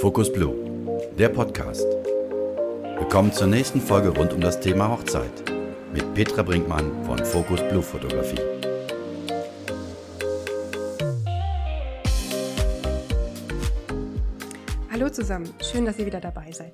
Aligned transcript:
Focus 0.00 0.32
Blue, 0.32 0.54
der 1.18 1.28
Podcast. 1.28 1.86
Willkommen 2.98 3.32
zur 3.32 3.46
nächsten 3.46 3.80
Folge 3.80 4.08
rund 4.08 4.32
um 4.32 4.40
das 4.40 4.60
Thema 4.60 4.88
Hochzeit 4.88 5.30
mit 5.92 6.14
Petra 6.14 6.42
Brinkmann 6.42 7.04
von 7.04 7.18
Focus 7.24 7.60
Blue 7.68 7.82
Fotografie. 7.82 8.40
Hallo 14.90 15.08
zusammen, 15.10 15.52
schön, 15.60 15.84
dass 15.84 15.98
ihr 15.98 16.06
wieder 16.06 16.20
dabei 16.20 16.50
seid. 16.52 16.72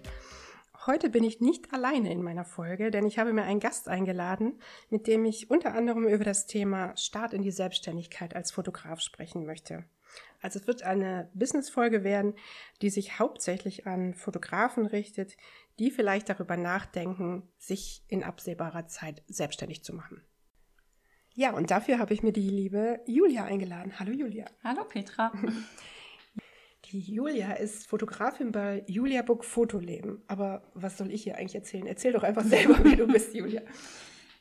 Heute 0.89 1.11
bin 1.11 1.23
ich 1.23 1.43
nicht 1.43 1.75
alleine 1.75 2.11
in 2.11 2.23
meiner 2.23 2.47
Folge, 2.47 2.91
denn 2.91 3.05
ich 3.05 3.19
habe 3.19 3.35
mir 3.35 3.43
einen 3.43 3.61
Gast 3.61 3.89
eingeladen, 3.89 4.59
mit 4.89 5.07
dem 5.07 5.27
ich 5.27 5.51
unter 5.51 5.75
anderem 5.75 6.09
über 6.09 6.25
das 6.25 6.47
Thema 6.47 6.97
Start 6.97 7.35
in 7.35 7.43
die 7.43 7.51
Selbstständigkeit 7.51 8.35
als 8.35 8.53
Fotograf 8.53 9.03
sprechen 9.03 9.45
möchte. 9.45 9.85
Also 10.41 10.59
es 10.59 10.67
wird 10.67 10.85
eine 10.85 11.31
Business-Folge 11.35 12.05
werden, 12.05 12.33
die 12.81 12.89
sich 12.89 13.19
hauptsächlich 13.19 13.87
an 13.87 14.15
Fotografen 14.15 14.87
richtet, 14.87 15.37
die 15.79 15.91
vielleicht 15.91 16.31
darüber 16.31 16.57
nachdenken, 16.57 17.43
sich 17.59 18.03
in 18.09 18.25
absehbarer 18.25 18.87
Zeit 18.87 19.23
selbstständig 19.27 19.85
zu 19.85 19.95
machen. 19.95 20.23
Ja, 21.35 21.53
und 21.53 21.71
dafür 21.71 21.99
habe 21.99 22.15
ich 22.15 22.23
mir 22.23 22.33
die 22.33 22.49
liebe 22.49 23.01
Julia 23.05 23.45
eingeladen. 23.45 24.01
Hallo 24.01 24.13
Julia. 24.13 24.47
Hallo 24.65 24.85
Petra. 24.85 25.33
Die 26.91 27.01
Julia 27.01 27.53
ist 27.53 27.87
Fotografin 27.87 28.51
bei 28.51 28.83
Julia 28.87 29.21
Book 29.21 29.45
Fotoleben. 29.45 30.23
Aber 30.27 30.63
was 30.73 30.97
soll 30.97 31.13
ich 31.13 31.23
hier 31.23 31.37
eigentlich 31.37 31.55
erzählen? 31.55 31.87
Erzähl 31.87 32.13
doch 32.13 32.23
einfach 32.23 32.45
selber, 32.45 32.79
wer 32.83 32.97
du 32.97 33.07
bist, 33.07 33.35
Julia. 33.35 33.63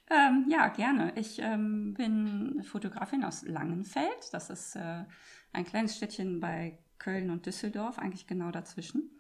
Ähm, 0.10 0.46
ja, 0.48 0.70
gerne. 0.70 1.12
Ich 1.18 1.38
ähm, 1.40 1.94
bin 1.94 2.64
Fotografin 2.64 3.26
aus 3.26 3.44
Langenfeld. 3.44 4.32
Das 4.32 4.50
ist 4.50 4.78
äh, 4.78 5.04
ein 5.52 5.66
kleines 5.66 5.98
Städtchen 5.98 6.40
bei 6.40 6.80
Köln 6.98 7.30
und 7.30 7.46
Düsseldorf, 7.46 8.00
eigentlich 8.00 8.26
genau 8.26 8.52
dazwischen. 8.52 9.12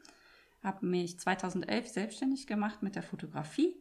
Habe 0.63 0.85
mich 0.85 1.19
2011 1.19 1.89
selbstständig 1.89 2.47
gemacht 2.47 2.83
mit 2.83 2.95
der 2.95 3.03
Fotografie 3.03 3.75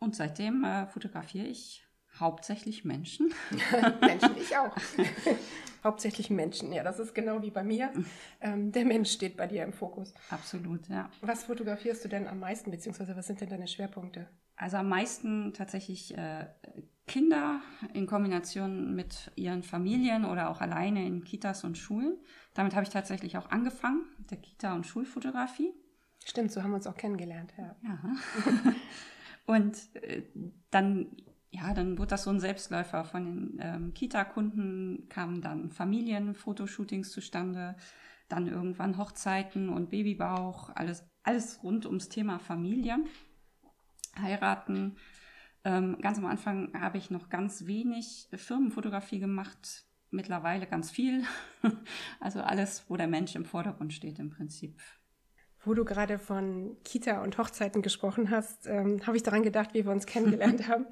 und 0.00 0.16
seitdem 0.16 0.64
äh, 0.64 0.88
fotografiere 0.88 1.46
ich 1.46 1.86
hauptsächlich 2.20 2.84
Menschen. 2.84 3.32
Menschen, 4.00 4.36
ich 4.36 4.56
auch. 4.56 4.74
hauptsächlich 5.84 6.30
Menschen, 6.30 6.72
ja, 6.72 6.82
das 6.82 6.98
ist 6.98 7.14
genau 7.14 7.42
wie 7.42 7.50
bei 7.50 7.62
mir. 7.62 7.92
Ähm, 8.40 8.72
der 8.72 8.84
Mensch 8.84 9.10
steht 9.10 9.36
bei 9.36 9.46
dir 9.46 9.64
im 9.64 9.72
Fokus. 9.72 10.12
Absolut, 10.30 10.88
ja. 10.88 11.10
Was 11.20 11.44
fotografierst 11.44 12.04
du 12.04 12.08
denn 12.08 12.26
am 12.26 12.40
meisten, 12.40 12.70
beziehungsweise 12.70 13.16
was 13.16 13.26
sind 13.26 13.40
denn 13.40 13.48
deine 13.48 13.68
Schwerpunkte? 13.68 14.28
Also 14.56 14.78
am 14.78 14.88
meisten 14.88 15.52
tatsächlich 15.54 16.16
äh, 16.18 16.46
Kinder 17.06 17.60
in 17.94 18.06
Kombination 18.06 18.94
mit 18.94 19.30
ihren 19.36 19.62
Familien 19.62 20.24
oder 20.24 20.50
auch 20.50 20.60
alleine 20.60 21.06
in 21.06 21.24
Kitas 21.24 21.64
und 21.64 21.78
Schulen. 21.78 22.18
Damit 22.54 22.74
habe 22.74 22.84
ich 22.84 22.90
tatsächlich 22.90 23.36
auch 23.38 23.50
angefangen, 23.50 24.02
mit 24.18 24.30
der 24.30 24.38
Kita- 24.38 24.74
und 24.74 24.86
Schulfotografie. 24.86 25.72
Stimmt, 26.24 26.52
so 26.52 26.62
haben 26.62 26.70
wir 26.70 26.76
uns 26.76 26.86
auch 26.86 26.96
kennengelernt, 26.96 27.54
ja. 27.56 27.76
ja. 27.82 28.16
und 29.46 29.76
äh, 29.94 30.22
dann, 30.70 31.16
ja, 31.50 31.72
dann 31.72 31.98
wurde 31.98 32.08
das 32.08 32.24
so 32.24 32.30
ein 32.30 32.40
Selbstläufer. 32.40 33.04
Von 33.04 33.24
den 33.24 33.60
ähm, 33.60 33.94
Kita-Kunden 33.94 35.08
kamen 35.08 35.40
dann 35.40 35.70
Familienfotoshootings 35.70 37.10
zustande, 37.10 37.76
dann 38.28 38.46
irgendwann 38.46 38.98
Hochzeiten 38.98 39.70
und 39.70 39.90
Babybauch, 39.90 40.70
alles, 40.74 41.08
alles 41.22 41.62
rund 41.62 41.86
ums 41.86 42.08
Thema 42.08 42.38
Familie. 42.38 42.98
Heiraten, 44.20 44.96
ähm, 45.64 45.98
ganz 46.00 46.18
am 46.18 46.26
Anfang 46.26 46.72
habe 46.78 46.98
ich 46.98 47.10
noch 47.10 47.30
ganz 47.30 47.66
wenig 47.66 48.28
Firmenfotografie 48.34 49.18
gemacht, 49.18 49.86
mittlerweile 50.10 50.66
ganz 50.66 50.90
viel. 50.90 51.24
also 52.20 52.40
alles, 52.40 52.84
wo 52.88 52.96
der 52.96 53.08
Mensch 53.08 53.34
im 53.34 53.44
Vordergrund 53.44 53.92
steht 53.92 54.18
im 54.18 54.30
Prinzip. 54.30 54.78
Wo 55.64 55.74
du 55.74 55.84
gerade 55.84 56.18
von 56.18 56.76
Kita 56.84 57.22
und 57.22 57.36
Hochzeiten 57.36 57.82
gesprochen 57.82 58.30
hast, 58.30 58.66
ähm, 58.66 59.00
habe 59.06 59.16
ich 59.16 59.22
daran 59.22 59.42
gedacht, 59.42 59.74
wie 59.74 59.84
wir 59.84 59.92
uns 59.92 60.06
kennengelernt 60.06 60.68
haben. 60.68 60.86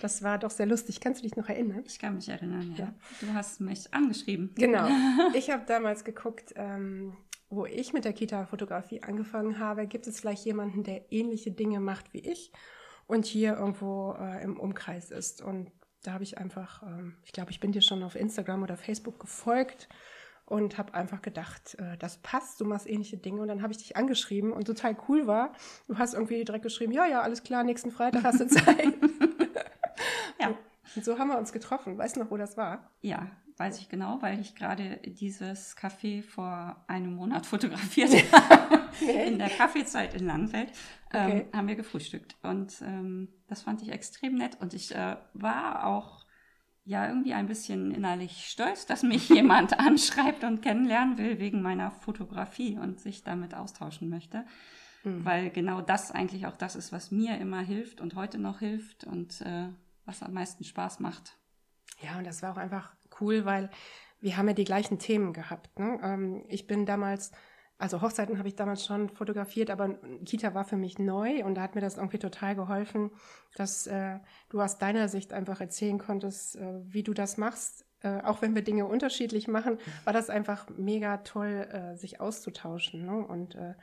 Das 0.00 0.22
war 0.22 0.38
doch 0.38 0.50
sehr 0.50 0.66
lustig. 0.66 1.00
Kannst 1.00 1.20
du 1.20 1.26
dich 1.26 1.36
noch 1.36 1.48
erinnern? 1.48 1.82
Ich 1.86 1.98
kann 1.98 2.14
mich 2.14 2.28
erinnern, 2.28 2.74
ja. 2.76 2.84
ja. 2.84 2.94
Du 3.20 3.32
hast 3.34 3.60
mich 3.60 3.92
angeschrieben. 3.92 4.52
Genau. 4.54 4.88
Ich 5.34 5.50
habe 5.50 5.64
damals 5.66 6.04
geguckt, 6.04 6.52
ähm, 6.56 7.16
wo 7.48 7.66
ich 7.66 7.92
mit 7.92 8.04
der 8.04 8.12
Kita-Fotografie 8.12 9.02
angefangen 9.02 9.58
habe. 9.58 9.86
Gibt 9.86 10.06
es 10.06 10.20
vielleicht 10.20 10.44
jemanden, 10.44 10.84
der 10.84 11.10
ähnliche 11.12 11.50
Dinge 11.50 11.80
macht 11.80 12.12
wie 12.12 12.20
ich? 12.20 12.52
und 13.10 13.26
hier 13.26 13.56
irgendwo 13.56 14.14
äh, 14.20 14.40
im 14.44 14.56
Umkreis 14.56 15.10
ist. 15.10 15.42
Und 15.42 15.72
da 16.04 16.12
habe 16.12 16.22
ich 16.22 16.38
einfach, 16.38 16.84
ähm, 16.84 17.16
ich 17.24 17.32
glaube, 17.32 17.50
ich 17.50 17.58
bin 17.58 17.72
dir 17.72 17.82
schon 17.82 18.04
auf 18.04 18.14
Instagram 18.14 18.62
oder 18.62 18.76
Facebook 18.76 19.18
gefolgt 19.18 19.88
und 20.50 20.78
habe 20.78 20.94
einfach 20.94 21.22
gedacht, 21.22 21.76
äh, 21.78 21.96
das 21.98 22.18
passt, 22.18 22.60
du 22.60 22.64
machst 22.64 22.88
ähnliche 22.88 23.16
Dinge. 23.16 23.40
Und 23.40 23.48
dann 23.48 23.62
habe 23.62 23.72
ich 23.72 23.78
dich 23.78 23.96
angeschrieben 23.96 24.52
und 24.52 24.64
total 24.64 24.96
cool 25.08 25.28
war, 25.28 25.52
du 25.86 25.96
hast 25.96 26.12
irgendwie 26.12 26.44
direkt 26.44 26.64
geschrieben, 26.64 26.92
ja, 26.92 27.06
ja, 27.06 27.22
alles 27.22 27.44
klar, 27.44 27.62
nächsten 27.62 27.92
Freitag 27.92 28.24
hast 28.24 28.40
du 28.40 28.46
Zeit. 28.48 28.92
ja. 30.40 30.54
Und 30.96 31.04
so 31.04 31.20
haben 31.20 31.28
wir 31.28 31.38
uns 31.38 31.52
getroffen. 31.52 31.96
Weißt 31.96 32.16
du 32.16 32.20
noch, 32.20 32.32
wo 32.32 32.36
das 32.36 32.56
war? 32.56 32.90
Ja, 33.00 33.30
weiß 33.58 33.78
ich 33.78 33.88
genau, 33.88 34.20
weil 34.22 34.40
ich 34.40 34.56
gerade 34.56 34.98
dieses 35.04 35.76
Café 35.76 36.24
vor 36.24 36.82
einem 36.88 37.14
Monat 37.14 37.46
fotografiert 37.46 38.10
habe. 38.32 38.80
in 39.00 39.38
der 39.38 39.50
Kaffeezeit 39.50 40.14
in 40.14 40.26
Langfeld 40.26 40.72
ähm, 41.12 41.26
okay. 41.26 41.46
haben 41.54 41.68
wir 41.68 41.76
gefrühstückt. 41.76 42.34
Und 42.42 42.82
ähm, 42.82 43.28
das 43.46 43.62
fand 43.62 43.82
ich 43.82 43.92
extrem 43.92 44.34
nett. 44.34 44.58
Und 44.60 44.74
ich 44.74 44.92
äh, 44.96 45.16
war 45.32 45.86
auch 45.86 46.19
ja 46.84 47.06
irgendwie 47.06 47.34
ein 47.34 47.46
bisschen 47.46 47.90
innerlich 47.90 48.46
stolz, 48.46 48.86
dass 48.86 49.02
mich 49.02 49.28
jemand 49.28 49.78
anschreibt 49.78 50.44
und 50.44 50.62
kennenlernen 50.62 51.18
will 51.18 51.38
wegen 51.38 51.62
meiner 51.62 51.90
Fotografie 51.90 52.78
und 52.78 53.00
sich 53.00 53.22
damit 53.22 53.54
austauschen 53.54 54.08
möchte. 54.08 54.44
Mhm. 55.04 55.24
Weil 55.24 55.50
genau 55.50 55.80
das 55.80 56.10
eigentlich 56.10 56.46
auch 56.46 56.56
das 56.56 56.76
ist, 56.76 56.92
was 56.92 57.10
mir 57.10 57.38
immer 57.38 57.60
hilft 57.60 58.00
und 58.00 58.14
heute 58.14 58.38
noch 58.38 58.58
hilft 58.58 59.04
und 59.04 59.40
äh, 59.42 59.68
was 60.04 60.22
am 60.22 60.32
meisten 60.32 60.64
Spaß 60.64 61.00
macht. 61.00 61.36
Ja, 62.00 62.18
und 62.18 62.26
das 62.26 62.42
war 62.42 62.52
auch 62.52 62.58
einfach 62.58 62.94
cool, 63.20 63.44
weil 63.44 63.70
wir 64.20 64.36
haben 64.36 64.48
ja 64.48 64.54
die 64.54 64.64
gleichen 64.64 64.98
Themen 64.98 65.32
gehabt. 65.32 65.78
Ne? 65.78 65.98
Ähm, 66.02 66.44
ich 66.48 66.66
bin 66.66 66.86
damals, 66.86 67.32
also 67.80 68.02
Hochzeiten 68.02 68.38
habe 68.38 68.48
ich 68.48 68.56
damals 68.56 68.84
schon 68.84 69.08
fotografiert, 69.08 69.70
aber 69.70 69.98
Kita 70.26 70.54
war 70.54 70.64
für 70.64 70.76
mich 70.76 70.98
neu 70.98 71.44
und 71.44 71.54
da 71.54 71.62
hat 71.62 71.74
mir 71.74 71.80
das 71.80 71.96
irgendwie 71.96 72.18
total 72.18 72.54
geholfen, 72.54 73.10
dass 73.56 73.86
äh, 73.86 74.18
du 74.50 74.60
aus 74.60 74.78
deiner 74.78 75.08
Sicht 75.08 75.32
einfach 75.32 75.60
erzählen 75.60 75.98
konntest, 75.98 76.56
äh, 76.56 76.80
wie 76.84 77.02
du 77.02 77.14
das 77.14 77.38
machst. 77.38 77.86
Äh, 78.02 78.20
auch 78.22 78.42
wenn 78.42 78.54
wir 78.54 78.62
Dinge 78.62 78.86
unterschiedlich 78.86 79.48
machen, 79.48 79.78
war 80.04 80.12
das 80.12 80.28
einfach 80.28 80.68
mega 80.68 81.18
toll, 81.18 81.68
äh, 81.72 81.96
sich 81.96 82.20
auszutauschen. 82.20 83.06
Ne? 83.06 83.26
Und 83.26 83.54
äh, 83.54 83.74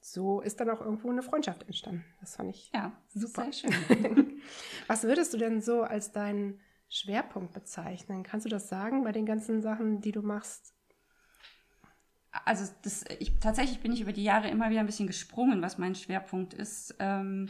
so 0.00 0.40
ist 0.40 0.60
dann 0.60 0.70
auch 0.70 0.80
irgendwo 0.80 1.10
eine 1.10 1.22
Freundschaft 1.22 1.62
entstanden. 1.62 2.04
Das 2.20 2.36
fand 2.36 2.50
ich 2.50 2.70
ja, 2.74 2.92
super. 3.08 3.44
Sehr 3.50 3.70
schön. 3.70 4.42
Was 4.86 5.04
würdest 5.04 5.32
du 5.32 5.38
denn 5.38 5.62
so 5.62 5.82
als 5.82 6.12
deinen 6.12 6.60
Schwerpunkt 6.88 7.54
bezeichnen? 7.54 8.22
Kannst 8.22 8.44
du 8.44 8.50
das 8.50 8.68
sagen 8.68 9.04
bei 9.04 9.12
den 9.12 9.24
ganzen 9.26 9.62
Sachen, 9.62 10.00
die 10.00 10.12
du 10.12 10.22
machst? 10.22 10.74
Also 12.44 12.72
das, 12.82 13.04
ich, 13.18 13.38
tatsächlich 13.40 13.80
bin 13.80 13.92
ich 13.92 14.00
über 14.00 14.12
die 14.12 14.22
Jahre 14.22 14.48
immer 14.48 14.70
wieder 14.70 14.80
ein 14.80 14.86
bisschen 14.86 15.08
gesprungen, 15.08 15.62
was 15.62 15.78
mein 15.78 15.94
Schwerpunkt 15.94 16.54
ist. 16.54 16.94
Ähm, 16.98 17.48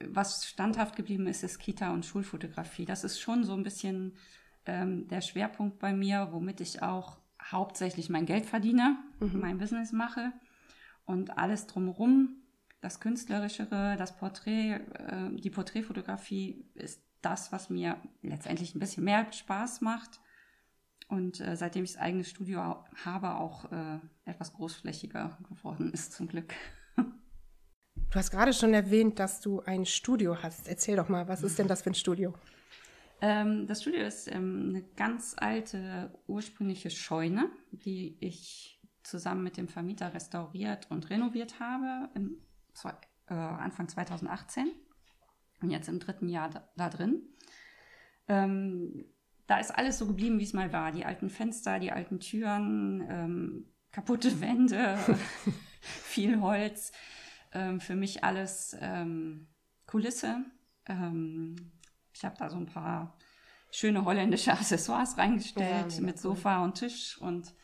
was 0.00 0.46
standhaft 0.46 0.96
geblieben 0.96 1.26
ist, 1.26 1.42
ist 1.42 1.58
Kita- 1.58 1.92
und 1.92 2.04
Schulfotografie. 2.04 2.84
Das 2.84 3.04
ist 3.04 3.20
schon 3.20 3.44
so 3.44 3.52
ein 3.54 3.62
bisschen 3.62 4.16
ähm, 4.66 5.08
der 5.08 5.20
Schwerpunkt 5.20 5.78
bei 5.78 5.92
mir, 5.92 6.28
womit 6.32 6.60
ich 6.60 6.82
auch 6.82 7.18
hauptsächlich 7.42 8.08
mein 8.08 8.26
Geld 8.26 8.46
verdiene, 8.46 8.96
mhm. 9.20 9.40
mein 9.40 9.58
Business 9.58 9.92
mache 9.92 10.32
und 11.04 11.36
alles 11.38 11.66
drumherum, 11.66 12.36
das 12.80 13.00
Künstlerischere, 13.00 13.96
das 13.98 14.16
Porträt, 14.16 14.74
äh, 14.74 15.30
die 15.32 15.50
Porträtfotografie 15.50 16.64
ist 16.74 17.02
das, 17.20 17.52
was 17.52 17.70
mir 17.70 17.96
letztendlich 18.22 18.74
ein 18.74 18.80
bisschen 18.80 19.04
mehr 19.04 19.30
Spaß 19.32 19.80
macht. 19.80 20.20
Und 21.08 21.40
äh, 21.40 21.56
seitdem 21.56 21.84
ich 21.84 21.92
das 21.92 22.00
eigene 22.00 22.24
Studio 22.24 22.84
habe, 23.04 23.34
auch 23.34 23.70
äh, 23.70 23.98
etwas 24.24 24.52
großflächiger 24.54 25.38
geworden 25.48 25.92
ist, 25.92 26.12
zum 26.12 26.28
Glück. 26.28 26.54
Du 28.14 28.20
hast 28.20 28.30
gerade 28.30 28.52
schon 28.52 28.72
erwähnt, 28.74 29.18
dass 29.18 29.40
du 29.40 29.60
ein 29.62 29.86
Studio 29.86 30.40
hast. 30.42 30.68
Erzähl 30.68 30.96
doch 30.96 31.08
mal, 31.08 31.26
was 31.26 31.42
ist 31.42 31.58
denn 31.58 31.66
das 31.66 31.82
für 31.82 31.90
ein 31.90 31.94
Studio? 31.94 32.32
Ähm, 33.20 33.66
das 33.66 33.82
Studio 33.82 34.02
ist 34.04 34.30
ähm, 34.30 34.66
eine 34.68 34.82
ganz 34.96 35.34
alte, 35.36 36.12
ursprüngliche 36.26 36.90
Scheune, 36.90 37.50
die 37.72 38.16
ich 38.20 38.80
zusammen 39.02 39.42
mit 39.42 39.56
dem 39.56 39.68
Vermieter 39.68 40.14
restauriert 40.14 40.90
und 40.90 41.10
renoviert 41.10 41.58
habe, 41.60 42.10
im, 42.14 42.36
äh, 43.28 43.34
Anfang 43.34 43.88
2018 43.88 44.70
und 45.60 45.70
jetzt 45.70 45.88
im 45.88 45.98
dritten 45.98 46.28
Jahr 46.28 46.50
da, 46.50 46.68
da 46.76 46.88
drin. 46.88 47.22
Ähm, 48.28 49.04
da 49.46 49.58
ist 49.58 49.70
alles 49.70 49.98
so 49.98 50.06
geblieben, 50.06 50.38
wie 50.38 50.44
es 50.44 50.52
mal 50.52 50.72
war. 50.72 50.92
Die 50.92 51.04
alten 51.04 51.28
Fenster, 51.30 51.78
die 51.78 51.92
alten 51.92 52.20
Türen, 52.20 53.06
ähm, 53.08 53.64
kaputte 53.92 54.30
Wände, 54.40 54.98
viel 55.80 56.40
Holz. 56.40 56.92
Ähm, 57.52 57.80
für 57.80 57.94
mich 57.94 58.24
alles 58.24 58.76
ähm, 58.80 59.46
Kulisse. 59.86 60.44
Ähm, 60.86 61.54
ich 62.12 62.24
habe 62.24 62.36
da 62.38 62.48
so 62.50 62.56
ein 62.56 62.66
paar 62.66 63.16
schöne 63.70 64.04
holländische 64.04 64.52
Accessoires 64.58 65.18
reingestellt 65.18 65.92
Ja, 65.94 66.00
mit 66.00 66.16
cool. 66.16 66.20
Sofa 66.20 66.64
und 66.64 66.74
Tisch 66.74 67.18
und 67.20 67.54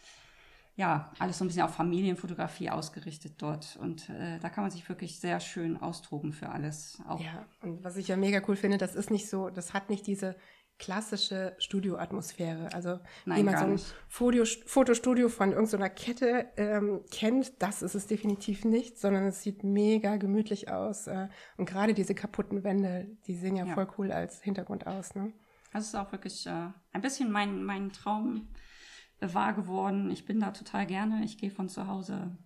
ja, 0.76 1.12
alles 1.18 1.36
so 1.38 1.44
ein 1.44 1.48
bisschen 1.48 1.62
auf 1.64 1.74
Familienfotografie 1.74 2.70
ausgerichtet 2.70 3.34
dort. 3.42 3.76
Und 3.76 4.08
äh, 4.08 4.38
da 4.38 4.48
kann 4.48 4.64
man 4.64 4.70
sich 4.70 4.88
wirklich 4.88 5.20
sehr 5.20 5.38
schön 5.38 5.76
austoben 5.76 6.32
für 6.32 6.48
alles. 6.48 6.98
Auch 7.06 7.20
Ja, 7.20 7.44
und 7.60 7.84
was 7.84 7.96
ich 7.96 8.08
ja 8.08 8.16
mega 8.16 8.40
cool 8.48 8.56
finde, 8.56 8.78
das 8.78 8.94
ist 8.94 9.10
nicht 9.10 9.28
so, 9.28 9.50
das 9.50 9.74
hat 9.74 9.90
nicht 9.90 10.06
diese 10.06 10.36
klassische 10.80 11.54
Studioatmosphäre. 11.58 12.72
Also 12.72 12.98
Nein, 13.26 13.38
wie 13.38 13.42
man 13.44 13.56
so 13.56 13.64
ein. 13.64 13.80
Foto, 14.08 14.44
Fotostudio 14.66 15.28
von 15.28 15.52
irgendeiner 15.52 15.90
Kette 15.90 16.46
ähm, 16.56 17.02
kennt, 17.12 17.62
das 17.62 17.82
ist 17.82 17.94
es 17.94 18.08
definitiv 18.08 18.64
nicht, 18.64 18.98
sondern 18.98 19.24
es 19.26 19.42
sieht 19.42 19.62
mega 19.62 20.16
gemütlich 20.16 20.70
aus. 20.72 21.06
Äh, 21.06 21.28
und 21.56 21.68
gerade 21.68 21.94
diese 21.94 22.14
kaputten 22.14 22.64
Wände, 22.64 23.06
die 23.26 23.36
sehen 23.36 23.54
ja, 23.54 23.66
Ja. 23.66 23.74
voll 23.74 23.86
cool 23.98 24.10
als 24.10 24.42
Hintergrund 24.42 24.86
aus. 24.86 25.14
Ne? 25.14 25.32
Das 25.72 25.84
ist 25.86 25.94
auch 25.94 26.10
wirklich 26.10 26.46
äh, 26.46 26.70
ein 26.92 27.02
bisschen 27.02 27.30
mein, 27.30 27.62
mein 27.62 27.92
Traum 27.92 28.48
äh, 29.20 29.32
wahr 29.32 29.52
geworden. 29.52 30.10
Ich 30.10 30.24
bin 30.24 30.40
da 30.40 30.50
total 30.50 30.86
gerne. 30.86 31.22
Ich 31.24 31.38
gehe 31.38 31.50
von 31.50 31.68
zu 31.68 31.86
Hause 31.86 32.36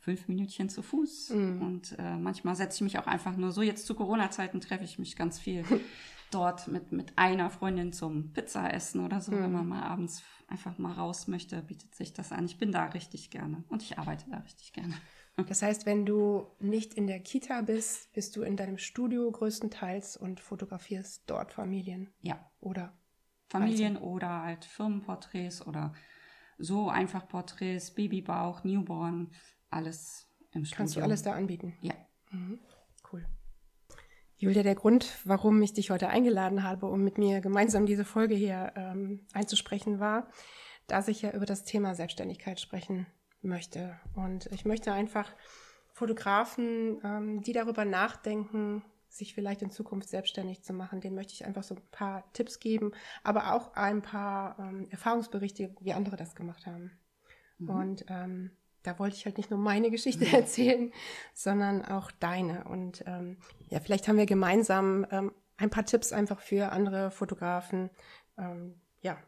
fünf 0.00 0.28
Minütchen 0.28 0.68
zu 0.68 0.82
Fuß 0.82 1.30
und 1.30 1.96
äh, 1.98 2.16
manchmal 2.18 2.54
setze 2.54 2.76
ich 2.76 2.80
mich 2.82 2.98
auch 2.98 3.06
einfach 3.06 3.38
nur 3.38 3.52
so. 3.52 3.62
Jetzt 3.62 3.86
zu 3.86 3.94
Corona-Zeiten 3.94 4.60
treffe 4.60 4.84
ich 4.84 4.98
mich 4.98 5.16
ganz 5.16 5.38
viel 5.40 5.64
dort 6.34 6.68
mit, 6.68 6.92
mit 6.92 7.16
einer 7.16 7.50
Freundin 7.50 7.92
zum 7.92 8.32
Pizza-Essen 8.32 9.04
oder 9.04 9.20
so. 9.20 9.32
Wenn 9.32 9.52
man 9.52 9.66
mal 9.68 9.82
abends 9.82 10.22
einfach 10.48 10.78
mal 10.78 10.92
raus 10.92 11.28
möchte, 11.28 11.62
bietet 11.62 11.94
sich 11.94 12.12
das 12.12 12.32
an. 12.32 12.44
Ich 12.46 12.58
bin 12.58 12.72
da 12.72 12.86
richtig 12.86 13.30
gerne 13.30 13.64
und 13.68 13.82
ich 13.82 13.98
arbeite 13.98 14.28
da 14.30 14.38
richtig 14.38 14.72
gerne. 14.72 14.94
Das 15.48 15.62
heißt, 15.62 15.84
wenn 15.84 16.06
du 16.06 16.46
nicht 16.60 16.94
in 16.94 17.08
der 17.08 17.18
Kita 17.18 17.62
bist, 17.62 18.12
bist 18.12 18.36
du 18.36 18.42
in 18.42 18.56
deinem 18.56 18.78
Studio 18.78 19.28
größtenteils 19.32 20.16
und 20.16 20.38
fotografierst 20.38 21.24
dort 21.26 21.52
Familien, 21.52 22.14
Ja, 22.20 22.38
oder? 22.60 22.96
Familien 23.48 23.96
oder 23.96 24.42
halt 24.42 24.64
Firmenporträts 24.64 25.66
oder 25.66 25.92
so 26.56 26.88
einfach 26.88 27.26
Porträts, 27.26 27.92
Babybauch, 27.92 28.62
Newborn, 28.62 29.32
alles 29.70 30.28
im 30.52 30.64
Studio. 30.64 30.76
Kannst 30.76 30.96
du 30.96 31.00
alles 31.00 31.22
da 31.22 31.32
anbieten? 31.32 31.76
Ja. 31.80 31.94
Cool. 32.32 32.60
Julia, 34.44 34.62
der 34.62 34.74
Grund, 34.74 35.10
warum 35.24 35.62
ich 35.62 35.72
dich 35.72 35.90
heute 35.90 36.08
eingeladen 36.08 36.62
habe, 36.62 36.84
um 36.86 37.02
mit 37.02 37.16
mir 37.16 37.40
gemeinsam 37.40 37.86
diese 37.86 38.04
Folge 38.04 38.34
hier 38.34 38.72
ähm, 38.76 39.26
einzusprechen, 39.32 40.00
war, 40.00 40.28
dass 40.86 41.08
ich 41.08 41.22
ja 41.22 41.30
über 41.30 41.46
das 41.46 41.64
Thema 41.64 41.94
Selbstständigkeit 41.94 42.60
sprechen 42.60 43.06
möchte. 43.40 43.98
Und 44.14 44.46
ich 44.52 44.66
möchte 44.66 44.92
einfach 44.92 45.32
Fotografen, 45.94 47.00
ähm, 47.02 47.42
die 47.42 47.54
darüber 47.54 47.86
nachdenken, 47.86 48.84
sich 49.08 49.34
vielleicht 49.34 49.62
in 49.62 49.70
Zukunft 49.70 50.10
selbstständig 50.10 50.62
zu 50.62 50.74
machen, 50.74 51.00
denen 51.00 51.14
möchte 51.14 51.32
ich 51.32 51.46
einfach 51.46 51.62
so 51.62 51.76
ein 51.76 51.82
paar 51.90 52.30
Tipps 52.34 52.60
geben, 52.60 52.92
aber 53.22 53.54
auch 53.54 53.74
ein 53.74 54.02
paar 54.02 54.58
ähm, 54.58 54.88
Erfahrungsberichte, 54.90 55.74
wie 55.80 55.92
andere 55.94 56.16
das 56.16 56.34
gemacht 56.34 56.66
haben. 56.66 56.90
Und 57.60 58.04
ähm, 58.08 58.50
da 58.84 58.98
wollte 58.98 59.16
ich 59.16 59.24
halt 59.24 59.38
nicht 59.38 59.50
nur 59.50 59.58
meine 59.58 59.90
Geschichte 59.90 60.26
erzählen, 60.32 60.92
sondern 61.34 61.84
auch 61.84 62.12
deine. 62.12 62.64
Und 62.64 63.02
ähm, 63.06 63.38
ja, 63.68 63.80
vielleicht 63.80 64.06
haben 64.06 64.18
wir 64.18 64.26
gemeinsam 64.26 65.04
ähm, 65.10 65.32
ein 65.56 65.70
paar 65.70 65.84
Tipps 65.84 66.12
einfach 66.12 66.40
für 66.40 66.70
andere 66.70 67.10
Fotografen. 67.10 67.90
Ähm, 68.38 68.80
ja, 69.00 69.18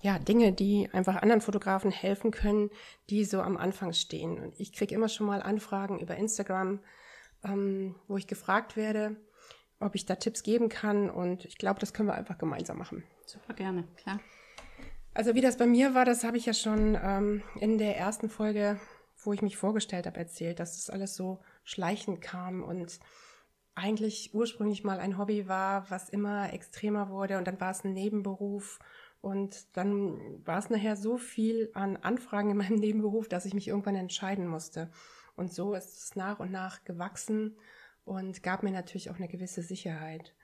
ja, 0.00 0.18
Dinge, 0.18 0.52
die 0.52 0.90
einfach 0.92 1.16
anderen 1.16 1.40
Fotografen 1.40 1.90
helfen 1.90 2.30
können, 2.30 2.70
die 3.08 3.24
so 3.24 3.40
am 3.40 3.56
Anfang 3.56 3.94
stehen. 3.94 4.38
Und 4.38 4.60
ich 4.60 4.74
kriege 4.74 4.94
immer 4.94 5.08
schon 5.08 5.26
mal 5.26 5.42
Anfragen 5.42 5.98
über 5.98 6.14
Instagram, 6.16 6.80
ähm, 7.42 7.94
wo 8.06 8.18
ich 8.18 8.26
gefragt 8.26 8.76
werde, 8.76 9.16
ob 9.80 9.94
ich 9.94 10.04
da 10.04 10.16
Tipps 10.16 10.42
geben 10.42 10.68
kann. 10.68 11.08
Und 11.08 11.46
ich 11.46 11.56
glaube, 11.56 11.80
das 11.80 11.94
können 11.94 12.08
wir 12.10 12.14
einfach 12.14 12.36
gemeinsam 12.36 12.76
machen. 12.76 13.02
Super 13.24 13.54
gerne, 13.54 13.84
klar. 13.96 14.20
Also 15.16 15.36
wie 15.36 15.40
das 15.40 15.56
bei 15.56 15.66
mir 15.66 15.94
war, 15.94 16.04
das 16.04 16.24
habe 16.24 16.36
ich 16.36 16.44
ja 16.44 16.52
schon 16.52 16.98
ähm, 17.00 17.42
in 17.60 17.78
der 17.78 17.96
ersten 17.96 18.28
Folge, 18.28 18.80
wo 19.22 19.32
ich 19.32 19.42
mich 19.42 19.56
vorgestellt 19.56 20.06
habe, 20.06 20.18
erzählt, 20.18 20.58
dass 20.58 20.74
das 20.74 20.90
alles 20.90 21.14
so 21.14 21.40
schleichend 21.62 22.20
kam 22.20 22.64
und 22.64 22.98
eigentlich 23.76 24.34
ursprünglich 24.34 24.82
mal 24.82 24.98
ein 24.98 25.16
Hobby 25.16 25.46
war, 25.46 25.88
was 25.88 26.08
immer 26.08 26.52
extremer 26.52 27.10
wurde 27.10 27.38
und 27.38 27.46
dann 27.46 27.60
war 27.60 27.70
es 27.70 27.84
ein 27.84 27.92
Nebenberuf 27.92 28.80
und 29.20 29.76
dann 29.76 30.44
war 30.44 30.58
es 30.58 30.68
nachher 30.68 30.96
so 30.96 31.16
viel 31.16 31.70
an 31.74 31.96
Anfragen 31.96 32.50
in 32.50 32.56
meinem 32.56 32.78
Nebenberuf, 32.80 33.28
dass 33.28 33.46
ich 33.46 33.54
mich 33.54 33.68
irgendwann 33.68 33.94
entscheiden 33.94 34.48
musste. 34.48 34.90
Und 35.36 35.52
so 35.52 35.74
ist 35.74 35.96
es 35.96 36.16
nach 36.16 36.40
und 36.40 36.50
nach 36.50 36.82
gewachsen 36.84 37.56
und 38.04 38.42
gab 38.42 38.64
mir 38.64 38.72
natürlich 38.72 39.10
auch 39.10 39.16
eine 39.16 39.28
gewisse 39.28 39.62
Sicherheit, 39.62 40.34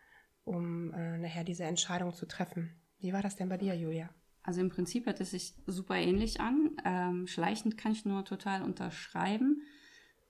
um 0.44 0.94
äh, 0.94 1.18
nachher 1.18 1.44
diese 1.44 1.64
Entscheidung 1.64 2.14
zu 2.14 2.26
treffen. 2.26 2.80
Wie 3.00 3.12
war 3.12 3.22
das 3.22 3.34
denn 3.34 3.48
bei 3.48 3.56
dir, 3.56 3.74
Julia? 3.74 4.10
Also 4.42 4.60
im 4.60 4.70
Prinzip 4.70 5.06
hört 5.06 5.20
es 5.20 5.32
sich 5.32 5.54
super 5.66 5.96
ähnlich 5.96 6.40
an. 6.40 6.70
Ähm, 6.84 7.26
schleichend 7.26 7.76
kann 7.76 7.92
ich 7.92 8.04
nur 8.04 8.24
total 8.24 8.62
unterschreiben. 8.62 9.62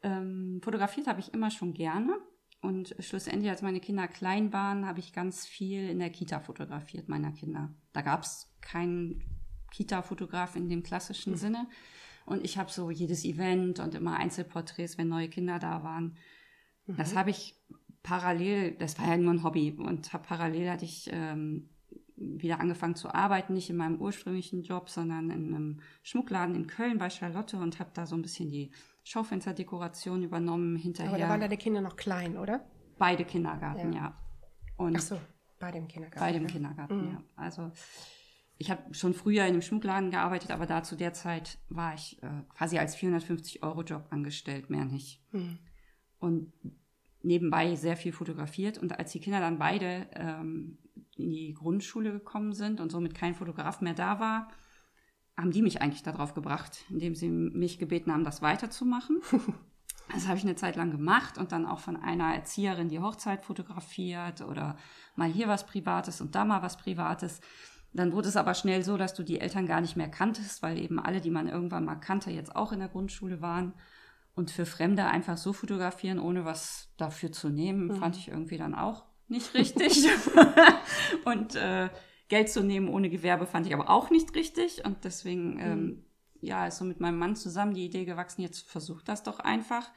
Ähm, 0.03 0.61
fotografiert 0.63 1.07
habe 1.07 1.21
ich 1.21 1.33
immer 1.33 1.51
schon 1.51 1.75
gerne. 1.75 2.19
Und 2.63 2.95
schlussendlich, 2.99 3.51
als 3.51 3.63
meine 3.63 3.81
Kinder 3.81 4.07
klein 4.07 4.53
waren, 4.53 4.87
habe 4.87 4.99
ich 4.99 5.13
ganz 5.13 5.47
viel 5.47 5.89
in 5.89 5.99
der 5.99 6.11
Kita 6.11 6.41
fotografiert, 6.41 7.09
meiner 7.09 7.33
Kinder. 7.33 7.73
Da 7.93 8.03
gab 8.03 8.23
es 8.23 8.53
keinen 8.61 9.23
Kita-Fotograf 9.71 10.57
in 10.57 10.69
dem 10.69 10.83
klassischen 10.83 11.37
Sinne. 11.37 11.69
Und 12.27 12.45
ich 12.45 12.59
habe 12.59 12.71
so 12.71 12.91
jedes 12.91 13.25
Event 13.25 13.81
und 13.81 13.95
immer 13.95 14.17
Einzelporträts, 14.17 14.99
wenn 14.99 15.09
neue 15.09 15.29
Kinder 15.29 15.59
da 15.59 15.83
waren. 15.83 16.17
Das 16.87 17.15
habe 17.15 17.31
ich 17.31 17.57
parallel, 18.03 18.73
das 18.73 18.99
war 18.99 19.09
ja 19.09 19.17
nur 19.17 19.33
ein 19.33 19.43
Hobby. 19.43 19.73
Und 19.73 20.13
hab, 20.13 20.27
parallel 20.27 20.71
hatte 20.71 20.85
ich 20.85 21.09
ähm, 21.13 21.71
wieder 22.43 22.61
angefangen 22.61 22.95
zu 22.95 23.13
arbeiten, 23.15 23.53
nicht 23.55 23.71
in 23.71 23.77
meinem 23.77 24.01
ursprünglichen 24.01 24.63
Job, 24.63 24.89
sondern 24.89 25.31
in 25.31 25.55
einem 25.55 25.81
Schmuckladen 26.03 26.55
in 26.55 26.67
Köln 26.67 26.99
bei 26.99 27.11
Charlotte 27.11 27.57
und 27.59 27.79
habe 27.79 27.91
da 27.95 28.07
so 28.07 28.15
ein 28.17 28.23
bisschen 28.23 28.51
die 28.51 28.73
Schaufensterdekoration 29.05 30.23
übernommen 30.23 30.77
hinterher. 30.77 31.11
Aber 31.13 31.19
da 31.19 31.29
waren 31.29 31.41
deine 31.41 31.57
Kinder 31.57 31.81
noch 31.81 31.97
klein, 31.97 32.37
oder? 32.37 32.65
Beide 32.99 33.25
Kindergarten, 33.25 33.93
Ja. 33.93 33.99
ja. 34.01 34.19
Und 34.77 34.97
Ach 34.97 35.01
so, 35.01 35.21
bei 35.59 35.71
dem 35.71 35.89
Kindergarten. 35.89 36.21
bei 36.21 36.33
dem 36.33 36.43
ja. 36.43 36.49
Kindergarten, 36.49 37.01
Mhm. 37.07 37.13
ja. 37.13 37.23
Also 37.37 37.71
ich 38.59 38.71
habe 38.71 38.93
schon 38.95 39.15
früher 39.15 39.45
in 39.45 39.53
einem 39.53 39.63
Schmuckladen 39.63 40.11
gearbeitet, 40.11 40.51
aber 40.51 40.67
da 40.67 40.83
zu 40.83 40.97
der 40.97 41.13
Zeit 41.15 41.59
war 41.69 41.95
ich 41.95 42.23
äh, 42.23 42.29
quasi 42.57 42.79
als 42.79 42.97
450-Euro-Job 42.97 44.07
angestellt, 44.11 44.69
mehr 44.69 44.85
nicht. 44.85 45.23
Mhm. 45.33 45.59
Und 46.19 46.53
nebenbei 47.23 47.75
sehr 47.77 47.97
viel 47.97 48.13
fotografiert. 48.13 48.79
Und 48.79 48.99
als 48.99 49.13
die 49.13 49.21
Kinder 49.21 49.41
dann 49.41 49.59
beide 49.59 50.07
ähm, 50.15 50.79
in 51.21 51.31
die 51.31 51.55
Grundschule 51.55 52.13
gekommen 52.13 52.53
sind 52.53 52.81
und 52.81 52.91
somit 52.91 53.15
kein 53.15 53.35
Fotograf 53.35 53.81
mehr 53.81 53.95
da 53.95 54.21
war, 54.21 54.49
haben 55.37 55.51
die 55.51 55.63
mich 55.63 55.81
eigentlich 55.81 56.03
darauf 56.03 56.35
gebracht, 56.35 56.85
indem 56.91 57.15
sie 57.15 57.29
mich 57.29 57.79
gebeten 57.79 58.13
haben, 58.13 58.25
das 58.25 58.43
weiterzumachen. 58.43 59.21
Das 60.13 60.27
habe 60.27 60.39
ich 60.39 60.45
eine 60.45 60.57
Zeit 60.57 60.75
lang 60.75 60.91
gemacht 60.91 61.39
und 61.39 61.53
dann 61.53 61.67
auch 61.67 61.79
von 61.79 61.97
einer 61.97 62.35
Erzieherin 62.35 62.89
die 62.89 62.99
Hochzeit 62.99 63.45
fotografiert 63.45 64.41
oder 64.41 64.77
mal 65.15 65.29
hier 65.29 65.47
was 65.47 65.67
Privates 65.67 66.21
und 66.21 66.35
da 66.35 66.45
mal 66.45 66.63
was 66.63 66.77
Privates. 66.77 67.41
Dann 67.93 68.13
wurde 68.13 68.29
es 68.29 68.37
aber 68.37 68.55
schnell 68.55 68.83
so, 68.83 68.97
dass 68.97 69.15
du 69.15 69.23
die 69.23 69.41
Eltern 69.41 69.67
gar 69.67 69.81
nicht 69.81 69.97
mehr 69.97 70.09
kanntest, 70.09 70.63
weil 70.63 70.79
eben 70.79 70.99
alle, 70.99 71.21
die 71.21 71.31
man 71.31 71.49
irgendwann 71.49 71.85
mal 71.85 71.97
kannte, 71.97 72.31
jetzt 72.31 72.55
auch 72.55 72.73
in 72.73 72.81
der 72.81 72.89
Grundschule 72.89 73.41
waren. 73.41 73.75
Und 74.35 74.51
für 74.51 74.65
Fremde 74.65 75.07
einfach 75.07 75.37
so 75.37 75.53
fotografieren, 75.53 76.19
ohne 76.19 76.45
was 76.45 76.93
dafür 76.97 77.33
zu 77.33 77.49
nehmen, 77.49 77.95
fand 77.95 78.17
ich 78.17 78.29
irgendwie 78.29 78.59
dann 78.59 78.75
auch 78.75 79.05
nicht 79.31 79.55
richtig. 79.55 80.07
und 81.25 81.55
äh, 81.55 81.89
Geld 82.29 82.49
zu 82.49 82.63
nehmen 82.63 82.89
ohne 82.89 83.11
Gewerbe 83.11 83.47
fand 83.47 83.67
ich 83.67 83.75
aber 83.75 83.91
auch 83.91 84.11
nicht 84.11 84.35
richtig. 84.35 84.85
Und 84.85 85.05
deswegen, 85.05 85.59
ähm, 85.61 86.05
ja, 86.41 86.67
ist 86.67 86.79
so 86.79 86.85
mit 86.85 87.01
meinem 87.01 87.19
Mann 87.19 87.37
zusammen 87.37 87.75
die 87.75 87.85
Idee 87.85 88.05
gewachsen, 88.05 88.43
jetzt 88.43 88.69
versucht 88.69 89.09
das 89.09 89.23
doch 89.23 89.41
einfach. 89.41 89.91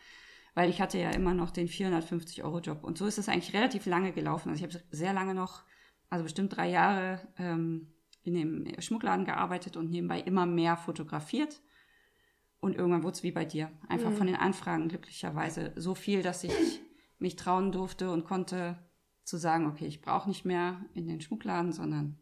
Weil 0.55 0.69
ich 0.69 0.81
hatte 0.81 0.99
ja 0.99 1.09
immer 1.11 1.33
noch 1.33 1.51
den 1.51 1.67
450-Euro-Job. 1.67 2.83
Und 2.83 2.97
so 2.97 3.05
ist 3.05 3.17
es 3.17 3.27
eigentlich 3.27 3.53
relativ 3.53 3.85
lange 3.85 4.11
gelaufen. 4.11 4.49
Also 4.49 4.63
ich 4.63 4.71
habe 4.71 4.83
sehr 4.91 5.13
lange 5.13 5.33
noch, 5.33 5.63
also 6.09 6.23
bestimmt 6.23 6.55
drei 6.55 6.69
Jahre 6.69 7.19
ähm, 7.37 7.93
in 8.23 8.33
dem 8.35 8.81
Schmuckladen 8.81 9.25
gearbeitet 9.25 9.77
und 9.77 9.89
nebenbei 9.89 10.19
immer 10.19 10.45
mehr 10.45 10.77
fotografiert. 10.77 11.61
Und 12.59 12.75
irgendwann 12.75 13.03
wurde 13.03 13.15
es 13.15 13.23
wie 13.23 13.31
bei 13.31 13.45
dir. 13.45 13.71
Einfach 13.89 14.13
von 14.13 14.27
den 14.27 14.37
Anfragen 14.37 14.87
glücklicherweise 14.87 15.73
so 15.75 15.95
viel, 15.95 16.21
dass 16.21 16.43
ich 16.43 16.81
mich 17.19 17.35
trauen 17.35 17.71
durfte 17.71 18.09
und 18.09 18.23
konnte 18.25 18.77
zu 19.23 19.37
sagen, 19.37 19.67
okay, 19.67 19.85
ich 19.85 20.01
brauche 20.01 20.27
nicht 20.27 20.45
mehr 20.45 20.83
in 20.93 21.07
den 21.07 21.21
Schmuckladen, 21.21 21.71
sondern 21.71 22.17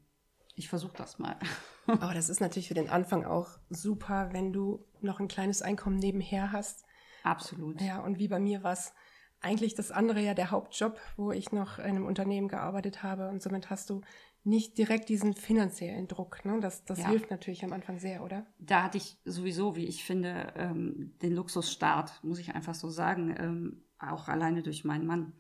ich 0.56 0.70
versuche 0.70 0.96
das 0.98 1.20
mal. 1.20 1.38
Aber 1.88 2.14
das 2.14 2.30
ist 2.30 2.42
natürlich 2.42 2.68
für 2.68 2.74
den 2.74 2.90
Anfang 2.90 3.26
auch 3.26 3.50
super, 3.70 4.30
wenn 4.34 4.54
du 4.54 4.86
noch 5.02 5.20
ein 5.20 5.28
kleines 5.28 5.62
Einkommen 5.62 5.98
nebenher 5.98 6.52
hast. 6.52 6.86
Absolut. 7.24 7.82
Ja, 7.82 8.00
und 8.02 8.20
wie 8.20 8.28
bei 8.28 8.40
mir 8.40 8.64
war 8.64 8.74
es 8.74 8.94
eigentlich 9.42 9.74
das 9.74 9.92
andere 9.92 10.22
ja 10.22 10.34
der 10.36 10.52
Hauptjob, 10.52 11.00
wo 11.18 11.32
ich 11.32 11.52
noch 11.52 11.80
in 11.80 11.86
einem 11.86 12.06
Unternehmen 12.06 12.48
gearbeitet 12.48 13.02
habe. 13.02 13.30
Und 13.30 13.42
somit 13.42 13.70
hast 13.72 13.90
du 13.90 14.02
nicht 14.44 14.78
direkt 14.78 15.10
diesen 15.10 15.34
finanziellen 15.34 16.08
Druck. 16.08 16.46
Ne? 16.46 16.60
Das, 16.62 16.86
das 16.86 17.00
Ja. 17.00 17.10
hilft 17.10 17.32
natürlich 17.32 17.64
am 17.64 17.74
Anfang 17.74 18.00
sehr, 18.00 18.24
oder? 18.24 18.46
Da 18.60 18.84
hatte 18.84 18.98
ich 18.98 19.18
sowieso, 19.26 19.76
wie 19.76 19.86
ich 19.86 20.04
finde, 20.04 20.54
ähm, 20.56 21.16
den 21.22 21.34
Luxusstart, 21.34 22.24
muss 22.24 22.40
ich 22.40 22.54
einfach 22.54 22.76
so 22.76 22.90
sagen, 22.90 23.36
ähm, 23.38 23.84
auch 24.00 24.28
alleine 24.28 24.62
durch 24.64 24.84
meinen 24.84 25.06
Mann. 25.06 25.34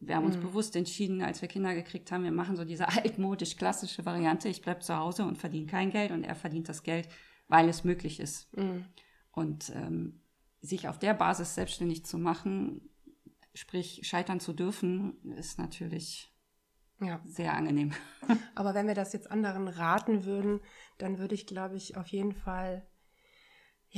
Wir 0.00 0.16
haben 0.16 0.26
uns 0.26 0.36
mhm. 0.36 0.42
bewusst 0.42 0.76
entschieden, 0.76 1.22
als 1.22 1.42
wir 1.42 1.48
Kinder 1.48 1.74
gekriegt 1.74 2.12
haben, 2.12 2.24
wir 2.24 2.32
machen 2.32 2.56
so 2.56 2.64
diese 2.64 2.88
altmodisch 3.04 3.56
klassische 3.56 4.04
Variante, 4.04 4.48
ich 4.48 4.62
bleibe 4.62 4.80
zu 4.80 4.96
Hause 4.96 5.24
und 5.24 5.38
verdiene 5.38 5.66
kein 5.66 5.90
Geld 5.90 6.10
und 6.12 6.24
er 6.24 6.34
verdient 6.34 6.68
das 6.68 6.82
Geld, 6.82 7.08
weil 7.48 7.68
es 7.68 7.84
möglich 7.84 8.20
ist. 8.20 8.54
Mhm. 8.56 8.84
Und 9.32 9.70
ähm, 9.74 10.20
sich 10.60 10.88
auf 10.88 10.98
der 10.98 11.14
Basis 11.14 11.54
selbstständig 11.54 12.04
zu 12.04 12.18
machen, 12.18 12.90
sprich 13.54 14.00
scheitern 14.04 14.40
zu 14.40 14.52
dürfen, 14.52 15.20
ist 15.36 15.58
natürlich 15.58 16.34
ja. 17.00 17.20
sehr 17.24 17.54
angenehm. 17.54 17.92
Aber 18.54 18.74
wenn 18.74 18.86
wir 18.86 18.94
das 18.94 19.12
jetzt 19.12 19.30
anderen 19.30 19.68
raten 19.68 20.24
würden, 20.24 20.60
dann 20.98 21.18
würde 21.18 21.34
ich, 21.34 21.46
glaube 21.46 21.76
ich, 21.76 21.96
auf 21.96 22.08
jeden 22.08 22.32
Fall 22.32 22.86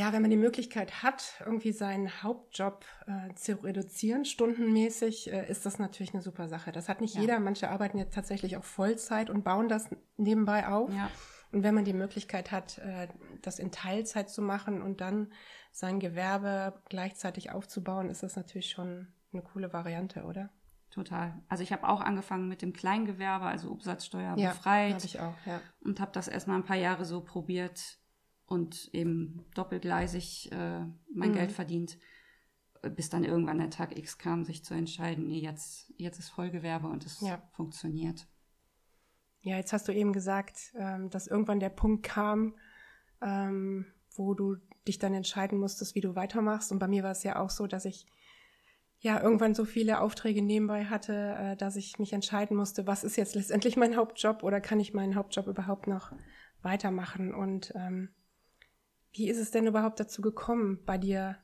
ja, 0.01 0.15
wenn 0.15 0.23
man 0.23 0.31
die 0.31 0.39
Möglichkeit 0.39 1.03
hat, 1.03 1.35
irgendwie 1.45 1.73
seinen 1.73 2.23
Hauptjob 2.23 2.87
äh, 3.07 3.35
zu 3.35 3.63
reduzieren, 3.63 4.25
stundenmäßig, 4.25 5.31
äh, 5.31 5.47
ist 5.51 5.67
das 5.67 5.79
natürlich 5.79 6.15
eine 6.15 6.23
super 6.23 6.49
Sache. 6.49 6.73
Das 6.73 6.89
hat 6.89 7.03
nicht 7.03 7.17
ja. 7.17 7.21
jeder. 7.21 7.39
Manche 7.39 7.69
arbeiten 7.69 7.99
jetzt 7.99 8.15
tatsächlich 8.15 8.57
auch 8.57 8.65
Vollzeit 8.65 9.29
und 9.29 9.45
bauen 9.45 9.69
das 9.69 9.91
nebenbei 10.17 10.67
auf. 10.69 10.91
Ja. 10.91 11.11
Und 11.53 11.65
wenn 11.65 11.75
man 11.75 11.85
die 11.85 11.93
Möglichkeit 11.93 12.51
hat, 12.51 12.79
äh, 12.79 13.09
das 13.43 13.59
in 13.59 13.73
Teilzeit 13.73 14.31
zu 14.31 14.41
machen 14.41 14.81
und 14.81 15.03
dann 15.03 15.35
sein 15.71 16.01
Gewerbe 16.01 16.81
gleichzeitig 16.89 17.51
aufzubauen, 17.51 18.09
ist 18.09 18.23
das 18.23 18.37
natürlich 18.37 18.71
schon 18.71 19.09
eine 19.35 19.43
coole 19.43 19.71
Variante, 19.75 20.25
oder? 20.25 20.49
Total. 20.89 21.39
Also 21.49 21.63
ich 21.63 21.73
habe 21.73 21.87
auch 21.87 22.01
angefangen 22.01 22.49
mit 22.49 22.63
dem 22.63 22.73
Kleingewerbe, 22.73 23.45
also 23.45 23.71
Umsatzsteuer 23.71 24.35
ja, 24.39 24.53
befreit. 24.53 24.95
habe 24.95 25.05
ich 25.05 25.21
auch, 25.21 25.35
ja. 25.45 25.61
Und 25.85 26.01
habe 26.01 26.13
das 26.13 26.27
erstmal 26.27 26.57
ein 26.57 26.65
paar 26.65 26.77
Jahre 26.77 27.05
so 27.05 27.21
probiert 27.21 28.00
und 28.51 28.91
eben 28.93 29.47
doppelgleisig 29.55 30.51
äh, 30.51 30.81
mein 31.15 31.31
mhm. 31.31 31.35
Geld 31.35 31.53
verdient, 31.53 31.99
bis 32.97 33.09
dann 33.09 33.23
irgendwann 33.23 33.59
der 33.59 33.71
Tag 33.71 33.97
X 33.97 34.19
kam, 34.19 34.45
sich 34.45 34.65
zu 34.65 34.75
entscheiden, 34.75 35.29
nee, 35.29 35.39
jetzt, 35.39 35.95
jetzt 35.97 36.19
ist 36.19 36.31
Vollgewerbe 36.31 36.89
und 36.89 37.07
es 37.07 37.21
ja. 37.21 37.41
funktioniert. 37.53 38.27
Ja, 39.43 39.57
jetzt 39.57 39.73
hast 39.73 39.87
du 39.87 39.93
eben 39.93 40.13
gesagt, 40.13 40.73
ähm, 40.75 41.11
dass 41.11 41.29
irgendwann 41.29 41.61
der 41.61 41.69
Punkt 41.69 42.03
kam, 42.03 42.57
ähm, 43.23 43.87
wo 44.17 44.35
du 44.35 44.57
dich 44.89 44.99
dann 44.99 45.15
entscheiden 45.15 45.61
musstest, 45.61 45.95
wie 45.95 46.01
du 46.01 46.17
weitermachst. 46.17 46.73
Und 46.73 46.81
bei 46.81 46.89
mir 46.89 47.05
war 47.05 47.13
es 47.13 47.23
ja 47.23 47.39
auch 47.39 47.51
so, 47.51 47.69
dass 47.69 47.85
ich 47.85 48.05
ja 48.99 49.23
irgendwann 49.23 49.55
so 49.55 49.65
viele 49.65 50.01
Aufträge 50.01 50.43
nebenbei 50.43 50.87
hatte, 50.87 51.37
äh, 51.39 51.57
dass 51.57 51.77
ich 51.77 52.01
mich 52.01 52.13
entscheiden 52.13 52.57
musste, 52.57 52.89
was 52.89 53.05
ist 53.05 53.17
jetzt 53.17 53.37
letztendlich 53.37 53.77
mein 53.77 53.95
Hauptjob 53.95 54.43
oder 54.43 54.61
kann 54.61 54.81
ich 54.81 54.93
meinen 54.93 55.15
Hauptjob 55.15 55.47
überhaupt 55.47 55.87
noch 55.87 56.13
weitermachen? 56.63 57.33
Und 57.33 57.73
ähm, 57.77 58.09
wie 59.13 59.29
ist 59.29 59.39
es 59.39 59.51
denn 59.51 59.67
überhaupt 59.67 60.01
dazu 60.01 60.23
gekommen 60.23 60.81
bei 60.85 60.99
dir, 60.99 61.37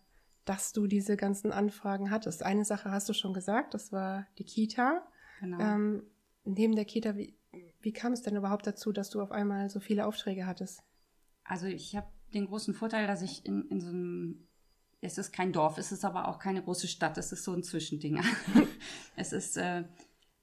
dass 0.44 0.72
du 0.72 0.86
diese 0.86 1.16
ganzen 1.16 1.52
Anfragen 1.52 2.10
hattest? 2.10 2.42
Eine 2.42 2.64
Sache 2.64 2.90
hast 2.90 3.08
du 3.08 3.12
schon 3.12 3.34
gesagt, 3.34 3.74
das 3.74 3.92
war 3.92 4.26
die 4.38 4.44
Kita. 4.44 5.06
Genau. 5.40 5.58
Ähm, 5.58 6.02
neben 6.44 6.76
der 6.76 6.84
Kita, 6.84 7.16
wie, 7.16 7.36
wie 7.80 7.92
kam 7.92 8.12
es 8.12 8.22
denn 8.22 8.36
überhaupt 8.36 8.66
dazu, 8.66 8.92
dass 8.92 9.10
du 9.10 9.20
auf 9.20 9.32
einmal 9.32 9.68
so 9.68 9.80
viele 9.80 10.06
Aufträge 10.06 10.46
hattest? 10.46 10.82
Also 11.44 11.66
ich 11.66 11.96
habe 11.96 12.08
den 12.34 12.46
großen 12.46 12.74
Vorteil, 12.74 13.06
dass 13.06 13.22
ich 13.22 13.44
in, 13.46 13.68
in 13.68 13.80
so 13.80 13.88
einem, 13.88 14.48
es 15.00 15.18
ist 15.18 15.32
kein 15.32 15.52
Dorf, 15.52 15.78
es 15.78 15.92
ist 15.92 16.04
aber 16.04 16.28
auch 16.28 16.38
keine 16.38 16.62
große 16.62 16.88
Stadt, 16.88 17.18
es 17.18 17.32
ist 17.32 17.44
so 17.44 17.52
ein 17.52 17.62
Zwischending. 17.62 18.22
es 19.16 19.32
ist 19.32 19.56
äh, 19.56 19.84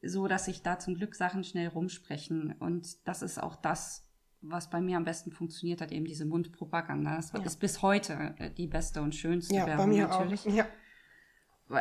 so, 0.01 0.27
dass 0.27 0.45
sich 0.45 0.61
da 0.61 0.79
zum 0.79 0.95
Glück 0.95 1.15
Sachen 1.15 1.43
schnell 1.43 1.69
rumsprechen 1.69 2.53
und 2.59 3.07
das 3.07 3.21
ist 3.21 3.41
auch 3.41 3.55
das, 3.55 4.02
was 4.43 4.69
bei 4.69 4.81
mir 4.81 4.97
am 4.97 5.05
besten 5.05 5.31
funktioniert 5.31 5.81
hat, 5.81 5.91
eben 5.91 6.05
diese 6.05 6.25
Mundpropaganda. 6.25 7.15
Das 7.15 7.31
ja. 7.31 7.41
ist 7.41 7.59
bis 7.59 7.81
heute 7.81 8.35
äh, 8.37 8.51
die 8.51 8.67
beste 8.67 9.01
und 9.01 9.15
schönste 9.15 9.55
ja, 9.55 9.65
Werbung 9.65 9.85
bei 9.85 9.91
mir 9.91 10.07
natürlich. 10.07 10.47
Auch. 10.47 10.53
Ja. 10.53 10.65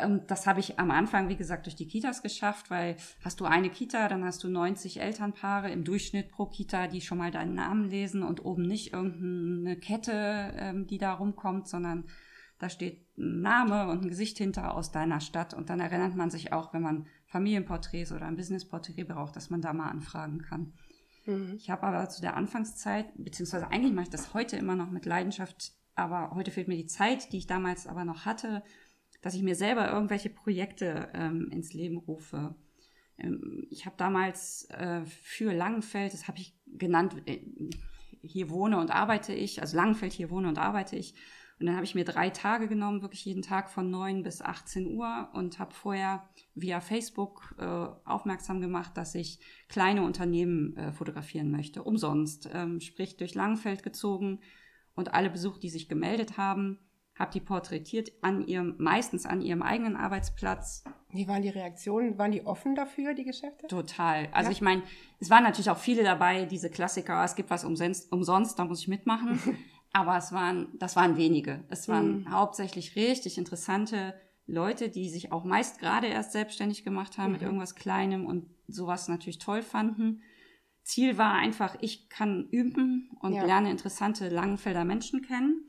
Und 0.05 0.31
das 0.31 0.47
habe 0.47 0.61
ich 0.61 0.79
am 0.79 0.91
Anfang, 0.91 1.29
wie 1.29 1.37
gesagt, 1.37 1.67
durch 1.67 1.75
die 1.75 1.89
Kitas 1.89 2.23
geschafft, 2.23 2.71
weil 2.71 2.97
hast 3.25 3.41
du 3.41 3.45
eine 3.45 3.69
Kita, 3.69 4.09
dann 4.09 4.25
hast 4.25 4.43
du 4.43 4.49
90 4.49 5.01
Elternpaare 5.01 5.71
im 5.71 5.85
Durchschnitt 5.85 6.31
pro 6.31 6.47
Kita, 6.47 6.87
die 6.87 7.01
schon 7.01 7.19
mal 7.19 7.31
deinen 7.31 7.55
Namen 7.55 7.91
lesen 7.91 8.23
und 8.23 8.45
oben 8.45 8.63
nicht 8.63 8.93
irgendeine 8.93 9.77
Kette, 9.77 10.55
ähm, 10.57 10.87
die 10.87 10.99
da 10.99 11.13
rumkommt, 11.13 11.69
sondern 11.69 12.05
da 12.59 12.69
steht 12.69 13.05
ein 13.19 13.43
Name 13.43 13.89
und 13.89 14.03
ein 14.03 14.09
Gesicht 14.09 14.39
hinter 14.39 14.75
aus 14.77 14.93
deiner 14.93 15.21
Stadt. 15.21 15.53
Und 15.53 15.69
dann 15.69 15.81
erinnert 15.81 16.15
man 16.15 16.31
sich 16.31 16.53
auch, 16.53 16.73
wenn 16.73 16.83
man 16.83 17.07
Familienporträts 17.27 18.13
oder 18.13 18.27
ein 18.27 18.37
Businessporträt 18.37 19.03
braucht, 19.03 19.35
dass 19.35 19.51
man 19.51 19.61
da 19.61 19.73
mal 19.73 19.91
anfragen 19.91 20.43
kann. 20.43 20.73
Mhm. 21.27 21.55
Ich 21.57 21.71
habe 21.71 21.85
aber 21.85 22.09
zu 22.09 22.21
der 22.21 22.37
Anfangszeit, 22.37 23.07
beziehungsweise 23.17 23.69
eigentlich 23.69 23.93
mache 23.93 24.05
ich 24.05 24.11
das 24.11 24.35
heute 24.35 24.57
immer 24.57 24.77
noch 24.77 24.91
mit 24.91 25.07
Leidenschaft, 25.07 25.73
aber 25.95 26.33
heute 26.35 26.51
fehlt 26.51 26.69
mir 26.69 26.77
die 26.77 26.87
Zeit, 26.87 27.33
die 27.33 27.39
ich 27.39 27.47
damals 27.47 27.87
aber 27.87 28.05
noch 28.05 28.25
hatte, 28.25 28.63
dass 29.21 29.35
ich 29.35 29.43
mir 29.43 29.55
selber 29.55 29.91
irgendwelche 29.91 30.31
Projekte 30.31 31.09
ähm, 31.15 31.49
ins 31.51 31.73
Leben 31.73 31.99
rufe. 31.99 32.55
Ähm, 33.19 33.67
ich 33.71 33.87
habe 33.87 33.97
damals 33.97 34.69
äh, 34.71 35.05
für 35.05 35.53
Langenfeld, 35.53 36.13
das 36.13 36.29
habe 36.29 36.39
ich 36.39 36.55
genannt, 36.67 37.17
äh, 37.27 37.41
hier 38.23 38.51
wohne 38.51 38.79
und 38.79 38.91
arbeite 38.91 39.33
ich, 39.33 39.61
also 39.61 39.77
Langenfeld, 39.77 40.13
hier 40.13 40.31
wohne 40.31 40.49
und 40.49 40.59
arbeite 40.59 40.97
ich, 40.97 41.15
und 41.63 41.67
dann 41.67 41.77
habe 41.77 41.85
ich 41.85 41.95
mir 41.95 42.05
drei 42.05 42.29
Tage 42.29 42.67
genommen, 42.67 43.03
wirklich 43.03 43.25
jeden 43.25 43.43
Tag 43.43 43.71
von 43.71 43.89
9 43.89 44.25
bis 44.25 44.43
18 44.43 44.97
Uhr 44.97 45.29
und 45.33 45.61
habe 45.61 45.73
vorher 45.73 46.29
via 46.57 46.81
Facebook 46.81 47.55
äh, 47.57 47.65
aufmerksam 48.05 48.61
gemacht, 48.61 48.97
dass 48.97 49.15
ich 49.15 49.39
kleine 49.69 50.03
Unternehmen 50.03 50.77
äh, 50.77 50.91
fotografieren 50.91 51.53
möchte, 51.53 51.85
umsonst. 51.85 52.51
Ähm, 52.53 52.81
sprich, 52.81 53.17
durch 53.17 53.37
Langfeld 53.37 53.85
gezogen 53.85 54.41
und 54.97 55.15
alle 55.15 55.31
Besucher, 55.31 55.61
die 55.61 55.69
sich 55.69 55.89
gemeldet 55.89 56.37
haben, 56.37 56.81
habe 57.17 57.31
die 57.31 57.41
porträtiert 57.41 58.11
an 58.23 58.45
ihrem, 58.45 58.75
meistens 58.79 59.25
an 59.25 59.41
ihrem 59.41 59.63
eigenen 59.63 59.95
Arbeitsplatz. 59.95 60.83
Wie 61.11 61.29
waren 61.29 61.43
die 61.43 61.49
Reaktionen? 61.49 62.19
Waren 62.19 62.33
die 62.33 62.45
offen 62.45 62.75
dafür, 62.75 63.15
die 63.15 63.25
Geschäfte? 63.25 63.69
Total. 63.69 64.29
Also 64.33 64.51
ja. 64.51 64.53
ich 64.53 64.63
meine, 64.63 64.83
es 65.21 65.31
waren 65.31 65.45
natürlich 65.45 65.71
auch 65.71 65.79
viele 65.79 66.03
dabei, 66.03 66.45
diese 66.45 66.71
Klassiker, 66.71 67.23
es 67.23 67.37
gibt 67.37 67.51
was 67.51 67.65
umsonst, 67.65 68.11
umsonst 68.11 68.59
da 68.59 68.65
muss 68.65 68.81
ich 68.81 68.89
mitmachen. 68.89 69.39
Aber 69.93 70.17
es 70.17 70.33
waren, 70.33 70.69
das 70.79 70.97
waren 70.97 71.17
wenige. 71.17 71.65
Es 71.69 71.89
waren 71.89 72.21
mhm. 72.21 72.31
hauptsächlich 72.31 72.97
richtig 72.97 73.37
interessante 73.37 74.15
Leute, 74.47 74.89
die 74.89 75.09
sich 75.09 75.33
auch 75.33 75.45
meist 75.45 75.79
gerade 75.79 76.07
erst 76.07 76.33
selbstständig 76.33 76.85
gemacht 76.85 77.19
haben 77.19 77.29
mhm. 77.29 77.33
mit 77.33 77.43
irgendwas 77.43 77.75
Kleinem 77.75 78.27
und 78.27 78.47
sowas 78.69 79.09
natürlich 79.09 79.39
toll 79.39 79.63
fanden. 79.63 80.23
Ziel 80.83 81.19
war 81.19 81.35
einfach, 81.35 81.77
ich 81.81 82.09
kann 82.09 82.49
üben 82.51 83.11
und 83.21 83.35
ja. 83.35 83.45
lerne 83.45 83.71
interessante 83.71 84.29
Langenfelder 84.29 84.85
Menschen 84.85 85.23
kennen. 85.23 85.63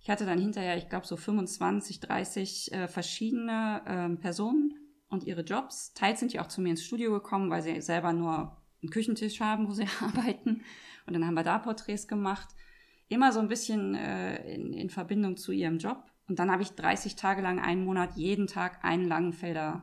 Ich 0.00 0.10
hatte 0.10 0.26
dann 0.26 0.40
hinterher, 0.40 0.76
ich 0.76 0.88
glaube, 0.88 1.06
so 1.06 1.16
25, 1.16 2.00
30 2.00 2.72
äh, 2.72 2.88
verschiedene 2.88 3.82
äh, 3.86 4.20
Personen 4.20 4.74
und 5.08 5.24
ihre 5.24 5.42
Jobs. 5.42 5.94
Teils 5.94 6.18
sind 6.18 6.32
die 6.32 6.40
auch 6.40 6.48
zu 6.48 6.60
mir 6.60 6.70
ins 6.70 6.84
Studio 6.84 7.12
gekommen, 7.12 7.48
weil 7.50 7.62
sie 7.62 7.80
selber 7.80 8.12
nur 8.12 8.60
einen 8.82 8.90
Küchentisch 8.90 9.40
haben, 9.40 9.68
wo 9.68 9.72
sie 9.72 9.86
arbeiten. 10.00 10.62
Und 11.06 11.14
dann 11.14 11.24
haben 11.24 11.34
wir 11.34 11.44
da 11.44 11.58
Porträts 11.58 12.08
gemacht 12.08 12.48
immer 13.12 13.32
so 13.32 13.40
ein 13.40 13.48
bisschen 13.48 13.94
äh, 13.94 14.54
in, 14.54 14.72
in 14.72 14.90
Verbindung 14.90 15.36
zu 15.36 15.52
ihrem 15.52 15.78
Job. 15.78 16.04
Und 16.28 16.38
dann 16.38 16.50
habe 16.50 16.62
ich 16.62 16.72
30 16.72 17.16
Tage 17.16 17.42
lang, 17.42 17.60
einen 17.60 17.84
Monat, 17.84 18.16
jeden 18.16 18.46
Tag 18.46 18.84
einen 18.84 19.06
Langenfelder 19.06 19.82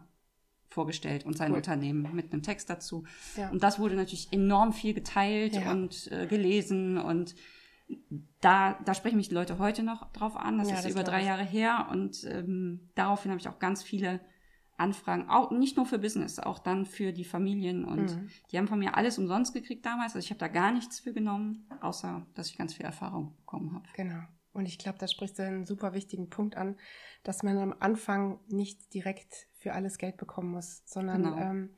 vorgestellt 0.68 1.26
und 1.26 1.38
sein 1.38 1.52
cool. 1.52 1.58
Unternehmen 1.58 2.08
mit 2.14 2.32
einem 2.32 2.44
Text 2.44 2.70
dazu. 2.70 3.04
Ja. 3.36 3.50
Und 3.50 3.64
das 3.64 3.80
wurde 3.80 3.96
natürlich 3.96 4.32
enorm 4.32 4.72
viel 4.72 4.94
geteilt 4.94 5.56
ja. 5.56 5.72
und 5.72 6.12
äh, 6.12 6.28
gelesen 6.28 6.98
und 6.98 7.36
da, 8.40 8.80
da 8.86 8.94
sprechen 8.94 9.18
mich 9.18 9.30
die 9.30 9.34
Leute 9.34 9.58
heute 9.58 9.82
noch 9.82 10.12
drauf 10.12 10.38
an. 10.38 10.60
Das 10.60 10.70
ja, 10.70 10.76
ist 10.76 10.86
das 10.86 10.92
über 10.92 11.04
drei 11.04 11.24
Jahre 11.24 11.44
her 11.44 11.88
und 11.92 12.24
ähm, 12.26 12.92
daraufhin 12.94 13.32
habe 13.32 13.42
ich 13.42 13.48
auch 13.48 13.58
ganz 13.58 13.82
viele 13.82 14.20
Anfragen, 14.80 15.30
auch 15.30 15.52
nicht 15.52 15.78
nur 15.78 15.86
für 15.86 16.00
Business, 16.00 16.40
auch 16.40 16.60
dann 16.60 16.86
für 16.86 17.12
die 17.12 17.26
Familien. 17.26 17.86
Und 17.86 18.16
mhm. 18.16 18.30
die 18.52 18.58
haben 18.58 18.68
von 18.68 18.80
mir 18.80 18.96
alles 18.96 19.18
umsonst 19.18 19.54
gekriegt 19.54 19.86
damals. 19.86 20.16
Also 20.16 20.26
ich 20.26 20.30
habe 20.32 20.40
da 20.40 20.48
gar 20.48 20.72
nichts 20.72 21.00
für 21.00 21.14
genommen, 21.14 21.68
außer 21.82 22.26
dass 22.34 22.50
ich 22.50 22.58
ganz 22.58 22.74
viel 22.74 22.86
Erfahrung 22.86 23.36
bekommen 23.38 23.74
habe. 23.74 23.88
Genau. 23.96 24.22
Und 24.52 24.66
ich 24.66 24.80
glaube, 24.80 24.98
da 24.98 25.08
sprichst 25.08 25.40
du 25.40 25.44
einen 25.44 25.66
super 25.66 25.94
wichtigen 25.94 26.30
Punkt 26.30 26.58
an, 26.58 26.76
dass 27.24 27.44
man 27.44 27.58
am 27.58 27.76
Anfang 27.80 28.40
nicht 28.48 28.94
direkt 28.94 29.48
für 29.58 29.74
alles 29.74 29.98
Geld 29.98 30.18
bekommen 30.18 30.52
muss, 30.52 30.82
sondern 30.86 31.24
genau. 31.24 31.38
ähm, 31.38 31.70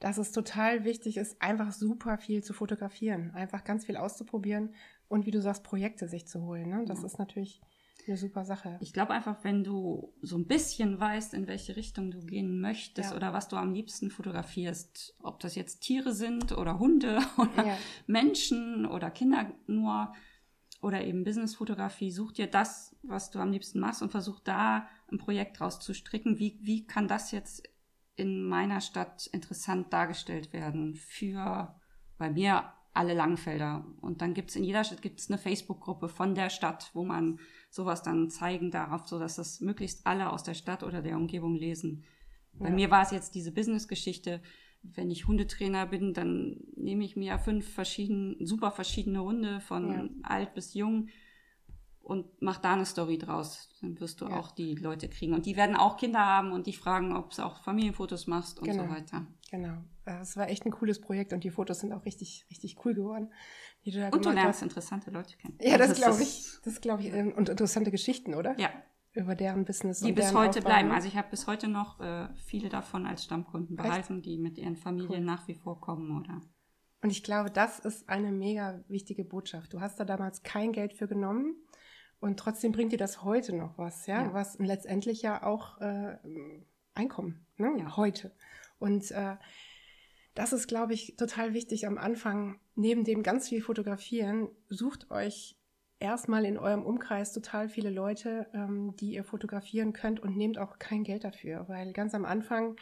dass 0.00 0.18
es 0.18 0.32
total 0.32 0.84
wichtig 0.84 1.16
ist, 1.16 1.40
einfach 1.40 1.72
super 1.72 2.18
viel 2.18 2.42
zu 2.42 2.52
fotografieren, 2.52 3.32
einfach 3.32 3.64
ganz 3.64 3.86
viel 3.86 3.96
auszuprobieren 3.96 4.74
und 5.08 5.26
wie 5.26 5.30
du 5.30 5.40
sagst, 5.40 5.64
Projekte 5.64 6.08
sich 6.08 6.26
zu 6.26 6.42
holen. 6.42 6.68
Ne? 6.68 6.84
Das 6.86 7.00
ja. 7.00 7.06
ist 7.06 7.18
natürlich 7.18 7.60
eine 8.08 8.16
super 8.16 8.44
Sache. 8.44 8.78
Ich 8.80 8.92
glaube 8.92 9.12
einfach, 9.12 9.44
wenn 9.44 9.64
du 9.64 10.12
so 10.22 10.36
ein 10.36 10.46
bisschen 10.46 10.98
weißt, 10.98 11.34
in 11.34 11.46
welche 11.46 11.76
Richtung 11.76 12.10
du 12.10 12.20
gehen 12.20 12.60
möchtest 12.60 13.10
ja. 13.10 13.16
oder 13.16 13.32
was 13.32 13.48
du 13.48 13.56
am 13.56 13.72
liebsten 13.72 14.10
fotografierst, 14.10 15.16
ob 15.22 15.40
das 15.40 15.54
jetzt 15.54 15.80
Tiere 15.80 16.12
sind 16.12 16.52
oder 16.56 16.78
Hunde 16.78 17.20
oder 17.36 17.66
ja. 17.66 17.78
Menschen 18.06 18.86
oder 18.86 19.10
Kinder 19.10 19.52
nur 19.66 20.12
oder 20.80 21.04
eben 21.04 21.24
Businessfotografie, 21.24 22.10
such 22.10 22.32
dir 22.32 22.46
das, 22.46 22.96
was 23.02 23.30
du 23.30 23.40
am 23.40 23.50
liebsten 23.50 23.80
machst 23.80 24.00
und 24.00 24.10
versuch 24.10 24.40
da 24.40 24.88
ein 25.10 25.18
Projekt 25.18 25.58
draus 25.58 25.80
zu 25.80 25.92
stricken. 25.92 26.38
Wie, 26.38 26.58
wie 26.62 26.86
kann 26.86 27.08
das 27.08 27.32
jetzt 27.32 27.68
in 28.14 28.42
meiner 28.42 28.80
Stadt 28.80 29.26
interessant 29.28 29.92
dargestellt 29.92 30.52
werden 30.52 30.94
für 30.94 31.74
bei 32.16 32.30
mir 32.30 32.72
alle 32.98 33.14
Langfelder. 33.14 33.86
Und 34.00 34.20
dann 34.20 34.34
gibt 34.34 34.50
es 34.50 34.56
in 34.56 34.64
jeder 34.64 34.82
Stadt 34.84 35.00
gibt's 35.02 35.30
eine 35.30 35.38
Facebook-Gruppe 35.38 36.08
von 36.08 36.34
der 36.34 36.50
Stadt, 36.50 36.90
wo 36.94 37.04
man 37.04 37.38
sowas 37.70 38.02
dann 38.02 38.28
zeigen 38.28 38.70
darf, 38.70 39.06
sodass 39.06 39.36
das 39.36 39.60
möglichst 39.60 40.06
alle 40.06 40.30
aus 40.32 40.42
der 40.42 40.54
Stadt 40.54 40.82
oder 40.82 41.00
der 41.00 41.16
Umgebung 41.16 41.54
lesen. 41.54 42.04
Bei 42.54 42.70
mir 42.70 42.90
war 42.90 43.02
es 43.02 43.12
jetzt 43.12 43.34
diese 43.36 43.52
Business-Geschichte. 43.52 44.42
Wenn 44.82 45.10
ich 45.10 45.26
Hundetrainer 45.28 45.86
bin, 45.86 46.12
dann 46.12 46.56
nehme 46.76 47.04
ich 47.04 47.14
mir 47.14 47.38
fünf 47.38 47.72
verschiedene, 47.72 48.34
super 48.44 48.72
verschiedene 48.72 49.22
Hunde 49.22 49.60
von 49.60 49.90
Ja. 49.92 50.08
alt 50.22 50.54
bis 50.54 50.74
jung 50.74 51.08
und 52.00 52.26
mach 52.40 52.58
da 52.58 52.72
eine 52.72 52.86
Story 52.86 53.16
draus. 53.18 53.68
Dann 53.80 54.00
wirst 54.00 54.20
du 54.20 54.26
Ja. 54.26 54.36
auch 54.40 54.50
die 54.50 54.74
Leute 54.74 55.08
kriegen. 55.08 55.34
Und 55.34 55.46
die 55.46 55.56
werden 55.56 55.76
auch 55.76 55.98
Kinder 55.98 56.20
haben 56.24 56.50
und 56.52 56.66
die 56.66 56.72
fragen, 56.72 57.14
ob 57.14 57.32
du 57.34 57.44
auch 57.44 57.62
Familienfotos 57.62 58.26
machst 58.26 58.58
und 58.60 58.72
so 58.72 58.80
Genau. 58.80 58.90
weiter. 58.92 59.26
Genau. 59.50 59.78
Äh, 60.04 60.20
Es 60.20 60.36
war 60.36 60.48
echt 60.48 60.66
ein 60.66 60.70
cooles 60.72 61.00
Projekt 61.00 61.32
und 61.32 61.42
die 61.44 61.50
Fotos 61.50 61.80
sind 61.80 61.92
auch 61.92 62.04
richtig, 62.04 62.46
richtig 62.50 62.84
cool 62.84 62.94
geworden, 62.94 63.32
die 63.84 63.90
du 63.90 64.00
da 64.00 64.08
Und 64.10 64.24
du 64.24 64.30
lernst 64.30 64.46
hast. 64.60 64.62
interessante 64.62 65.10
Leute 65.10 65.36
kennen. 65.36 65.56
Ja, 65.60 65.78
das 65.78 65.90
Also 65.90 66.02
glaube 66.02 66.22
ich. 66.22 66.46
Das 66.64 66.80
glaube 66.80 67.02
ich. 67.02 67.12
ähm, 67.12 67.32
Und 67.32 67.48
interessante 67.48 67.90
Geschichten, 67.90 68.34
oder? 68.34 68.58
Ja, 68.58 68.70
Über 69.14 69.34
deren 69.34 69.64
Business. 69.64 70.00
die 70.00 70.12
bis 70.12 70.34
heute 70.34 70.58
Aufbau, 70.58 70.68
bleiben. 70.70 70.88
ne? 70.88 70.94
Also 70.94 71.08
ich 71.08 71.16
habe 71.16 71.28
bis 71.30 71.46
heute 71.46 71.66
noch 71.68 71.98
äh, 72.00 72.28
viele 72.36 72.68
davon 72.68 73.06
als 73.06 73.24
Stammkunden 73.24 73.78
Echt? 73.78 73.86
behalten, 73.86 74.20
die 74.22 74.36
mit 74.38 74.58
ihren 74.58 74.76
Familien 74.76 75.10
Cool. 75.10 75.20
nach 75.20 75.48
wie 75.48 75.54
vor 75.54 75.80
kommen 75.80 76.20
oder. 76.20 76.40
Und 77.00 77.10
ich 77.10 77.22
glaube, 77.22 77.50
das 77.50 77.78
ist 77.78 78.08
eine 78.08 78.32
mega 78.32 78.82
wichtige 78.88 79.24
Botschaft. 79.24 79.72
Du 79.72 79.80
hast 79.80 79.98
da 80.00 80.04
damals 80.04 80.42
kein 80.42 80.72
Geld 80.72 80.92
für 80.92 81.06
genommen 81.08 81.54
und 82.20 82.38
trotzdem 82.38 82.72
bringt 82.72 82.92
dir 82.92 82.98
das 82.98 83.22
heute 83.22 83.54
noch 83.56 83.78
was, 83.78 84.06
ja, 84.06 84.24
Ja. 84.24 84.32
was 84.34 84.58
letztendlich 84.58 85.22
ja 85.22 85.42
auch 85.44 85.80
äh, 85.80 86.18
Einkommen, 86.94 87.46
ne? 87.56 87.72
Ja. 87.78 87.96
heute. 87.96 88.32
Und 88.78 89.10
äh, 89.10 89.36
das 90.34 90.52
ist, 90.52 90.68
glaube 90.68 90.94
ich, 90.94 91.16
total 91.16 91.54
wichtig 91.54 91.86
am 91.86 91.98
Anfang. 91.98 92.60
Neben 92.74 93.04
dem 93.04 93.22
ganz 93.22 93.48
viel 93.48 93.60
fotografieren, 93.60 94.48
sucht 94.68 95.10
euch 95.10 95.56
erstmal 96.00 96.44
in 96.44 96.58
eurem 96.58 96.84
Umkreis 96.84 97.32
total 97.32 97.68
viele 97.68 97.90
Leute, 97.90 98.46
ähm, 98.54 98.94
die 98.96 99.14
ihr 99.14 99.24
fotografieren 99.24 99.92
könnt 99.92 100.20
und 100.20 100.36
nehmt 100.36 100.58
auch 100.58 100.78
kein 100.78 101.02
Geld 101.02 101.24
dafür, 101.24 101.68
weil 101.68 101.92
ganz 101.92 102.14
am 102.14 102.24
Anfang 102.24 102.76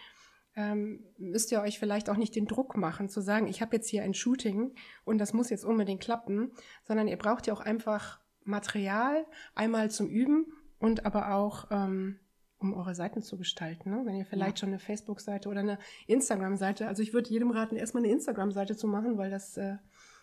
ähm, 0.54 1.04
müsst 1.18 1.52
ihr 1.52 1.60
euch 1.60 1.78
vielleicht 1.78 2.08
auch 2.08 2.16
nicht 2.16 2.34
den 2.34 2.46
Druck 2.46 2.76
machen, 2.76 3.08
zu 3.08 3.20
sagen, 3.20 3.46
ich 3.46 3.60
habe 3.60 3.76
jetzt 3.76 3.88
hier 3.88 4.02
ein 4.02 4.14
Shooting 4.14 4.74
und 5.04 5.18
das 5.18 5.32
muss 5.32 5.50
jetzt 5.50 5.64
unbedingt 5.64 6.02
klappen, 6.02 6.52
sondern 6.84 7.08
ihr 7.08 7.18
braucht 7.18 7.46
ja 7.46 7.54
auch 7.54 7.60
einfach 7.60 8.20
Material, 8.44 9.26
einmal 9.54 9.90
zum 9.90 10.08
Üben 10.08 10.46
und 10.78 11.04
aber 11.04 11.34
auch, 11.34 11.68
ähm, 11.70 12.20
um 12.58 12.74
eure 12.74 12.94
Seiten 12.94 13.22
zu 13.22 13.36
gestalten. 13.36 13.90
Ne? 13.90 14.02
Wenn 14.04 14.16
ihr 14.16 14.26
vielleicht 14.26 14.58
Ja. 14.58 14.60
schon 14.60 14.68
eine 14.70 14.78
Facebook-Seite 14.78 15.48
oder 15.48 15.60
eine 15.60 15.78
Instagram-Seite, 16.06 16.88
also 16.88 17.02
ich 17.02 17.12
würde 17.12 17.30
jedem 17.30 17.50
raten, 17.50 17.76
erstmal 17.76 18.04
eine 18.04 18.12
Instagram-Seite 18.12 18.76
zu 18.76 18.86
machen, 18.86 19.18
weil 19.18 19.30
das 19.30 19.56
äh, 19.56 19.76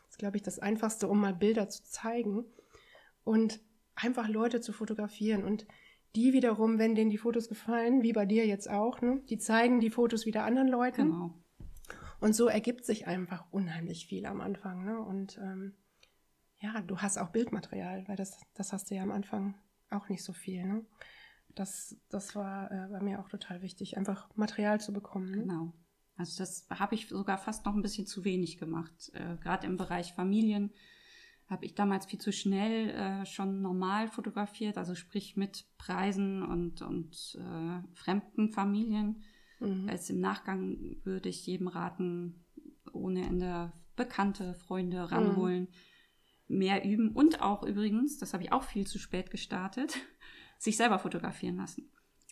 ist, 0.10 0.18
glaube 0.18 0.38
ich, 0.38 0.44
das 0.44 0.60
Einfachste, 0.60 1.08
um 1.08 1.20
mal 1.20 1.34
Bilder 1.34 1.70
zu 1.70 1.84
zeigen 1.84 2.46
und 3.24 3.60
einfach 3.96 4.28
Leute 4.28 4.62
zu 4.62 4.74
fotografieren 4.74 5.44
und 5.44 5.68
die 6.16 6.34
wiederum, 6.34 6.78
wenn 6.78 6.96
denen 6.96 7.10
die 7.10 7.18
Fotos 7.18 7.50
gefallen, 7.50 8.04
wie 8.04 8.14
bei 8.14 8.26
dir 8.26 8.46
jetzt 8.46 8.70
auch, 8.70 9.02
ne, 9.02 9.22
die 9.30 9.38
zeigen 9.40 9.80
die 9.80 9.90
Fotos 9.90 10.26
wieder 10.26 10.44
anderen 10.44 10.68
Leuten. 10.68 11.12
Genau. 11.12 11.34
Und 12.20 12.34
so 12.34 12.48
ergibt 12.48 12.86
sich 12.86 13.08
einfach 13.08 13.46
unheimlich 13.52 14.06
viel 14.08 14.26
am 14.26 14.40
Anfang. 14.40 14.86
Ne? 14.86 15.00
Und 15.00 15.38
ähm, 15.40 15.74
ja, 16.60 16.82
du 16.82 17.00
hast 17.00 17.18
auch 17.18 17.30
Bildmaterial, 17.30 18.08
weil 18.08 18.16
das, 18.16 18.40
das 18.54 18.72
hast 18.72 18.90
du 18.90 18.96
ja 18.96 19.04
am 19.04 19.12
Anfang 19.12 19.56
auch 19.90 20.08
nicht 20.08 20.24
so 20.24 20.32
viel. 20.32 20.64
Ne? 20.64 20.86
Das, 21.56 21.96
das 22.10 22.36
war 22.36 22.72
äh, 22.72 22.88
bei 22.90 23.02
mir 23.02 23.20
auch 23.20 23.30
total 23.30 23.62
wichtig, 23.62 23.98
einfach 23.98 24.30
Material 24.36 24.80
zu 24.80 24.94
bekommen. 24.94 25.32
Ne? 25.32 25.38
Genau. 25.38 25.74
Also 26.16 26.38
das 26.38 26.68
habe 26.70 26.96
ich 26.96 27.08
sogar 27.08 27.38
fast 27.38 27.66
noch 27.66 27.76
ein 27.76 27.82
bisschen 27.82 28.06
zu 28.06 28.24
wenig 28.24 28.58
gemacht. 28.58 29.12
Äh, 29.14 29.38
Gerade 29.38 29.68
im 29.68 29.78
Bereich 29.78 30.14
Familien 30.14 30.72
habe 31.48 31.66
ich 31.66 31.76
damals 31.76 32.06
viel 32.06 32.20
zu 32.20 32.32
schnell 32.32 32.90
äh, 32.90 33.26
schon 33.26 33.62
normal 33.62 34.08
fotografiert, 34.08 34.78
also 34.78 34.96
sprich 34.96 35.36
mit 35.36 35.66
Preisen 35.78 36.44
und, 36.44 36.82
und 36.82 37.38
äh, 37.40 37.96
fremden 37.96 38.50
Familien. 38.50 39.24
Mhm. 39.60 39.90
Als 39.90 40.10
im 40.10 40.20
Nachgang 40.20 40.98
würde 41.04 41.30
ich 41.30 41.46
jedem 41.46 41.68
raten, 41.68 42.46
ohne 42.92 43.26
Ende 43.26 43.74
Bekannte, 43.96 44.56
Freunde 44.56 45.12
ranholen, 45.12 45.68
mehr 46.48 46.84
üben 46.84 47.12
und 47.12 47.42
auch 47.42 47.64
übrigens, 47.64 48.18
das 48.18 48.34
habe 48.34 48.44
ich 48.44 48.52
auch 48.52 48.64
viel 48.64 48.88
zu 48.88 48.98
spät 48.98 49.30
gestartet, 49.30 49.98
sich 50.64 50.78
selber 50.78 51.00
fotografieren 51.00 51.58
lassen. 51.58 51.90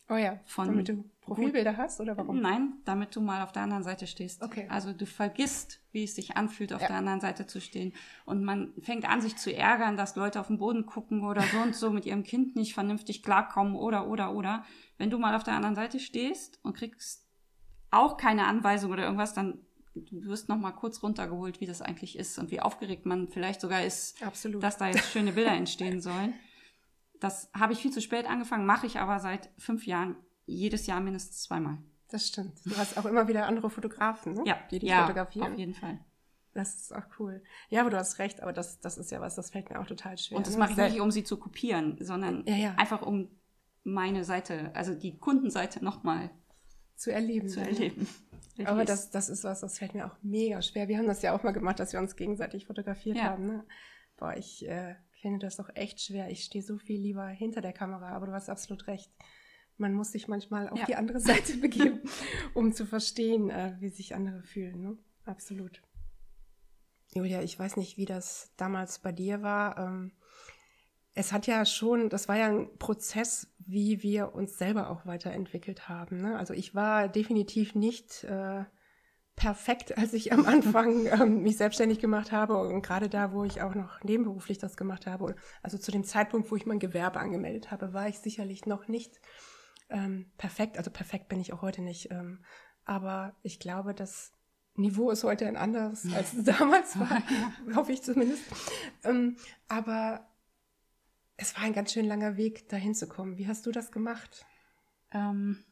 Oh 0.10 0.16
ja, 0.16 0.40
Von 0.46 0.68
damit 0.68 0.90
du 0.90 1.06
Profilbilder 1.22 1.78
hast 1.78 2.02
oder 2.02 2.18
warum? 2.18 2.42
Nein, 2.42 2.74
damit 2.84 3.16
du 3.16 3.22
mal 3.22 3.44
auf 3.44 3.54
der 3.54 3.62
anderen 3.62 3.84
Seite 3.84 4.08
stehst. 4.08 4.42
Okay. 4.42 4.68
Also 4.70 4.92
du 4.92 5.06
vergisst, 5.06 5.80
wie 5.94 6.04
es 6.04 6.16
sich 6.16 6.36
anfühlt, 6.36 6.74
auf 6.74 6.82
Ja. 6.82 6.88
der 6.88 6.98
anderen 6.98 7.22
Seite 7.22 7.46
zu 7.48 7.62
stehen. 7.62 7.94
Und 8.26 8.44
man 8.44 8.74
fängt 8.82 9.08
an, 9.10 9.22
sich 9.22 9.38
zu 9.38 9.56
ärgern, 9.56 9.96
dass 9.96 10.18
Leute 10.18 10.42
auf 10.42 10.48
den 10.48 10.58
Boden 10.58 10.86
gucken 10.86 11.26
oder 11.26 11.44
so 11.44 11.60
und 11.60 11.76
so 11.76 11.92
mit 11.92 12.06
ihrem 12.06 12.24
Kind 12.24 12.58
nicht 12.58 12.74
vernünftig 12.74 13.24
klarkommen 13.24 13.76
oder, 13.76 14.08
oder, 14.08 14.34
oder. 14.34 14.66
Wenn 14.98 15.10
du 15.10 15.18
mal 15.18 15.34
auf 15.36 15.44
der 15.44 15.54
anderen 15.54 15.76
Seite 15.76 16.00
stehst 16.00 16.60
und 16.64 16.76
kriegst 16.76 17.26
auch 17.90 18.18
keine 18.18 18.48
Anweisung 18.48 18.92
oder 18.92 19.04
irgendwas, 19.04 19.34
dann 19.34 19.60
du 19.94 20.26
wirst 20.26 20.50
noch 20.50 20.58
mal 20.58 20.72
kurz 20.72 21.04
runtergeholt, 21.04 21.62
wie 21.62 21.66
das 21.68 21.82
eigentlich 21.82 22.18
ist 22.18 22.38
und 22.38 22.52
wie 22.52 22.60
aufgeregt 22.60 23.06
man 23.06 23.30
vielleicht 23.30 23.62
sogar 23.62 23.84
ist, 23.84 24.22
Absolut. 24.24 24.62
dass 24.64 24.78
da 24.78 24.88
jetzt 24.88 25.12
schöne 25.12 25.32
Bilder 25.34 25.52
entstehen 25.54 26.02
sollen. 26.02 26.34
Das 27.22 27.50
habe 27.54 27.72
ich 27.72 27.80
viel 27.80 27.92
zu 27.92 28.02
spät 28.02 28.26
angefangen, 28.30 28.66
mache 28.66 28.88
ich 28.88 29.00
aber 29.00 29.20
seit 29.20 29.50
fünf 29.58 29.86
Jahren 29.86 30.18
jedes 30.46 30.88
Jahr 30.88 31.00
mindestens 31.00 31.44
zweimal. 31.44 31.78
Das 32.10 32.28
stimmt. 32.28 32.60
Du 32.66 32.76
hast 32.76 32.98
auch 32.98 33.06
immer 33.06 33.28
wieder 33.30 33.46
andere 33.46 33.70
Fotografen, 33.70 34.34
ne? 34.34 34.44
Ja, 34.46 34.58
die 34.70 34.80
dich 34.80 34.90
ja, 34.90 35.04
fotografieren. 35.04 35.54
auf 35.54 35.58
jeden 35.60 35.74
Fall. 35.76 36.00
Das 36.54 36.76
ist 36.76 36.94
auch 36.94 37.06
cool. 37.20 37.42
Ja, 37.70 37.82
aber 37.82 37.92
du 37.92 37.98
hast 37.98 38.20
recht, 38.20 38.42
aber 38.42 38.52
das, 38.52 38.82
das 38.82 38.98
ist 38.98 39.12
ja 39.12 39.22
was, 39.22 39.36
das 39.36 39.52
fällt 39.52 39.70
mir 39.70 39.80
auch 39.80 39.86
total 39.86 40.18
schwer. 40.18 40.38
Und 40.38 40.48
das 40.48 40.56
ne? 40.56 40.60
mache 40.60 40.72
ich 40.72 40.78
nicht, 40.78 41.00
um 41.00 41.12
sie 41.12 41.24
zu 41.24 41.38
kopieren, 41.38 41.98
sondern 42.02 42.44
Ja, 42.46 42.56
ja. 42.56 42.76
einfach 42.76 43.04
um 43.04 43.30
meine 43.84 44.26
Seite, 44.26 44.72
also 44.76 44.94
die 44.94 45.18
Kundenseite 45.18 45.84
nochmal 45.86 46.32
zu 46.96 47.14
erleben. 47.14 47.48
zu 47.48 47.62
erleben. 47.62 48.08
Aber 48.66 48.84
das, 48.84 49.12
das 49.12 49.30
ist 49.30 49.44
was, 49.44 49.62
das 49.62 49.78
fällt 49.78 49.94
mir 49.94 50.06
auch 50.08 50.16
mega 50.22 50.62
schwer. 50.62 50.88
Wir 50.88 50.98
haben 50.98 51.08
das 51.08 51.22
ja 51.22 51.34
auch 51.34 51.44
mal 51.44 51.52
gemacht, 51.52 51.80
dass 51.80 51.94
wir 51.94 52.00
uns 52.00 52.16
gegenseitig 52.16 52.66
fotografiert 52.66 53.18
Ja. 53.18 53.24
haben. 53.26 53.46
Ne? 53.46 53.64
Boah, 54.18 54.36
ich 54.36 54.68
äh, 54.68 54.96
finde 55.22 55.40
das 55.40 55.60
auch 55.60 55.70
echt 55.76 56.02
schwer. 56.02 56.30
Ich 56.30 56.44
stehe 56.44 56.64
so 56.64 56.78
viel 56.78 57.00
lieber 57.00 57.28
hinter 57.28 57.62
der 57.62 57.74
Kamera, 57.74 58.10
aber 58.10 58.28
du 58.28 58.34
hast 58.34 58.50
absolut 58.50 58.88
recht. 58.88 59.12
Man 59.78 59.94
muss 59.94 60.12
sich 60.12 60.28
manchmal 60.28 60.70
auf 60.70 60.80
Ja. 60.80 60.86
die 60.86 60.96
andere 60.96 61.20
Seite 61.20 61.58
begeben, 61.62 62.02
um 62.54 62.74
zu 62.74 62.86
verstehen, 62.86 63.50
äh, 63.50 63.76
wie 63.80 63.90
sich 63.90 64.14
andere 64.16 64.44
fühlen. 64.44 64.82
Ne? 64.82 64.98
Absolut. 65.26 65.82
Julia, 67.14 67.42
ich 67.42 67.58
weiß 67.58 67.78
nicht, 67.78 67.98
wie 67.98 68.06
das 68.06 68.54
damals 68.58 69.00
bei 69.00 69.12
dir 69.12 69.42
war. 69.42 69.78
Ähm, 69.78 70.12
es 71.14 71.34
hat 71.34 71.46
ja 71.46 71.66
schon, 71.66 72.10
das 72.10 72.28
war 72.30 72.38
ja 72.38 72.48
ein 72.48 72.78
Prozess, 72.78 73.54
wie 73.60 74.02
wir 74.02 74.34
uns 74.34 74.58
selber 74.58 74.90
auch 74.90 75.06
weiterentwickelt 75.06 75.90
haben. 75.90 76.22
Ne? 76.22 76.38
Also 76.38 76.54
ich 76.54 76.74
war 76.74 77.10
definitiv 77.10 77.76
nicht 77.76 78.24
äh, 78.24 78.64
perfekt, 79.36 79.98
als 79.98 80.14
ich 80.14 80.34
am 80.34 80.46
Anfang 80.46 81.06
ähm, 81.12 81.44
mich 81.44 81.58
selbstständig 81.58 82.00
gemacht 82.00 82.32
habe 82.32 82.58
und 82.58 82.82
gerade 82.82 83.10
da, 83.10 83.34
wo 83.34 83.44
ich 83.44 83.62
auch 83.62 83.76
noch 83.76 84.04
nebenberuflich 84.04 84.58
das 84.58 84.78
gemacht 84.78 85.08
habe, 85.08 85.36
also 85.64 85.78
zu 85.78 85.92
dem 85.92 86.04
Zeitpunkt, 86.04 86.52
wo 86.52 86.56
ich 86.56 86.66
mein 86.66 86.80
Gewerbe 86.80 87.20
angemeldet 87.20 87.72
habe, 87.72 87.94
war 87.94 88.08
ich 88.08 88.20
sicherlich 88.20 88.66
noch 88.66 88.88
nicht 88.88 89.20
ähm, 89.90 90.32
perfekt. 90.38 90.78
Also 90.78 90.90
perfekt 90.90 91.28
bin 91.28 91.40
ich 91.40 91.54
auch 91.54 91.62
heute 91.62 91.82
nicht. 91.82 92.12
Ähm, 92.12 92.44
aber 92.86 93.36
ich 93.44 93.60
glaube, 93.60 93.94
das 93.94 94.32
Niveau 94.76 95.12
ist 95.12 95.24
heute 95.24 95.48
ein 95.48 95.58
anderes, 95.58 96.12
als 96.14 96.34
es 96.34 96.44
damals 96.58 96.98
war, 96.98 97.22
hoffe 97.76 97.92
ich 97.92 98.02
zumindest. 98.02 98.44
Ähm, 99.04 99.38
aber 99.68 100.28
es 101.38 101.56
war 101.56 101.64
ein 101.64 101.74
ganz 101.74 101.92
schön 101.92 102.06
langer 102.06 102.38
Weg, 102.38 102.70
dahin 102.70 102.96
zu 102.96 103.08
kommen. 103.08 103.38
Wie 103.38 103.48
hast 103.48 103.66
du 103.66 103.72
das 103.72 103.92
gemacht? 103.92 104.46
Ähm, 105.12 105.64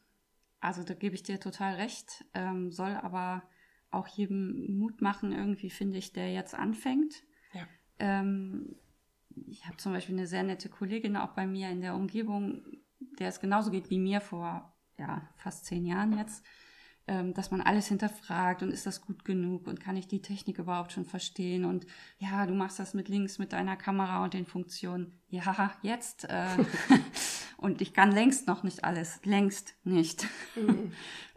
also 0.60 0.82
da 0.82 0.94
gebe 0.94 1.14
ich 1.14 1.22
dir 1.22 1.40
total 1.40 1.74
recht, 1.74 2.24
ähm, 2.34 2.70
soll 2.70 2.94
aber 2.96 3.42
auch 3.90 4.06
jedem 4.06 4.78
Mut 4.78 5.00
machen, 5.00 5.32
irgendwie 5.32 5.70
finde 5.70 5.98
ich, 5.98 6.12
der 6.12 6.32
jetzt 6.32 6.54
anfängt. 6.54 7.14
Ja. 7.52 7.66
Ähm, 7.98 8.76
ich 9.48 9.66
habe 9.66 9.76
zum 9.78 9.92
Beispiel 9.92 10.16
eine 10.16 10.26
sehr 10.26 10.42
nette 10.42 10.68
Kollegin 10.68 11.16
auch 11.16 11.32
bei 11.32 11.46
mir 11.46 11.70
in 11.70 11.80
der 11.80 11.94
Umgebung, 11.94 12.62
der 13.18 13.28
es 13.28 13.40
genauso 13.40 13.70
geht 13.70 13.90
wie 13.90 13.98
mir 13.98 14.20
vor 14.20 14.72
ja, 14.98 15.22
fast 15.36 15.64
zehn 15.64 15.86
Jahren 15.86 16.16
jetzt, 16.18 16.44
ähm, 17.06 17.32
dass 17.32 17.50
man 17.50 17.62
alles 17.62 17.88
hinterfragt 17.88 18.62
und 18.62 18.70
ist 18.70 18.86
das 18.86 19.00
gut 19.00 19.24
genug 19.24 19.66
und 19.66 19.80
kann 19.80 19.96
ich 19.96 20.06
die 20.06 20.22
Technik 20.22 20.58
überhaupt 20.58 20.92
schon 20.92 21.06
verstehen 21.06 21.64
und 21.64 21.86
ja, 22.18 22.46
du 22.46 22.54
machst 22.54 22.78
das 22.78 22.94
mit 22.94 23.08
links 23.08 23.38
mit 23.38 23.52
deiner 23.52 23.76
Kamera 23.76 24.22
und 24.22 24.34
den 24.34 24.46
Funktionen. 24.46 25.18
Ja, 25.28 25.72
jetzt. 25.82 26.24
Äh, 26.24 26.46
und 27.60 27.80
ich 27.82 27.92
kann 27.92 28.10
längst 28.12 28.46
noch 28.46 28.62
nicht 28.62 28.84
alles, 28.84 29.20
längst 29.24 29.74
nicht. 29.84 30.26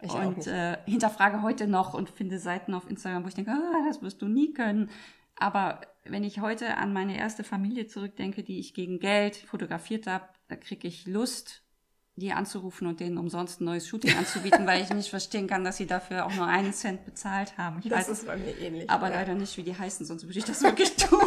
Ich 0.02 0.10
auch 0.10 0.22
und 0.26 0.36
nicht. 0.38 0.48
äh, 0.48 0.76
hinterfrage 0.84 1.40
heute 1.40 1.66
noch 1.66 1.94
und 1.94 2.10
finde 2.10 2.38
Seiten 2.38 2.74
auf 2.74 2.90
Instagram, 2.90 3.24
wo 3.24 3.28
ich 3.28 3.34
denke, 3.34 3.52
ah, 3.52 3.84
das 3.88 4.02
wirst 4.02 4.20
du 4.20 4.26
nie 4.28 4.52
können. 4.52 4.90
Aber 5.36 5.80
wenn 6.04 6.24
ich 6.24 6.40
heute 6.40 6.76
an 6.76 6.92
meine 6.92 7.16
erste 7.16 7.42
Familie 7.42 7.86
zurückdenke, 7.86 8.42
die 8.42 8.58
ich 8.58 8.74
gegen 8.74 8.98
Geld 8.98 9.36
fotografiert 9.36 10.06
habe, 10.06 10.26
da 10.48 10.56
kriege 10.56 10.86
ich 10.88 11.06
Lust, 11.06 11.62
die 12.16 12.32
anzurufen 12.32 12.86
und 12.86 13.00
denen 13.00 13.16
umsonst 13.18 13.60
ein 13.60 13.64
neues 13.64 13.88
Shooting 13.88 14.16
anzubieten, 14.16 14.66
weil 14.66 14.82
ich 14.82 14.90
nicht 14.90 15.08
verstehen 15.10 15.46
kann, 15.48 15.64
dass 15.64 15.78
sie 15.78 15.86
dafür 15.86 16.26
auch 16.26 16.34
nur 16.34 16.46
einen 16.46 16.72
Cent 16.72 17.04
bezahlt 17.06 17.56
haben. 17.58 17.80
Ich 17.82 17.88
Das 17.88 18.00
weiß 18.00 18.08
ist 18.10 18.26
bei 18.26 18.36
mir 18.36 18.56
ähnlich. 18.58 18.88
aber 18.90 19.08
ja. 19.08 19.14
leider 19.14 19.34
nicht, 19.34 19.56
wie 19.56 19.62
die 19.62 19.76
heißen, 19.76 20.04
sonst 20.06 20.24
würde 20.24 20.38
ich 20.38 20.44
das 20.44 20.62
wirklich 20.62 20.94
tun. 20.96 21.18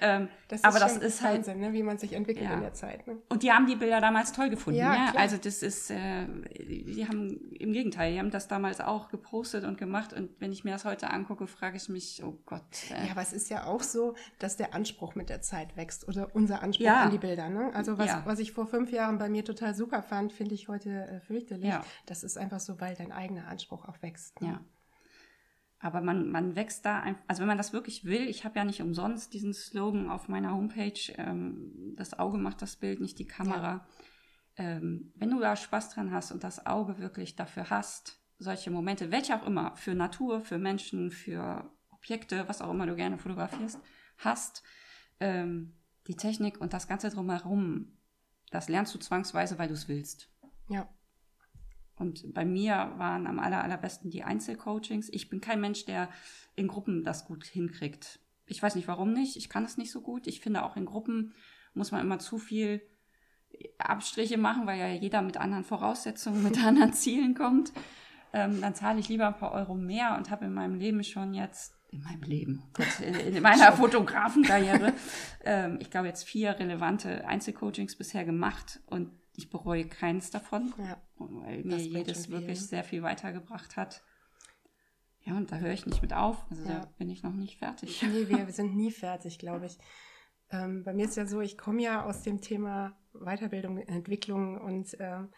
Ähm, 0.00 0.28
Das 0.48 0.64
aber 0.64 0.78
das 0.78 0.96
ist 0.96 1.22
halt 1.22 1.38
Wahnsinn, 1.38 1.60
ne, 1.60 1.72
wie 1.72 1.82
man 1.82 1.98
sich 1.98 2.12
entwickelt 2.12 2.46
Ja. 2.46 2.54
in 2.54 2.60
der 2.60 2.72
Zeit. 2.72 3.06
Ne? 3.06 3.18
Und 3.28 3.42
die 3.42 3.52
haben 3.52 3.66
die 3.66 3.76
Bilder 3.76 4.00
damals 4.00 4.32
toll 4.32 4.48
gefunden. 4.48 4.78
Ja, 4.78 5.10
klar. 5.10 5.14
Also 5.22 5.36
das 5.36 5.62
ist, 5.62 5.90
äh, 5.90 6.26
die 6.58 7.06
haben 7.06 7.50
im 7.58 7.72
Gegenteil, 7.72 8.12
die 8.12 8.18
haben 8.18 8.30
das 8.30 8.48
damals 8.48 8.80
auch 8.80 9.08
gepostet 9.08 9.64
und 9.64 9.76
gemacht. 9.78 10.12
Und 10.12 10.30
wenn 10.40 10.52
ich 10.52 10.64
mir 10.64 10.70
das 10.72 10.84
heute 10.84 11.10
angucke, 11.10 11.46
frage 11.46 11.76
ich 11.76 11.88
mich, 11.88 12.22
oh 12.24 12.38
Gott. 12.46 12.62
Äh, 12.90 13.06
Ja, 13.06 13.12
aber 13.12 13.22
es 13.22 13.32
ist 13.32 13.50
ja 13.50 13.64
auch 13.64 13.82
so, 13.82 14.14
dass 14.38 14.56
der 14.56 14.74
Anspruch 14.74 15.14
mit 15.14 15.28
der 15.28 15.42
Zeit 15.42 15.76
wächst 15.76 16.06
oder 16.08 16.34
unser 16.34 16.62
Anspruch 16.62 16.84
Ja. 16.86 17.02
an 17.02 17.10
die 17.10 17.18
Bilder. 17.18 17.48
Ne? 17.48 17.70
Also 17.74 17.98
was, 17.98 18.10
was 18.24 18.38
ich 18.38 18.52
vor 18.52 18.66
fünf 18.66 18.90
Jahren 18.92 19.18
bei 19.18 19.28
mir 19.28 19.44
total 19.44 19.74
super 19.74 20.02
fand, 20.02 20.32
finde 20.32 20.54
ich 20.54 20.68
heute 20.68 20.90
äh, 20.90 21.20
fürchterlich. 21.20 21.74
Das 22.06 22.22
ist 22.22 22.38
einfach 22.38 22.60
so, 22.60 22.80
weil 22.80 22.94
dein 22.94 23.12
eigener 23.12 23.48
Anspruch 23.48 23.86
auch 23.86 24.00
wächst. 24.02 24.40
Ne? 24.40 24.48
Ja. 24.48 24.60
Aber 25.80 26.00
man, 26.00 26.30
man 26.30 26.56
wächst 26.56 26.84
da 26.84 27.00
einfach, 27.00 27.22
also 27.28 27.40
wenn 27.40 27.48
man 27.48 27.58
das 27.58 27.72
wirklich 27.72 28.04
will, 28.04 28.28
ich 28.28 28.44
habe 28.44 28.58
ja 28.58 28.64
nicht 28.64 28.82
umsonst 28.82 29.32
diesen 29.32 29.54
Slogan 29.54 30.10
auf 30.10 30.28
meiner 30.28 30.52
Homepage, 30.52 31.12
ähm, 31.16 31.94
das 31.96 32.18
Auge 32.18 32.38
macht 32.38 32.62
das 32.62 32.76
Bild, 32.76 33.00
nicht 33.00 33.18
die 33.18 33.28
Kamera. 33.28 33.86
Ähm, 34.56 35.12
wenn 35.14 35.30
du 35.30 35.38
da 35.38 35.54
Spaß 35.54 35.90
dran 35.90 36.10
hast 36.10 36.32
und 36.32 36.42
das 36.42 36.66
Auge 36.66 36.98
wirklich 36.98 37.36
dafür 37.36 37.70
hast, 37.70 38.20
solche 38.38 38.70
Momente, 38.70 39.12
welche 39.12 39.36
auch 39.36 39.46
immer, 39.46 39.76
für 39.76 39.94
Natur, 39.94 40.40
für 40.40 40.58
Menschen, 40.58 41.12
für 41.12 41.70
Objekte, 41.90 42.48
was 42.48 42.60
auch 42.60 42.70
immer 42.70 42.86
du 42.86 42.96
gerne 42.96 43.18
fotografierst, 43.18 43.78
hast, 44.18 44.64
ähm, 45.20 45.76
die 46.08 46.16
Technik 46.16 46.60
und 46.60 46.72
das 46.72 46.88
Ganze 46.88 47.10
drumherum, 47.10 47.98
das 48.50 48.68
lernst 48.68 48.94
du 48.94 48.98
zwangsweise, 48.98 49.58
weil 49.58 49.68
du 49.68 49.74
es 49.74 49.88
willst. 49.88 50.28
Ja. 50.68 50.88
Und 51.98 52.32
bei 52.32 52.44
mir 52.44 52.92
waren 52.96 53.26
am 53.26 53.38
aller, 53.38 53.62
allerbesten 53.62 54.10
die 54.10 54.22
Einzelcoachings. 54.22 55.08
Ich 55.10 55.28
bin 55.28 55.40
kein 55.40 55.60
Mensch, 55.60 55.84
der 55.84 56.08
in 56.54 56.68
Gruppen 56.68 57.04
das 57.04 57.26
gut 57.26 57.44
hinkriegt. 57.44 58.20
Ich 58.46 58.62
weiß 58.62 58.76
nicht 58.76 58.88
warum 58.88 59.12
nicht. 59.12 59.36
Ich 59.36 59.48
kann 59.48 59.64
es 59.64 59.76
nicht 59.76 59.90
so 59.90 60.00
gut. 60.00 60.26
Ich 60.26 60.40
finde 60.40 60.62
auch 60.62 60.76
in 60.76 60.86
Gruppen 60.86 61.34
muss 61.74 61.92
man 61.92 62.00
immer 62.00 62.18
zu 62.18 62.38
viel 62.38 62.82
Abstriche 63.78 64.38
machen, 64.38 64.66
weil 64.66 64.78
ja 64.78 64.88
jeder 64.88 65.22
mit 65.22 65.36
anderen 65.36 65.64
Voraussetzungen, 65.64 66.42
mit 66.42 66.62
anderen 66.64 66.92
Zielen 66.92 67.34
kommt. 67.34 67.72
Ähm, 68.32 68.60
dann 68.60 68.74
zahle 68.74 69.00
ich 69.00 69.08
lieber 69.08 69.28
ein 69.28 69.38
paar 69.38 69.52
Euro 69.52 69.74
mehr 69.74 70.16
und 70.16 70.30
habe 70.30 70.44
in 70.44 70.52
meinem 70.52 70.74
Leben 70.74 71.02
schon 71.02 71.32
jetzt, 71.32 71.74
in 71.90 72.02
meinem 72.02 72.22
Leben, 72.22 72.62
Gott, 72.74 73.00
in, 73.00 73.14
in 73.14 73.42
meiner 73.42 73.72
Fotografenkarriere, 73.72 74.92
ähm, 75.44 75.78
ich 75.80 75.90
glaube 75.90 76.08
jetzt 76.08 76.24
vier 76.24 76.58
relevante 76.58 77.26
Einzelcoachings 77.26 77.96
bisher 77.96 78.26
gemacht 78.26 78.80
und 78.86 79.10
ich 79.34 79.48
bereue 79.48 79.86
keins 79.86 80.30
davon 80.30 80.74
Ja. 80.76 80.98
Weil 81.18 81.62
mir 81.64 81.76
jedes 81.76 82.30
wirklich 82.30 82.60
sehr 82.60 82.84
viel 82.84 83.02
weitergebracht 83.02 83.76
hat. 83.76 84.02
Ja, 85.22 85.36
und 85.36 85.52
da 85.52 85.56
höre 85.56 85.72
ich 85.72 85.84
nicht 85.84 86.00
mit 86.00 86.14
auf. 86.14 86.36
Also 86.50 86.62
Ja. 86.64 86.80
da 86.80 86.86
bin 86.98 87.10
ich 87.10 87.22
noch 87.22 87.32
nicht 87.34 87.58
fertig. 87.58 88.02
Nee, 88.02 88.28
wir, 88.28 88.46
wir 88.46 88.52
sind 88.52 88.76
nie 88.76 88.90
fertig, 89.04 89.38
glaube 89.38 89.66
ich. 89.66 89.78
Ähm, 90.50 90.82
bei 90.84 90.94
mir 90.94 91.04
ist 91.04 91.16
ja 91.16 91.26
so, 91.26 91.40
ich 91.40 91.58
komme 91.58 91.82
ja 91.82 92.04
aus 92.04 92.22
dem 92.22 92.40
Thema 92.40 92.96
Weiterbildung, 93.12 93.78
Entwicklung 93.78 94.58
und 94.58 94.96
ähm, 94.98 95.28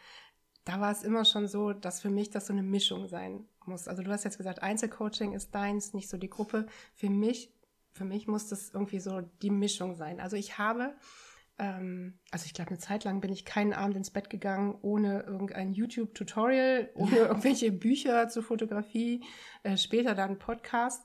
da 0.64 0.80
war 0.80 0.92
es 0.92 1.02
immer 1.02 1.24
schon 1.24 1.48
so, 1.48 1.72
dass 1.72 2.00
für 2.00 2.10
mich 2.10 2.30
das 2.30 2.46
so 2.46 2.52
eine 2.52 2.62
Mischung 2.62 3.08
sein 3.08 3.48
muss. 3.66 3.88
Also 3.88 4.02
du 4.02 4.10
hast 4.12 4.24
jetzt 4.24 4.36
gesagt, 4.38 4.62
Einzelcoaching 4.62 5.32
ist 5.32 5.52
deins, 5.54 5.94
nicht 5.94 6.08
so 6.08 6.16
die 6.18 6.30
Gruppe. 6.30 6.66
Für 6.94 7.10
mich, 7.10 7.52
für 7.92 8.04
mich 8.04 8.28
muss 8.28 8.46
das 8.48 8.70
irgendwie 8.70 9.00
so 9.00 9.20
die 9.42 9.50
Mischung 9.50 9.96
sein. 9.96 10.20
Also 10.20 10.36
ich 10.36 10.58
habe, 10.58 10.94
also 11.60 12.46
ich 12.46 12.54
glaube, 12.54 12.70
eine 12.70 12.78
Zeit 12.78 13.04
lang 13.04 13.20
bin 13.20 13.30
ich 13.30 13.44
keinen 13.44 13.74
Abend 13.74 13.96
ins 13.96 14.10
Bett 14.10 14.30
gegangen 14.30 14.78
ohne 14.80 15.22
irgendein 15.22 15.72
YouTube-Tutorial, 15.74 16.90
ohne 16.94 17.16
irgendwelche 17.16 17.70
Bücher 17.70 18.28
zur 18.28 18.42
Fotografie, 18.42 19.22
äh, 19.62 19.76
später 19.76 20.14
dann 20.14 20.38
Podcast. 20.38 21.04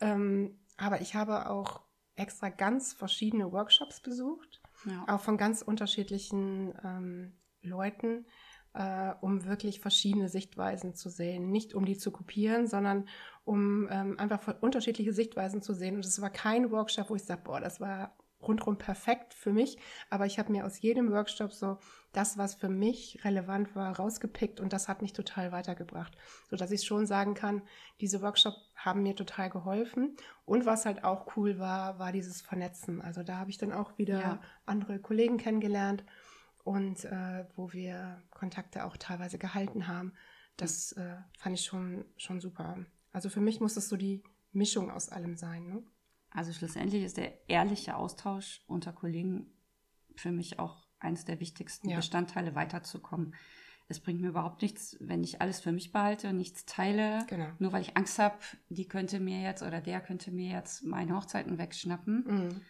Ähm, 0.00 0.60
aber 0.76 1.00
ich 1.00 1.14
habe 1.16 1.50
auch 1.50 1.82
extra 2.14 2.48
ganz 2.48 2.92
verschiedene 2.92 3.50
Workshops 3.52 4.00
besucht, 4.00 4.60
Ja. 4.84 5.04
auch 5.08 5.20
von 5.20 5.36
ganz 5.36 5.62
unterschiedlichen 5.62 6.74
ähm, 6.84 7.32
Leuten, 7.62 8.26
äh, 8.74 9.12
um 9.20 9.44
wirklich 9.46 9.80
verschiedene 9.80 10.28
Sichtweisen 10.28 10.94
zu 10.94 11.10
sehen. 11.10 11.50
Nicht 11.50 11.74
um 11.74 11.84
die 11.84 11.96
zu 11.98 12.12
kopieren, 12.12 12.68
sondern 12.68 13.08
um 13.44 13.88
ähm, 13.90 14.18
einfach 14.18 14.60
unterschiedliche 14.60 15.12
Sichtweisen 15.12 15.62
zu 15.62 15.74
sehen. 15.74 15.96
Und 15.96 16.04
es 16.04 16.20
war 16.20 16.30
kein 16.30 16.70
Workshop, 16.70 17.10
wo 17.10 17.16
ich 17.16 17.24
sage, 17.24 17.42
boah, 17.44 17.60
das 17.60 17.80
war 17.80 18.16
rundrum 18.48 18.78
perfekt 18.78 19.34
für 19.34 19.52
mich, 19.52 19.78
aber 20.10 20.26
ich 20.26 20.38
habe 20.38 20.50
mir 20.50 20.64
aus 20.66 20.80
jedem 20.80 21.12
Workshop 21.12 21.52
so 21.52 21.78
das, 22.12 22.38
was 22.38 22.54
für 22.54 22.68
mich 22.68 23.20
relevant 23.24 23.76
war, 23.76 23.96
rausgepickt 23.96 24.58
und 24.60 24.72
das 24.72 24.88
hat 24.88 25.02
mich 25.02 25.12
total 25.12 25.52
weitergebracht, 25.52 26.16
so 26.50 26.56
dass 26.56 26.70
ich 26.70 26.84
schon 26.84 27.06
sagen 27.06 27.34
kann, 27.34 27.62
diese 28.00 28.22
Workshops 28.22 28.56
haben 28.74 29.02
mir 29.02 29.14
total 29.14 29.50
geholfen 29.50 30.16
und 30.44 30.66
was 30.66 30.86
halt 30.86 31.04
auch 31.04 31.36
cool 31.36 31.58
war, 31.58 31.98
war 31.98 32.10
dieses 32.12 32.40
Vernetzen. 32.40 33.00
Also 33.02 33.22
da 33.22 33.36
habe 33.36 33.50
ich 33.50 33.58
dann 33.58 33.72
auch 33.72 33.98
wieder 33.98 34.18
Ja. 34.20 34.40
andere 34.66 34.98
Kollegen 34.98 35.36
kennengelernt 35.36 36.04
und 36.64 37.04
äh, 37.04 37.44
wo 37.56 37.72
wir 37.72 38.22
Kontakte 38.30 38.84
auch 38.84 38.96
teilweise 38.96 39.38
gehalten 39.38 39.86
haben. 39.88 40.12
Das 40.56 40.92
äh, 40.92 41.16
fand 41.38 41.58
ich 41.58 41.64
schon, 41.64 42.04
schon 42.16 42.40
super. 42.40 42.78
Also 43.12 43.30
für 43.30 43.40
mich 43.40 43.60
muss 43.60 43.76
es 43.76 43.88
so 43.88 43.96
die 43.96 44.22
Mischung 44.52 44.90
aus 44.90 45.08
allem 45.08 45.36
sein. 45.36 45.66
Ne? 45.66 45.82
Also 46.30 46.52
schlussendlich 46.52 47.02
ist 47.04 47.16
der 47.16 47.48
ehrliche 47.48 47.96
Austausch 47.96 48.62
unter 48.66 48.92
Kollegen 48.92 49.46
für 50.14 50.30
mich 50.32 50.58
auch 50.58 50.86
eines 51.00 51.24
der 51.24 51.40
wichtigsten 51.40 51.88
Ja. 51.88 51.96
Bestandteile, 51.96 52.54
weiterzukommen. 52.54 53.34
Es 53.90 54.00
bringt 54.00 54.20
mir 54.20 54.28
überhaupt 54.28 54.60
nichts, 54.60 54.96
wenn 55.00 55.24
ich 55.24 55.40
alles 55.40 55.60
für 55.60 55.72
mich 55.72 55.92
behalte, 55.92 56.32
nichts 56.34 56.66
teile, 56.66 57.24
Genau. 57.28 57.46
nur 57.58 57.72
weil 57.72 57.80
ich 57.80 57.96
Angst 57.96 58.18
habe, 58.18 58.36
die 58.68 58.86
könnte 58.86 59.18
mir 59.20 59.40
jetzt 59.40 59.62
oder 59.62 59.80
der 59.80 60.00
könnte 60.00 60.30
mir 60.30 60.50
jetzt 60.50 60.84
meine 60.84 61.16
Hochzeiten 61.16 61.56
wegschnappen. 61.56 62.24
Mhm. 62.26 62.60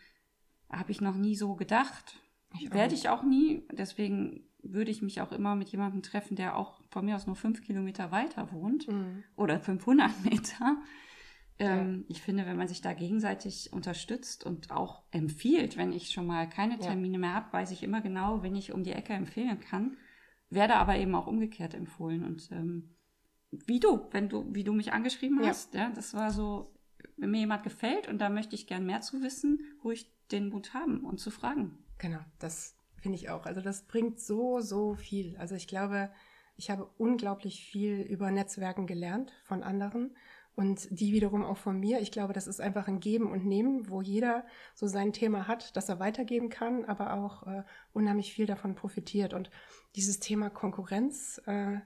Habe 0.71 0.93
ich 0.93 1.01
noch 1.01 1.17
nie 1.17 1.35
so 1.35 1.57
gedacht. 1.57 2.21
Ich 2.61 2.73
Werde 2.73 2.95
ich 2.95 3.09
auch 3.09 3.23
nie. 3.25 3.67
Deswegen 3.73 4.45
würde 4.63 4.91
ich 4.91 5.03
mich 5.03 5.21
auch 5.21 5.33
immer 5.33 5.57
mit 5.57 5.71
jemandem 5.71 6.03
treffen, 6.03 6.37
der 6.37 6.57
auch 6.57 6.81
von 6.91 7.05
mir 7.05 7.17
aus 7.17 7.27
nur 7.27 7.37
fünf 7.37 7.63
Kilometer 7.63 8.11
weiter 8.13 8.53
wohnt 8.53 8.87
Mhm. 8.87 9.25
oder 9.35 9.59
500 9.61 10.25
Meter. 10.25 10.77
Ähm, 11.59 12.05
Ich 12.09 12.23
finde, 12.23 12.47
wenn 12.47 12.57
man 12.57 12.69
sich 12.69 12.81
da 12.81 12.93
gegenseitig 12.93 13.73
unterstützt 13.73 14.45
und 14.45 14.71
auch 14.71 15.03
empfiehlt, 15.11 15.77
wenn 15.77 15.93
ich 15.93 16.11
schon 16.11 16.27
mal 16.27 16.49
keine 16.49 16.75
Ja. 16.75 16.81
Termine 16.81 17.19
mehr 17.19 17.35
habe, 17.35 17.53
weiß 17.53 17.71
ich 17.73 17.83
immer 17.83 18.01
genau, 18.01 18.43
wenn 18.43 18.55
ich 18.55 18.73
um 18.73 18.85
die 18.85 18.93
Ecke 18.93 19.13
empfehlen 19.13 19.59
kann, 19.61 19.97
werde 20.51 20.77
aber 20.77 20.97
eben 20.97 21.15
auch 21.15 21.27
umgekehrt 21.27 21.75
empfohlen. 21.75 22.25
Und 22.25 22.51
ähm, 22.53 22.95
wie 23.51 23.81
du, 23.81 24.07
wenn 24.13 24.29
du, 24.29 24.47
wie 24.55 24.65
du 24.65 24.73
mich 24.73 24.93
angeschrieben 24.93 25.43
Ja. 25.43 25.49
hast, 25.49 25.75
ja, 25.75 25.91
das 25.91 26.15
war 26.15 26.31
so, 26.31 26.75
wenn 27.17 27.31
mir 27.31 27.41
jemand 27.41 27.63
gefällt 27.65 28.09
und 28.09 28.19
da 28.19 28.29
möchte 28.29 28.55
ich 28.55 28.67
gern 28.67 28.87
mehr 28.87 29.01
zu 29.01 29.23
wissen, 29.23 29.61
ruhig 29.83 30.11
den 30.31 30.49
Mut 30.51 30.75
haben 30.75 31.05
und 31.05 31.19
zu 31.19 31.31
fragen. 31.31 31.79
Genau, 31.99 32.21
das 32.39 32.77
finde 32.97 33.17
ich 33.17 33.31
auch. 33.31 33.47
Also 33.47 33.61
das 33.61 33.87
bringt 33.87 34.21
so, 34.21 34.61
so 34.61 34.95
viel. 34.95 35.37
Also 35.39 35.55
ich 35.55 35.67
glaube, 35.67 36.11
ich 36.57 36.71
habe 36.71 36.85
unglaublich 36.99 37.65
viel 37.65 38.01
über 38.03 38.31
Netzwerken 38.31 38.87
gelernt 38.87 39.33
von 39.45 39.63
anderen 39.63 40.17
und 40.59 40.89
die 40.91 41.13
wiederum 41.13 41.45
auch 41.45 41.57
von 41.57 41.79
mir. 41.79 42.01
Ich 42.01 42.11
glaube, 42.11 42.33
das 42.33 42.49
ist 42.49 42.61
einfach 42.61 42.89
ein 42.89 42.99
Geben 42.99 43.31
und 43.31 43.47
Nehmen, 43.47 43.89
wo 43.91 44.03
jeder 44.03 44.45
so 44.75 44.89
sein 44.89 45.13
Thema 45.13 45.47
hat, 45.47 45.77
das 45.77 45.89
er 45.89 46.01
weitergeben 46.01 46.49
kann, 46.49 46.85
aber 46.85 47.15
auch 47.15 47.47
äh, 47.47 47.63
unheimlich 47.93 48.33
viel 48.33 48.45
davon 48.45 48.75
profitiert. 48.75 49.35
Und 49.35 49.53
dieses 49.95 50.19
Thema 50.19 50.51
Konkurrenz, 50.51 51.41
äh, 51.47 51.77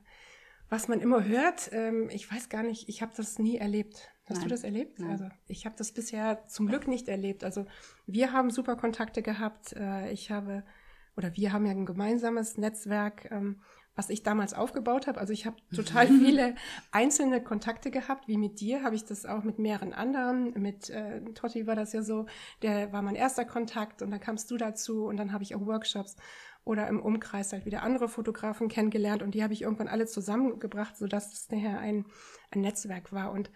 was 0.70 0.88
man 0.88 1.00
immer 1.00 1.22
hört, 1.22 1.68
ähm, 1.72 2.08
ich 2.10 2.32
weiß 2.32 2.48
gar 2.48 2.62
nicht, 2.62 2.88
ich 2.88 3.02
habe 3.02 3.12
das 3.14 3.38
nie 3.38 3.58
erlebt. 3.58 4.10
Hast 4.24 4.38
Nein. 4.38 4.44
du 4.44 4.48
das 4.48 4.64
erlebt? 4.64 4.98
Nein. 5.00 5.10
Also 5.10 5.28
ich 5.48 5.66
habe 5.66 5.76
das 5.76 5.92
bisher 5.92 6.46
zum 6.46 6.66
Glück 6.66 6.88
nicht 6.88 7.08
erlebt. 7.08 7.44
Also 7.44 7.66
wir 8.06 8.32
haben 8.32 8.48
super 8.48 8.76
Kontakte 8.76 9.20
gehabt. 9.20 9.74
Äh, 9.74 10.10
ich 10.12 10.30
habe 10.30 10.64
oder 11.14 11.36
wir 11.36 11.52
haben 11.52 11.66
ja 11.66 11.72
ein 11.72 11.84
gemeinsames 11.84 12.56
Netzwerk, 12.56 13.30
ähm, 13.30 13.60
was 13.94 14.10
ich 14.10 14.22
damals 14.22 14.54
aufgebaut 14.54 15.06
habe. 15.06 15.20
Also 15.20 15.32
ich 15.32 15.46
habe 15.46 15.56
total 15.74 16.06
viele 16.24 16.54
einzelne 16.90 17.42
Kontakte 17.42 17.90
gehabt, 17.90 18.28
wie 18.28 18.36
mit 18.36 18.60
dir 18.60 18.82
habe 18.82 18.94
ich 18.94 19.04
das 19.04 19.26
auch 19.26 19.42
mit 19.42 19.58
mehreren 19.58 19.92
anderen. 19.92 20.52
Mit 20.60 20.90
äh, 20.90 21.20
Totti 21.34 21.66
war 21.66 21.76
das 21.76 21.92
ja 21.92 22.02
so, 22.02 22.26
der 22.62 22.92
war 22.92 23.02
mein 23.02 23.16
erster 23.16 23.44
Kontakt 23.44 24.02
und 24.02 24.10
dann 24.10 24.20
kamst 24.20 24.50
du 24.50 24.56
dazu 24.56 25.04
und 25.06 25.16
dann 25.16 25.32
habe 25.32 25.42
ich 25.42 25.54
auch 25.54 25.66
Workshops 25.66 26.16
oder 26.64 26.86
im 26.86 27.00
Umkreis 27.00 27.52
halt 27.52 27.66
wieder 27.66 27.82
andere 27.82 28.08
Fotografen 28.08 28.68
kennengelernt 28.68 29.22
und 29.22 29.34
die 29.34 29.42
habe 29.42 29.52
ich 29.52 29.62
irgendwann 29.62 29.88
alle 29.88 30.06
zusammengebracht, 30.06 30.96
sodass 30.96 31.32
es 31.32 31.50
nachher 31.50 31.80
ein, 31.80 32.06
ein 32.50 32.60
Netzwerk 32.60 33.12
war 33.12 33.32
und 33.32 33.50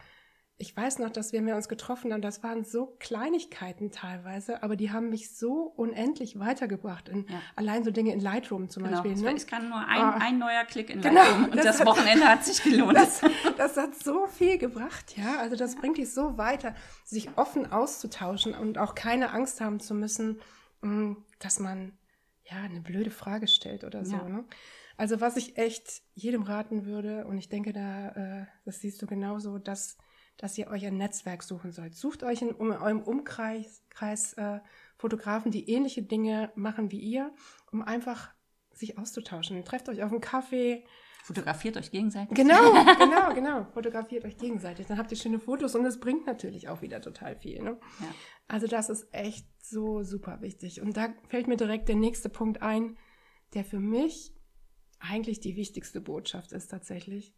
ich 0.58 0.74
weiß 0.74 1.00
noch, 1.00 1.10
dass 1.10 1.32
wir 1.32 1.42
mir 1.42 1.54
uns 1.54 1.68
getroffen 1.68 2.12
haben. 2.12 2.22
Das 2.22 2.42
waren 2.42 2.64
so 2.64 2.96
Kleinigkeiten 2.98 3.90
teilweise, 3.90 4.62
aber 4.62 4.74
die 4.76 4.90
haben 4.90 5.10
mich 5.10 5.36
so 5.36 5.64
unendlich 5.76 6.38
weitergebracht. 6.38 7.08
In, 7.10 7.26
Ja. 7.28 7.40
Allein 7.56 7.84
so 7.84 7.90
Dinge 7.90 8.12
in 8.14 8.20
Lightroom 8.20 8.70
zum 8.70 8.84
Genau. 8.84 9.02
Beispiel. 9.02 9.22
Ne? 9.22 9.34
es 9.36 9.46
kann 9.46 9.68
nur 9.68 9.78
ein, 9.78 10.00
Ah. 10.00 10.18
ein 10.20 10.38
neuer 10.38 10.64
Klick 10.64 10.88
in 10.88 11.02
Genau, 11.02 11.20
Lightroom 11.22 11.44
und 11.44 11.56
das 11.56 11.64
das, 11.64 11.80
hat- 11.80 11.86
Wochenende 11.86 12.26
hat 12.26 12.44
sich 12.44 12.62
gelohnt. 12.62 12.96
Das, 12.96 13.20
das 13.58 13.76
hat 13.76 13.94
so 13.94 14.26
viel 14.26 14.56
gebracht, 14.56 15.16
ja. 15.16 15.38
Also 15.40 15.56
das 15.56 15.76
bringt 15.76 15.98
dich 15.98 16.10
so 16.12 16.38
weiter, 16.38 16.74
sich 17.04 17.28
offen 17.36 17.70
auszutauschen 17.70 18.54
und 18.54 18.78
auch 18.78 18.94
keine 18.94 19.32
Angst 19.32 19.60
haben 19.60 19.78
zu 19.80 19.94
müssen, 19.94 20.40
mh, 20.80 21.16
dass 21.38 21.58
man 21.60 21.98
ja 22.44 22.56
eine 22.62 22.80
blöde 22.80 23.10
Frage 23.10 23.46
stellt 23.48 23.84
oder 23.84 24.04
so. 24.06 24.16
Ja. 24.16 24.22
Ne? 24.28 24.44
Also 24.96 25.20
was 25.20 25.36
ich 25.36 25.58
echt 25.58 26.00
jedem 26.14 26.42
raten 26.42 26.86
würde, 26.86 27.26
und 27.26 27.36
ich 27.36 27.50
denke, 27.50 27.74
da, 27.74 28.08
äh, 28.12 28.46
das 28.64 28.80
siehst 28.80 29.02
du 29.02 29.06
genauso, 29.06 29.58
dass 29.58 29.98
dass 30.36 30.58
ihr 30.58 30.68
euch 30.68 30.86
ein 30.86 30.96
Netzwerk 30.96 31.42
suchen 31.42 31.72
sollt. 31.72 31.94
Sucht 31.94 32.22
euch 32.22 32.42
in 32.42 32.52
um, 32.52 32.70
eurem 32.70 33.02
Umkreis 33.02 33.82
Kreis, 33.88 34.34
äh, 34.34 34.60
Fotografen, 34.98 35.50
die 35.50 35.70
ähnliche 35.70 36.02
Dinge 36.02 36.52
machen 36.54 36.90
wie 36.90 37.00
ihr, 37.00 37.34
um 37.72 37.82
einfach 37.82 38.30
sich 38.72 38.98
auszutauschen. 38.98 39.64
Trefft 39.64 39.88
euch 39.88 40.02
auf 40.02 40.10
einen 40.10 40.20
Kaffee. 40.20 40.84
Fotografiert 41.24 41.76
euch 41.76 41.90
gegenseitig. 41.90 42.36
Genau, 42.36 42.72
genau, 42.98 43.34
genau. 43.34 43.64
Fotografiert 43.72 44.24
euch 44.24 44.36
gegenseitig. 44.36 44.86
Dann 44.86 44.98
habt 44.98 45.10
ihr 45.10 45.16
schöne 45.16 45.40
Fotos 45.40 45.74
und 45.74 45.84
es 45.84 45.98
bringt 45.98 46.26
natürlich 46.26 46.68
auch 46.68 46.82
wieder 46.82 47.00
total 47.00 47.36
viel. 47.36 47.62
Ne? 47.62 47.78
Ja. 48.00 48.06
Also 48.48 48.66
das 48.66 48.90
ist 48.90 49.08
echt 49.12 49.46
so 49.62 50.02
super 50.02 50.40
wichtig. 50.40 50.80
Und 50.80 50.96
da 50.96 51.08
fällt 51.28 51.48
mir 51.48 51.56
direkt 51.56 51.88
der 51.88 51.96
nächste 51.96 52.28
Punkt 52.28 52.62
ein, 52.62 52.96
der 53.54 53.64
für 53.64 53.80
mich 53.80 54.34
eigentlich 54.98 55.40
die 55.40 55.56
wichtigste 55.56 56.00
Botschaft 56.00 56.52
ist 56.52 56.68
tatsächlich. 56.68 57.34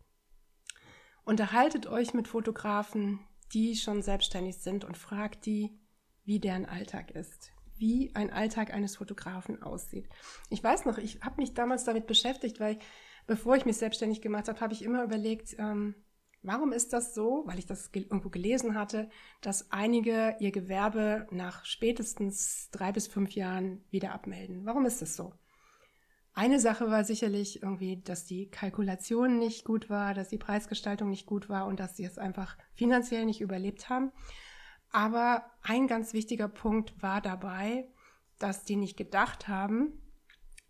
Unterhaltet 1.29 1.87
euch 1.87 2.14
mit 2.14 2.27
Fotografen, 2.27 3.21
die 3.53 3.77
schon 3.77 4.01
selbstständig 4.01 4.57
sind 4.57 4.87
und 4.87 4.97
fragt 4.97 5.45
die, 5.45 5.79
wie 6.25 6.41
deren 6.41 6.64
Alltag 6.64 7.11
ist, 7.11 7.53
wie 7.77 8.14
ein 8.14 8.33
Alltag 8.33 8.73
eines 8.73 8.97
Fotografen 8.97 9.62
aussieht. 9.62 10.09
Ich 10.49 10.64
weiß 10.64 10.87
noch, 10.87 10.97
ich 10.97 11.21
habe 11.21 11.43
mich 11.43 11.53
damals 11.53 11.85
damit 11.85 12.07
beschäftigt, 12.07 12.61
weil 12.61 12.79
bevor 13.27 13.57
ich 13.57 13.67
mich 13.67 13.77
selbstständig 13.77 14.23
gemacht 14.23 14.49
habe, 14.49 14.59
habe 14.61 14.73
ich 14.73 14.81
immer 14.81 15.05
überlegt, 15.05 15.55
ähm, 15.59 15.95
warum 16.41 16.73
ist 16.73 16.95
das 16.95 17.14
so, 17.14 17.43
weil 17.45 17.59
ich 17.59 17.67
das 17.67 17.91
irgendwo 17.93 18.31
gelesen 18.31 18.75
hatte, 18.75 19.11
dass 19.43 19.71
einige 19.71 20.35
ihr 20.41 20.51
Gewerbe 20.51 21.27
nach 21.31 21.67
spätestens 21.67 22.71
drei 22.71 22.91
bis 22.91 23.07
fünf 23.07 23.33
Jahren 23.33 23.85
wieder 23.91 24.14
abmelden. 24.14 24.64
Warum 24.64 24.87
ist 24.87 25.03
das 25.03 25.14
so? 25.14 25.35
Eine 26.38 26.61
Sache 26.61 26.88
war 26.88 27.03
sicherlich 27.03 27.64
irgendwie, 27.64 28.01
dass 28.01 28.24
die 28.24 28.48
Kalkulation 28.48 29.40
nicht 29.40 29.64
gut 29.64 29.90
war, 29.90 30.14
dass 30.14 30.29
die 30.29 30.38
Preisgestaltung 30.38 31.11
nicht 31.11 31.27
gut 31.27 31.48
war 31.48 31.66
und 31.66 31.81
dass 31.81 31.96
sie 31.96 32.05
es 32.05 32.16
einfach 32.16 32.57
finanziell 32.74 33.27
nicht 33.27 33.40
überlebt 33.40 33.88
haben. 33.88 34.12
Aber 34.92 35.51
ein 35.62 35.88
ganz 35.88 36.12
wichtiger 36.12 36.46
Punkt 36.46 37.03
war 37.03 37.20
dabei, 37.20 37.88
dass 38.38 38.62
die 38.62 38.77
nicht 38.77 38.96
gedacht 38.96 39.48
haben, 39.48 40.01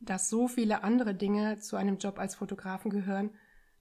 dass 0.01 0.31
so 0.31 0.49
viele 0.49 0.85
andere 0.85 1.15
Dinge 1.15 1.59
zu 1.59 1.77
einem 1.77 1.99
Job 1.99 2.19
als 2.19 2.35
Fotografen 2.35 2.91
gehören, 2.91 3.33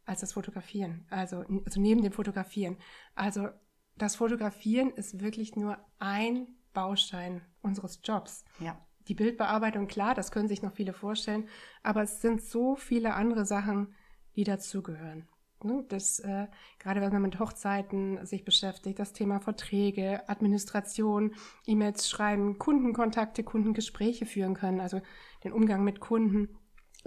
als 0.04 0.20
das 0.20 0.34
Fotografieren. 0.34 1.08
Also, 1.10 1.46
also 1.64 1.80
neben 1.80 2.04
dem 2.04 2.12
Fotografieren. 2.12 2.76
Also 3.16 3.48
das 3.96 4.18
Fotografieren 4.18 4.90
ist 4.92 5.22
wirklich 5.22 5.56
nur 5.56 5.78
ein 6.00 6.48
Baustein 6.74 7.46
unseres 7.62 8.02
Jobs. 8.04 8.44
Ja 8.60 8.78
die 9.08 9.16
Bildbearbeitung, 9.16 9.88
klar, 9.88 10.14
das 10.14 10.32
können 10.32 10.48
sich 10.48 10.62
noch 10.62 10.74
viele 10.74 10.94
vorstellen, 10.94 11.48
aber 11.84 12.04
es 12.04 12.22
sind 12.22 12.42
so 12.42 12.76
viele 12.76 13.14
andere 13.14 13.46
Sachen, 13.46 13.96
die 14.36 14.44
dazugehören. 14.44 15.28
Ne? 15.64 15.86
Das, 15.90 16.20
äh, 16.20 16.48
gerade 16.80 17.02
wenn 17.02 17.12
man 17.12 17.22
mit 17.22 17.40
Hochzeiten 17.40 18.26
sich 18.26 18.46
beschäftigt, 18.46 19.00
das 19.00 19.14
Thema 19.14 19.40
Verträge, 19.40 20.28
Administration, 20.30 21.34
E-Mails 21.66 22.10
schreiben, 22.10 22.60
Kundenkontakte, 22.60 23.44
Kundengespräche 23.44 24.26
führen 24.26 24.54
können, 24.54 24.80
also 24.80 25.02
den 25.44 25.54
Umgang 25.54 25.84
mit 25.84 26.00
Kunden, 26.00 26.50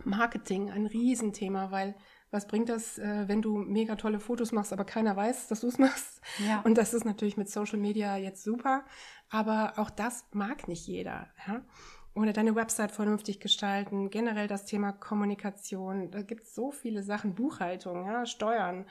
Marketing, 0.05 0.71
ein 0.71 0.87
Riesenthema, 0.87 1.71
weil 1.71 1.95
was 2.31 2.47
bringt 2.47 2.69
das, 2.69 2.99
äh, 2.99 3.25
wenn 3.27 3.43
du 3.43 3.59
mega 3.59 3.97
tolle 3.97 4.21
Fotos 4.21 4.53
machst, 4.53 4.73
aber 4.73 4.85
keiner 4.85 5.17
weiß, 5.17 5.49
dass 5.49 5.61
du 5.61 5.69
es 5.69 5.79
machst? 5.79 6.21
Ja. 6.47 6.61
Und 6.61 6.79
das 6.79 6.95
ist 6.95 7.05
natürlich 7.05 7.37
mit 7.37 7.51
Social 7.51 7.79
Media 7.79 8.17
jetzt 8.17 8.45
super, 8.45 8.85
aber 9.29 9.75
auch 9.77 9.91
das 9.91 10.25
mag 10.33 10.69
nicht 10.69 10.87
jeder. 10.87 11.29
Ja? 11.47 11.63
Oder 12.15 12.33
deine 12.33 12.55
Website 12.55 12.93
vernünftig 12.93 13.41
gestalten, 13.41 14.11
generell 14.11 14.49
das 14.49 14.65
Thema 14.65 14.93
Kommunikation. 14.93 16.11
Da 16.11 16.23
gibt 16.23 16.45
es 16.45 16.55
so 16.55 16.73
viele 16.73 17.03
Sachen, 17.03 17.35
Buchhaltung, 17.35 18.07
ja, 18.07 18.27
Steuern. 18.27 18.87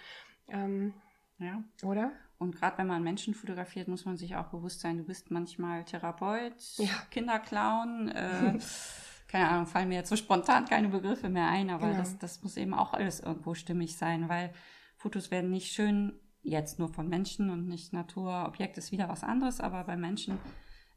Ähm, 0.48 0.94
ja. 1.38 1.64
Oder? 1.84 2.12
Und 2.38 2.56
gerade 2.56 2.78
wenn 2.78 2.88
man 2.88 3.04
Menschen 3.04 3.34
fotografiert, 3.34 3.90
muss 3.90 4.06
man 4.06 4.16
sich 4.16 4.36
auch 4.38 4.48
bewusst 4.48 4.80
sein, 4.80 4.98
du 4.98 5.04
bist 5.04 5.30
manchmal 5.30 5.84
Therapeut, 5.84 6.56
ja. 6.78 6.94
Kinderclown, 7.12 8.08
äh, 8.10 8.58
keine 9.30 9.48
Ahnung, 9.48 9.68
fallen 9.68 9.88
mir 9.90 9.96
jetzt 9.96 10.10
so 10.10 10.16
spontan 10.16 10.66
keine 10.66 10.90
Begriffe 10.90 11.30
mehr 11.30 11.48
ein, 11.48 11.70
aber 11.70 11.88
Genau. 11.88 12.00
das, 12.00 12.18
das 12.18 12.44
muss 12.44 12.58
eben 12.58 12.74
auch 12.74 12.94
alles 12.94 13.20
irgendwo 13.22 13.54
stimmig 13.54 13.96
sein, 13.96 14.28
weil 14.28 14.52
Fotos 14.98 15.32
werden 15.32 15.52
nicht 15.52 15.72
schön 15.72 16.20
jetzt 16.42 16.80
nur 16.80 16.90
von 16.90 17.08
Menschen 17.08 17.50
und 17.50 17.68
nicht 17.68 17.94
Natur. 17.94 18.46
Objekt 18.48 18.78
ist 18.78 18.92
wieder 18.92 19.08
was 19.08 19.24
anderes, 19.24 19.62
aber 19.62 19.84
bei 19.84 19.96
Menschen, 19.96 20.38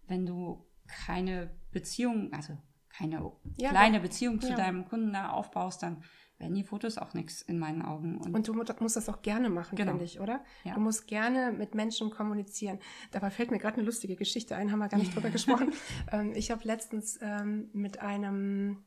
wenn 0.07 0.25
du 0.27 0.67
keine 0.87 1.51
Beziehung, 1.73 2.33
also 2.33 2.57
keine 2.89 3.31
Ja, 3.57 3.71
kleine 3.71 4.01
Beziehung 4.01 4.41
zu 4.41 4.51
ja. 4.51 4.57
deinem 4.57 4.87
Kunden 4.87 5.13
da 5.13 5.31
aufbaust, 5.31 5.83
dann 5.83 6.03
werden 6.43 6.55
die 6.55 6.65
Fotos 6.65 6.99
auch 6.99 7.15
nichts 7.15 7.41
in 7.41 7.59
meinen 7.59 7.81
Augen. 7.83 8.19
Und, 8.19 8.35
Und 8.35 8.49
du 8.49 8.53
mu- 8.53 8.65
musst 8.81 8.97
das 8.97 9.09
auch 9.09 9.23
gerne 9.23 9.49
machen, 9.49 9.77
Genau. 9.77 9.93
finde 9.93 10.05
ich, 10.05 10.21
oder? 10.21 10.45
Ja. 10.65 10.75
Du 10.75 10.81
musst 10.81 11.07
gerne 11.07 11.53
mit 11.53 11.75
Menschen 11.75 12.11
kommunizieren. 12.11 12.79
Dabei 13.13 13.31
fällt 13.31 13.51
mir 13.51 13.59
gerade 13.59 13.77
eine 13.79 13.87
lustige 13.87 14.17
Geschichte 14.17 14.57
ein, 14.57 14.71
haben 14.73 14.81
wir 14.81 14.89
gar 14.89 14.99
nicht 14.99 15.15
drüber 15.15 15.31
gesprochen. 15.31 15.73
Ähm, 16.11 16.33
ich 16.35 16.51
habe 16.51 16.61
letztens 16.65 17.19
ähm, 17.23 17.71
mit 17.73 18.01
einem 18.03 18.83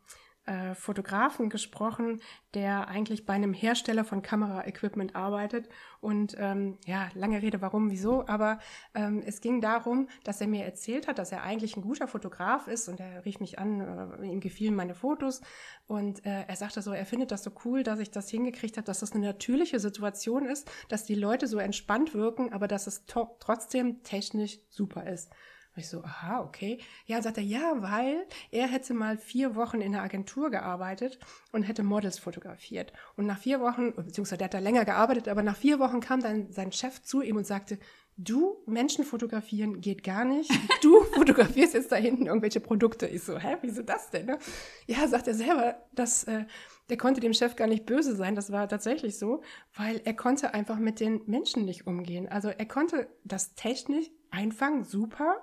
äh, 0.45 0.75
Fotografen 0.75 1.49
gesprochen, 1.49 2.21
der 2.53 2.87
eigentlich 2.87 3.25
bei 3.25 3.33
einem 3.33 3.53
Hersteller 3.53 4.05
von 4.05 4.21
Kameraequipment 4.21 5.15
arbeitet. 5.15 5.69
Und 6.01 6.35
ähm, 6.37 6.77
ja, 6.85 7.09
lange 7.15 7.41
Rede, 7.41 7.61
warum, 7.61 7.89
wieso, 7.89 8.27
aber 8.27 8.59
ähm, 8.93 9.23
es 9.25 9.41
ging 9.41 9.59
darum, 9.59 10.07
dass 10.23 10.41
er 10.41 10.47
mir 10.47 10.63
erzählt 10.63 11.07
hat, 11.07 11.17
dass 11.17 11.31
er 11.31 11.43
eigentlich 11.43 11.75
ein 11.75 11.81
guter 11.81 12.07
Fotograf 12.07 12.67
ist 12.67 12.87
und 12.87 12.99
er 12.99 13.25
rief 13.25 13.39
mich 13.39 13.57
an, 13.59 13.81
äh, 14.21 14.27
ihm 14.27 14.39
gefielen 14.39 14.75
meine 14.75 14.93
Fotos 14.93 15.41
und 15.87 16.25
äh, 16.25 16.45
er 16.47 16.55
sagte 16.55 16.81
so, 16.81 16.91
er 16.91 17.05
findet 17.05 17.31
das 17.31 17.43
so 17.43 17.51
cool, 17.65 17.83
dass 17.83 17.99
ich 17.99 18.11
das 18.11 18.29
hingekriegt 18.29 18.77
habe, 18.77 18.85
dass 18.85 18.99
das 18.99 19.13
eine 19.13 19.25
natürliche 19.25 19.79
Situation 19.79 20.45
ist, 20.45 20.69
dass 20.89 21.05
die 21.05 21.15
Leute 21.15 21.47
so 21.47 21.57
entspannt 21.57 22.13
wirken, 22.13 22.53
aber 22.53 22.67
dass 22.67 22.87
es 22.87 23.05
trotzdem 23.05 24.03
technisch 24.03 24.59
super 24.69 25.07
ist. 25.07 25.31
Und 25.75 25.81
ich 25.81 25.89
so, 25.89 26.03
aha, 26.03 26.41
okay. 26.41 26.79
Ja, 27.05 27.21
sagt 27.21 27.37
er, 27.37 27.43
ja, 27.43 27.81
weil 27.81 28.25
er 28.51 28.67
hätte 28.67 28.93
mal 28.93 29.17
vier 29.17 29.55
Wochen 29.55 29.81
in 29.81 29.91
der 29.91 30.03
Agentur 30.03 30.49
gearbeitet 30.49 31.19
und 31.51 31.63
hätte 31.63 31.83
Models 31.83 32.17
fotografiert. 32.17 32.93
Und 33.17 33.25
nach 33.25 33.39
vier 33.39 33.59
Wochen, 33.59 33.93
beziehungsweise 33.93 34.37
der 34.37 34.45
hat 34.45 34.53
da 34.53 34.59
länger 34.59 34.85
gearbeitet, 34.85 35.27
aber 35.27 35.43
nach 35.43 35.57
vier 35.57 35.79
Wochen 35.79 35.99
kam 35.99 36.21
dann 36.21 36.51
sein 36.51 36.71
Chef 36.71 37.01
zu 37.01 37.21
ihm 37.21 37.35
und 37.35 37.45
sagte, 37.45 37.77
du, 38.17 38.63
Menschen 38.65 39.03
fotografieren 39.03 39.81
geht 39.81 40.03
gar 40.03 40.25
nicht. 40.25 40.51
Du 40.81 41.01
fotografierst 41.15 41.73
jetzt 41.73 41.91
da 41.91 41.95
hinten 41.95 42.27
irgendwelche 42.27 42.59
Produkte. 42.59 43.07
Ich 43.07 43.23
so, 43.23 43.39
hä, 43.39 43.57
wieso 43.61 43.81
das 43.81 44.11
denn? 44.11 44.27
Ne? 44.27 44.37
Ja, 44.85 45.07
sagt 45.07 45.27
er 45.27 45.33
selber, 45.33 45.83
dass 45.93 46.25
äh, 46.25 46.45
der 46.89 46.97
konnte 46.97 47.21
dem 47.21 47.33
Chef 47.33 47.55
gar 47.55 47.67
nicht 47.67 47.87
böse 47.87 48.15
sein. 48.15 48.35
Das 48.35 48.51
war 48.51 48.69
tatsächlich 48.69 49.17
so, 49.17 49.41
weil 49.75 50.01
er 50.05 50.13
konnte 50.13 50.53
einfach 50.53 50.77
mit 50.77 50.99
den 50.99 51.21
Menschen 51.25 51.65
nicht 51.65 51.87
umgehen. 51.87 52.27
Also 52.27 52.49
er 52.49 52.65
konnte 52.67 53.07
das 53.23 53.55
technisch 53.55 54.11
einfangen, 54.31 54.83
super, 54.83 55.37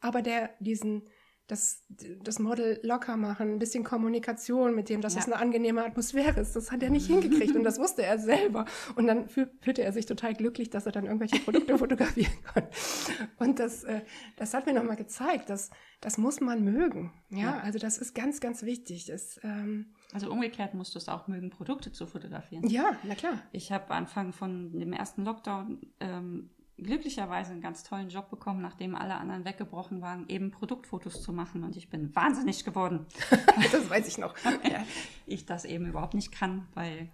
aber 0.00 0.22
der 0.22 0.50
diesen 0.60 1.02
das, 1.48 1.84
das 2.24 2.40
Model 2.40 2.80
locker 2.82 3.16
machen, 3.16 3.52
ein 3.52 3.58
bisschen 3.60 3.84
Kommunikation 3.84 4.74
mit 4.74 4.88
dem, 4.88 5.00
dass 5.00 5.14
Ja. 5.14 5.20
das 5.20 5.26
eine 5.32 5.36
angenehme 5.40 5.84
Atmosphäre 5.84 6.40
ist. 6.40 6.56
Das 6.56 6.72
hat 6.72 6.82
er 6.82 6.90
nicht 6.90 7.06
hingekriegt 7.06 7.54
und 7.54 7.62
das 7.62 7.78
wusste 7.78 8.02
er 8.02 8.18
selber. 8.18 8.64
Und 8.96 9.06
dann 9.06 9.28
fühl, 9.28 9.48
fühlte 9.60 9.84
er 9.84 9.92
sich 9.92 10.06
total 10.06 10.34
glücklich, 10.34 10.70
dass 10.70 10.86
er 10.86 10.90
dann 10.92 11.04
irgendwelche 11.06 11.38
Produkte 11.38 11.78
fotografieren 11.78 12.32
konnte. 12.52 12.68
Und 13.38 13.60
das, 13.60 13.84
äh, 13.84 14.00
das 14.34 14.54
hat 14.54 14.66
mir 14.66 14.72
nochmal 14.72 14.96
gezeigt, 14.96 15.48
dass 15.48 15.70
das 16.00 16.18
muss 16.18 16.40
man 16.40 16.64
mögen. 16.64 17.12
Ja, 17.28 17.38
Ja. 17.38 17.58
also 17.60 17.78
das 17.78 17.98
ist 17.98 18.12
ganz, 18.16 18.40
ganz 18.40 18.64
wichtig. 18.64 19.06
Das, 19.06 19.38
ähm, 19.44 19.94
also 20.12 20.28
umgekehrt 20.32 20.74
musst 20.74 20.96
du 20.96 20.98
es 20.98 21.08
auch 21.08 21.28
mögen, 21.28 21.50
Produkte 21.50 21.92
zu 21.92 22.08
fotografieren. 22.08 22.66
ja, 22.66 22.96
na 23.04 23.14
klar. 23.14 23.40
Ich 23.52 23.70
habe 23.70 23.94
Anfang 23.94 24.32
von 24.32 24.76
dem 24.80 24.92
ersten 24.92 25.24
Lockdown 25.24 25.80
ähm, 26.00 26.50
glücklicherweise 26.78 27.52
einen 27.52 27.60
ganz 27.62 27.82
tollen 27.84 28.08
Job 28.10 28.28
bekommen, 28.30 28.60
nachdem 28.60 28.94
alle 28.94 29.16
anderen 29.16 29.44
weggebrochen 29.44 30.00
waren, 30.02 30.28
eben 30.28 30.50
Produktfotos 30.50 31.22
zu 31.22 31.32
machen. 31.32 31.64
Und 31.64 31.76
ich 31.76 31.88
bin 31.88 32.14
wahnsinnig 32.14 32.64
geworden. 32.64 33.06
das 33.72 33.88
weiß 33.88 34.06
ich 34.08 34.18
noch. 34.18 34.34
Ja. 34.70 34.84
ich 35.26 35.46
das 35.46 35.64
eben 35.64 35.86
überhaupt 35.86 36.14
nicht 36.14 36.32
kann, 36.32 36.68
weil 36.74 37.08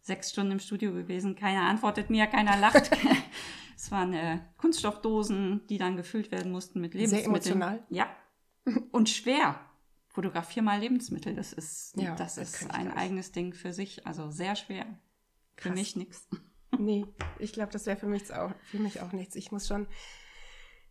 sechs 0.00 0.30
Stunden 0.30 0.52
im 0.52 0.58
Studio 0.60 0.92
gewesen, 0.92 1.36
keiner 1.36 1.62
antwortet 1.62 2.10
mir, 2.10 2.26
keiner 2.26 2.56
lacht. 2.58 2.90
es 3.76 3.90
waren 3.90 4.12
äh, 4.12 4.40
Kunststoffdosen, 4.58 5.66
die 5.68 5.78
dann 5.78 5.96
gefüllt 5.96 6.30
werden 6.30 6.52
mussten 6.52 6.80
mit 6.80 6.94
Lebensmitteln. 6.94 7.30
emotional. 7.30 7.82
Ja. 7.88 8.14
Und 8.90 9.08
schwer. 9.08 9.58
Fotografier 10.08 10.62
mal 10.62 10.78
Lebensmittel, 10.78 11.34
das 11.34 11.54
ist, 11.54 11.96
Ja, 11.96 12.14
das 12.14 12.34
das 12.34 12.62
ist 12.62 12.70
ein 12.70 12.92
eigenes 12.92 13.32
Ding 13.32 13.54
für 13.54 13.72
sich, 13.72 14.06
also 14.06 14.30
sehr 14.30 14.56
schwer. 14.56 14.84
Für 15.56 15.70
Krass. 15.70 15.78
mich 15.78 15.96
nichts. 15.96 16.28
Nee, 16.78 17.06
ich 17.38 17.52
glaube, 17.52 17.72
das 17.72 17.86
wäre 17.86 17.96
für 17.96 18.06
mich 18.06 18.32
auch, 18.32 18.52
für 18.64 18.78
mich 18.78 19.00
auch 19.00 19.12
nichts. 19.12 19.36
Ich 19.36 19.52
muss 19.52 19.66
schon 19.66 19.86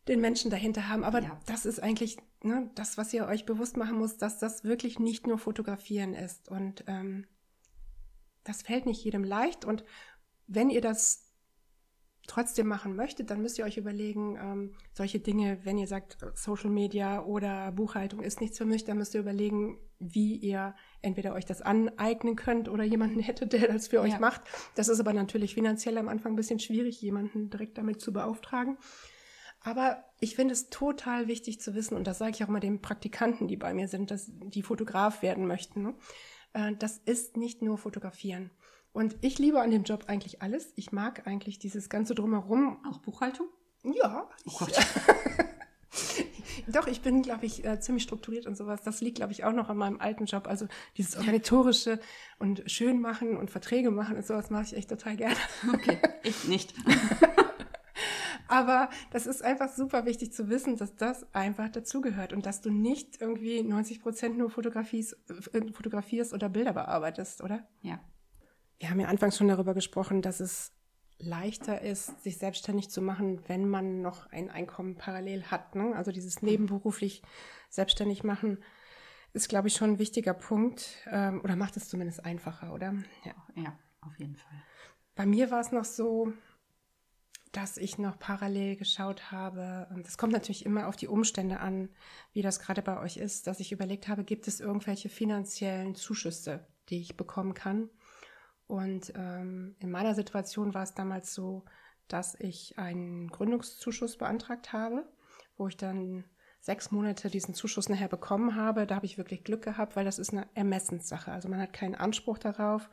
den 0.07 0.21
Menschen 0.21 0.51
dahinter 0.51 0.87
haben. 0.87 1.03
Aber 1.03 1.21
Ja. 1.21 1.39
das 1.45 1.65
ist 1.65 1.79
eigentlich 1.81 2.17
ne, 2.43 2.69
das, 2.75 2.97
was 2.97 3.13
ihr 3.13 3.25
euch 3.25 3.45
bewusst 3.45 3.77
machen 3.77 3.99
müsst, 3.99 4.21
dass 4.21 4.39
das 4.39 4.63
wirklich 4.63 4.99
nicht 4.99 5.27
nur 5.27 5.37
Fotografieren 5.37 6.13
ist. 6.13 6.49
Und 6.49 6.83
ähm, 6.87 7.27
das 8.43 8.61
fällt 8.61 8.85
nicht 8.85 9.03
jedem 9.03 9.23
leicht. 9.23 9.65
Und 9.65 9.83
wenn 10.47 10.69
ihr 10.69 10.81
das 10.81 11.30
trotzdem 12.31 12.67
machen 12.67 12.95
möchtet, 12.95 13.29
dann 13.29 13.41
müsst 13.41 13.59
ihr 13.59 13.65
euch 13.65 13.75
überlegen, 13.75 14.37
ähm, 14.41 14.73
solche 14.93 15.19
Dinge, 15.19 15.59
wenn 15.63 15.77
ihr 15.77 15.87
sagt, 15.87 16.17
Social 16.33 16.69
Media 16.69 17.25
oder 17.25 17.73
Buchhaltung 17.73 18.21
ist 18.21 18.39
nichts 18.39 18.57
für 18.57 18.63
mich, 18.63 18.85
dann 18.85 18.97
müsst 18.97 19.13
ihr 19.13 19.19
überlegen, 19.19 19.77
wie 19.99 20.37
ihr 20.37 20.73
entweder 21.01 21.33
euch 21.33 21.45
das 21.45 21.61
aneignen 21.61 22.37
könnt 22.37 22.69
oder 22.69 22.85
jemanden 22.85 23.19
hättet, 23.27 23.51
der 23.51 23.67
das 23.67 23.89
für 23.89 23.97
ja. 23.97 24.03
euch 24.03 24.19
macht. 24.19 24.41
Das 24.75 24.87
ist 24.87 25.01
aber 25.01 25.11
natürlich 25.11 25.53
finanziell 25.53 25.97
am 25.97 26.07
Anfang 26.07 26.31
ein 26.33 26.37
bisschen 26.37 26.59
schwierig, 26.59 27.01
jemanden 27.01 27.49
direkt 27.49 27.77
damit 27.77 27.99
zu 27.99 28.13
beauftragen. 28.13 28.77
Aber 29.63 30.05
ich 30.21 30.35
finde 30.35 30.53
es 30.53 30.69
total 30.69 31.27
wichtig 31.27 31.59
zu 31.59 31.75
wissen, 31.75 31.95
und 31.97 32.07
das 32.07 32.17
sage 32.17 32.31
ich 32.31 32.43
auch 32.43 32.47
immer 32.47 32.61
den 32.61 32.81
Praktikanten, 32.81 33.49
die 33.49 33.57
bei 33.57 33.73
mir 33.73 33.89
sind, 33.89 34.09
dass 34.09 34.31
die 34.31 34.63
Fotograf 34.63 35.21
werden 35.21 35.45
möchten. 35.45 35.83
Ne? 35.83 35.95
Äh, 36.53 36.75
das 36.79 36.97
ist 36.97 37.35
nicht 37.35 37.61
nur 37.61 37.77
fotografieren. 37.77 38.51
Und 38.93 39.15
ich 39.21 39.39
liebe 39.39 39.61
an 39.61 39.71
dem 39.71 39.83
Job 39.83 40.05
eigentlich 40.07 40.41
alles. 40.41 40.73
Ich 40.75 40.91
mag 40.91 41.25
eigentlich 41.27 41.59
dieses 41.59 41.89
ganze 41.89 42.13
Drumherum. 42.13 42.83
Auch 42.89 42.99
Buchhaltung? 42.99 43.47
Ja. 43.83 44.29
Oh 44.45 44.65
ich, 44.67 44.75
Doch, 46.67 46.87
ich 46.87 47.01
bin, 47.01 47.21
glaube 47.21 47.45
ich, 47.45 47.65
äh, 47.65 47.79
ziemlich 47.79 48.03
strukturiert 48.03 48.45
und 48.45 48.55
sowas. 48.55 48.81
Das 48.83 49.01
liegt, 49.01 49.17
glaube 49.17 49.31
ich, 49.31 49.43
auch 49.43 49.53
noch 49.53 49.69
an 49.69 49.77
meinem 49.77 49.99
alten 49.99 50.25
Job. 50.25 50.47
Also 50.47 50.67
dieses 50.97 51.17
organisatorische 51.17 51.99
und 52.39 52.63
schön 52.69 52.99
machen 52.99 53.37
und 53.37 53.49
Verträge 53.49 53.91
machen 53.91 54.15
und 54.17 54.25
sowas 54.25 54.49
mache 54.49 54.63
ich 54.63 54.75
echt 54.75 54.89
total 54.89 55.15
gerne. 55.15 55.35
Okay, 55.73 55.97
ich 56.23 56.45
nicht. 56.45 56.73
Aber 58.47 58.89
das 59.11 59.27
ist 59.27 59.41
einfach 59.41 59.69
super 59.73 60.05
wichtig 60.05 60.33
zu 60.33 60.49
wissen, 60.49 60.75
dass 60.75 60.95
das 60.97 61.25
einfach 61.33 61.69
dazugehört 61.69 62.33
und 62.33 62.45
dass 62.45 62.59
du 62.59 62.69
nicht 62.69 63.21
irgendwie 63.21 63.63
90 63.63 64.01
Prozent 64.01 64.37
nur 64.37 64.49
fotografierst, 64.49 65.17
äh, 65.53 65.71
fotografierst 65.71 66.33
oder 66.33 66.49
Bilder 66.49 66.73
bearbeitest, 66.73 67.41
oder? 67.41 67.65
Ja. 67.81 68.01
Wir 68.81 68.89
haben 68.89 68.99
ja 68.99 69.09
anfangs 69.09 69.37
schon 69.37 69.47
darüber 69.47 69.75
gesprochen, 69.75 70.23
dass 70.23 70.39
es 70.39 70.71
leichter 71.19 71.81
ist, 71.81 72.23
sich 72.23 72.39
selbstständig 72.39 72.89
zu 72.89 72.99
machen, 72.99 73.39
wenn 73.47 73.69
man 73.69 74.01
noch 74.01 74.25
ein 74.31 74.49
Einkommen 74.49 74.95
parallel 74.95 75.43
hat. 75.43 75.75
Ne? 75.75 75.95
Also 75.95 76.11
dieses 76.11 76.41
nebenberuflich 76.41 77.21
selbstständig 77.69 78.23
machen 78.23 78.57
ist, 79.33 79.49
glaube 79.49 79.67
ich, 79.67 79.75
schon 79.75 79.91
ein 79.91 79.99
wichtiger 79.99 80.33
Punkt 80.33 80.97
ähm, 81.11 81.41
oder 81.43 81.55
macht 81.55 81.77
es 81.77 81.89
zumindest 81.89 82.25
einfacher, 82.25 82.73
oder? 82.73 82.95
Ja, 83.23 83.35
ja 83.55 83.77
auf 84.01 84.17
jeden 84.17 84.35
Fall. 84.35 84.63
Bei 85.13 85.27
mir 85.27 85.51
war 85.51 85.61
es 85.61 85.71
noch 85.71 85.85
so, 85.85 86.33
dass 87.51 87.77
ich 87.77 87.99
noch 87.99 88.17
parallel 88.17 88.77
geschaut 88.77 89.31
habe, 89.31 89.89
und 89.93 90.07
das 90.07 90.17
kommt 90.17 90.33
natürlich 90.33 90.65
immer 90.65 90.87
auf 90.87 90.95
die 90.95 91.07
Umstände 91.07 91.59
an, 91.59 91.89
wie 92.33 92.41
das 92.41 92.59
gerade 92.59 92.81
bei 92.81 92.99
euch 92.99 93.17
ist, 93.17 93.45
dass 93.45 93.59
ich 93.59 93.71
überlegt 93.71 94.07
habe, 94.07 94.23
gibt 94.23 94.47
es 94.47 94.59
irgendwelche 94.59 95.07
finanziellen 95.07 95.93
Zuschüsse, 95.93 96.65
die 96.89 96.99
ich 96.99 97.15
bekommen 97.15 97.53
kann? 97.53 97.91
Und 98.71 99.11
ähm, 99.17 99.75
in 99.79 99.91
meiner 99.91 100.15
Situation 100.15 100.73
war 100.73 100.83
es 100.83 100.93
damals 100.93 101.33
so, 101.33 101.65
dass 102.07 102.39
ich 102.39 102.79
einen 102.79 103.27
Gründungszuschuss 103.27 104.17
beantragt 104.17 104.71
habe, 104.71 105.05
wo 105.57 105.67
ich 105.67 105.75
dann 105.75 106.23
sechs 106.61 106.89
Monate 106.89 107.29
diesen 107.29 107.53
Zuschuss 107.53 107.89
nachher 107.89 108.07
bekommen 108.07 108.55
habe. 108.55 108.87
Da 108.87 108.95
habe 108.95 109.05
ich 109.05 109.17
wirklich 109.17 109.43
Glück 109.43 109.61
gehabt, 109.61 109.97
weil 109.97 110.05
das 110.05 110.19
ist 110.19 110.31
eine 110.31 110.47
Ermessenssache. 110.53 111.33
Also 111.33 111.49
man 111.49 111.59
hat 111.59 111.73
keinen 111.73 111.95
Anspruch 111.95 112.37
darauf, 112.37 112.89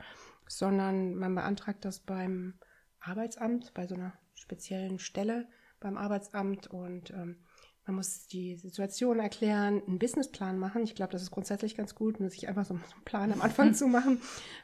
sondern 0.48 1.14
man 1.14 1.36
beantragt 1.36 1.84
das 1.84 2.00
beim 2.00 2.54
Arbeitsamt, 2.98 3.72
bei 3.72 3.86
so 3.86 3.94
einer 3.94 4.14
speziellen 4.34 4.98
Stelle 4.98 5.46
beim 5.78 5.96
Arbeitsamt 5.96 6.66
und 6.66 7.10
ähm, 7.10 7.44
man 7.86 7.94
muss 7.94 8.26
die 8.26 8.56
Situation 8.56 9.20
erklären, 9.20 9.80
einen 9.86 10.00
Businessplan 10.00 10.58
machen. 10.58 10.82
Ich 10.82 10.96
glaube, 10.96 11.12
das 11.12 11.22
ist 11.22 11.30
grundsätzlich 11.30 11.76
ganz 11.76 11.94
gut, 11.94 12.16
sich 12.32 12.48
einfach 12.48 12.64
so 12.64 12.74
einen 12.74 12.82
Plan 13.04 13.30
am 13.30 13.42
Anfang 13.42 13.74
zu 13.74 13.86
machen. 13.86 14.20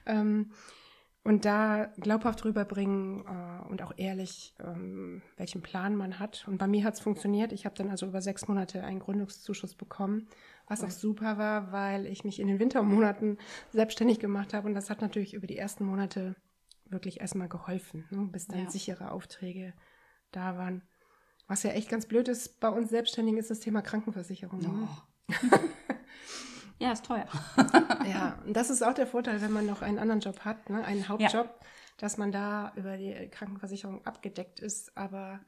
Ähm, 0.07 0.51
und 1.25 1.47
da 1.47 1.87
glaubhaft 1.99 2.45
rüberbringen 2.45 3.25
äh, 3.27 3.69
und 3.69 3.81
auch 3.83 3.93
ehrlich, 3.97 4.55
ähm, 4.63 5.23
welchen 5.39 5.63
Plan 5.63 5.97
man 5.97 6.19
hat. 6.19 6.47
Und 6.47 6.59
bei 6.59 6.67
mir 6.67 6.85
hat 6.85 6.95
es 6.95 7.01
funktioniert. 7.01 7.51
Ich 7.53 7.65
habe 7.65 7.75
dann 7.75 7.89
also 7.89 8.07
über 8.07 8.21
sechs 8.21 8.47
Monate 8.47 8.85
einen 8.85 9.01
Gründungszuschuss 9.01 9.75
bekommen, 9.75 10.29
was 10.69 10.85
auch 10.85 10.91
super 10.91 11.39
war, 11.39 11.73
weil 11.73 12.07
ich 12.07 12.25
mich 12.25 12.41
in 12.41 12.49
den 12.49 12.59
Wintermonaten 12.59 13.39
selbstständig 13.73 14.19
gemacht 14.21 14.53
habe. 14.53 14.69
Und 14.69 14.75
das 14.75 14.91
hat 14.91 15.01
natürlich 15.01 15.33
über 15.33 15.47
die 15.47 15.57
ersten 15.57 15.85
Monate 15.87 16.37
wirklich 16.85 17.21
erstmal 17.21 17.49
geholfen, 17.49 18.05
ne, 18.11 18.29
bis 18.31 18.47
dann 18.47 18.65
ja. 18.65 18.71
sichere 18.71 19.11
Aufträge 19.11 19.73
da 20.31 20.59
waren. 20.59 20.83
Was 21.47 21.63
ja 21.63 21.71
echt 21.71 21.89
ganz 21.89 22.07
blöd 22.07 22.29
ist, 22.29 22.61
bei 22.61 22.69
uns 22.69 22.91
Selbstständigen 22.91 23.41
ist 23.41 23.51
das 23.51 23.61
Thema 23.61 23.81
Krankenversicherung. 23.81 24.61
Ne? 24.61 24.89
Ja, 26.79 26.93
ist 26.93 27.07
teuer. 27.07 27.27
ja, 28.07 28.39
und 28.45 28.55
das 28.55 28.71
ist 28.71 28.83
auch 28.83 28.95
der 28.95 29.07
Vorteil, 29.07 29.41
wenn 29.41 29.53
man 29.53 29.67
noch 29.67 29.83
einen 29.83 29.99
anderen 29.99 30.21
Job 30.21 30.41
hat, 30.41 30.69
ne, 30.71 30.85
einen 30.85 31.09
Hauptjob, 31.09 31.47
ja. 31.47 31.67
dass 31.99 32.17
man 32.17 32.33
da 32.33 32.73
über 32.77 32.97
die 32.97 33.29
Krankenversicherung 33.31 34.05
abgedeckt 34.05 34.61
ist. 34.61 34.97
Aber 34.97 35.41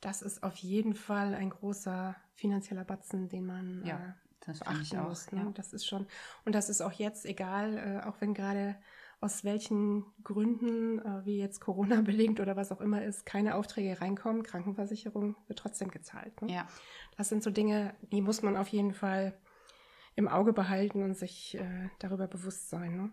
das 0.00 0.22
ist 0.22 0.42
auf 0.42 0.56
jeden 0.56 0.94
Fall 0.94 1.34
ein 1.34 1.50
großer 1.50 2.16
finanzieller 2.34 2.84
Batzen, 2.84 3.28
den 3.28 3.46
man 3.46 3.84
ja, 3.84 3.96
äh, 3.96 4.12
das 4.40 4.60
beachten 4.60 4.98
auch, 4.98 5.08
muss. 5.08 5.30
Ne? 5.32 5.40
Ja. 5.44 5.50
Das 5.54 5.72
ist 5.72 5.86
schon, 5.86 6.06
und 6.44 6.54
das 6.54 6.68
ist 6.68 6.80
auch 6.80 6.92
jetzt 6.92 7.24
egal, 7.24 7.76
äh, 8.02 8.06
auch 8.06 8.20
wenn 8.20 8.34
gerade 8.34 8.76
aus 9.20 9.44
welchen 9.44 10.04
Gründen, 10.22 10.98
äh, 10.98 11.24
wie 11.24 11.38
jetzt 11.38 11.60
Corona 11.60 12.00
belegt 12.02 12.40
oder 12.40 12.56
was 12.56 12.72
auch 12.72 12.80
immer 12.80 13.02
ist, 13.02 13.24
keine 13.24 13.54
Aufträge 13.54 14.00
reinkommen. 14.00 14.42
Krankenversicherung 14.42 15.36
wird 15.46 15.58
trotzdem 15.58 15.90
gezahlt. 15.90 16.42
Ne? 16.42 16.52
Ja. 16.52 16.68
Das 17.16 17.28
sind 17.28 17.42
so 17.42 17.50
Dinge, 17.50 17.94
die 18.12 18.20
muss 18.20 18.42
man 18.42 18.56
auf 18.56 18.68
jeden 18.68 18.92
Fall 18.92 19.34
im 20.16 20.28
Auge 20.28 20.52
behalten 20.52 21.02
und 21.02 21.16
sich 21.16 21.56
äh, 21.56 21.90
darüber 21.98 22.26
bewusst 22.26 22.68
sein. 22.68 22.96
Ne? 22.96 23.12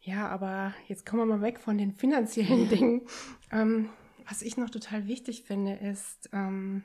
Ja, 0.00 0.28
aber 0.28 0.74
jetzt 0.88 1.06
kommen 1.06 1.22
wir 1.22 1.36
mal 1.36 1.42
weg 1.42 1.60
von 1.60 1.78
den 1.78 1.92
finanziellen 1.92 2.68
Dingen. 2.68 3.06
Ähm, 3.50 3.88
was 4.28 4.42
ich 4.42 4.56
noch 4.56 4.70
total 4.70 5.06
wichtig 5.06 5.44
finde, 5.44 5.74
ist, 5.74 6.28
ähm, 6.32 6.82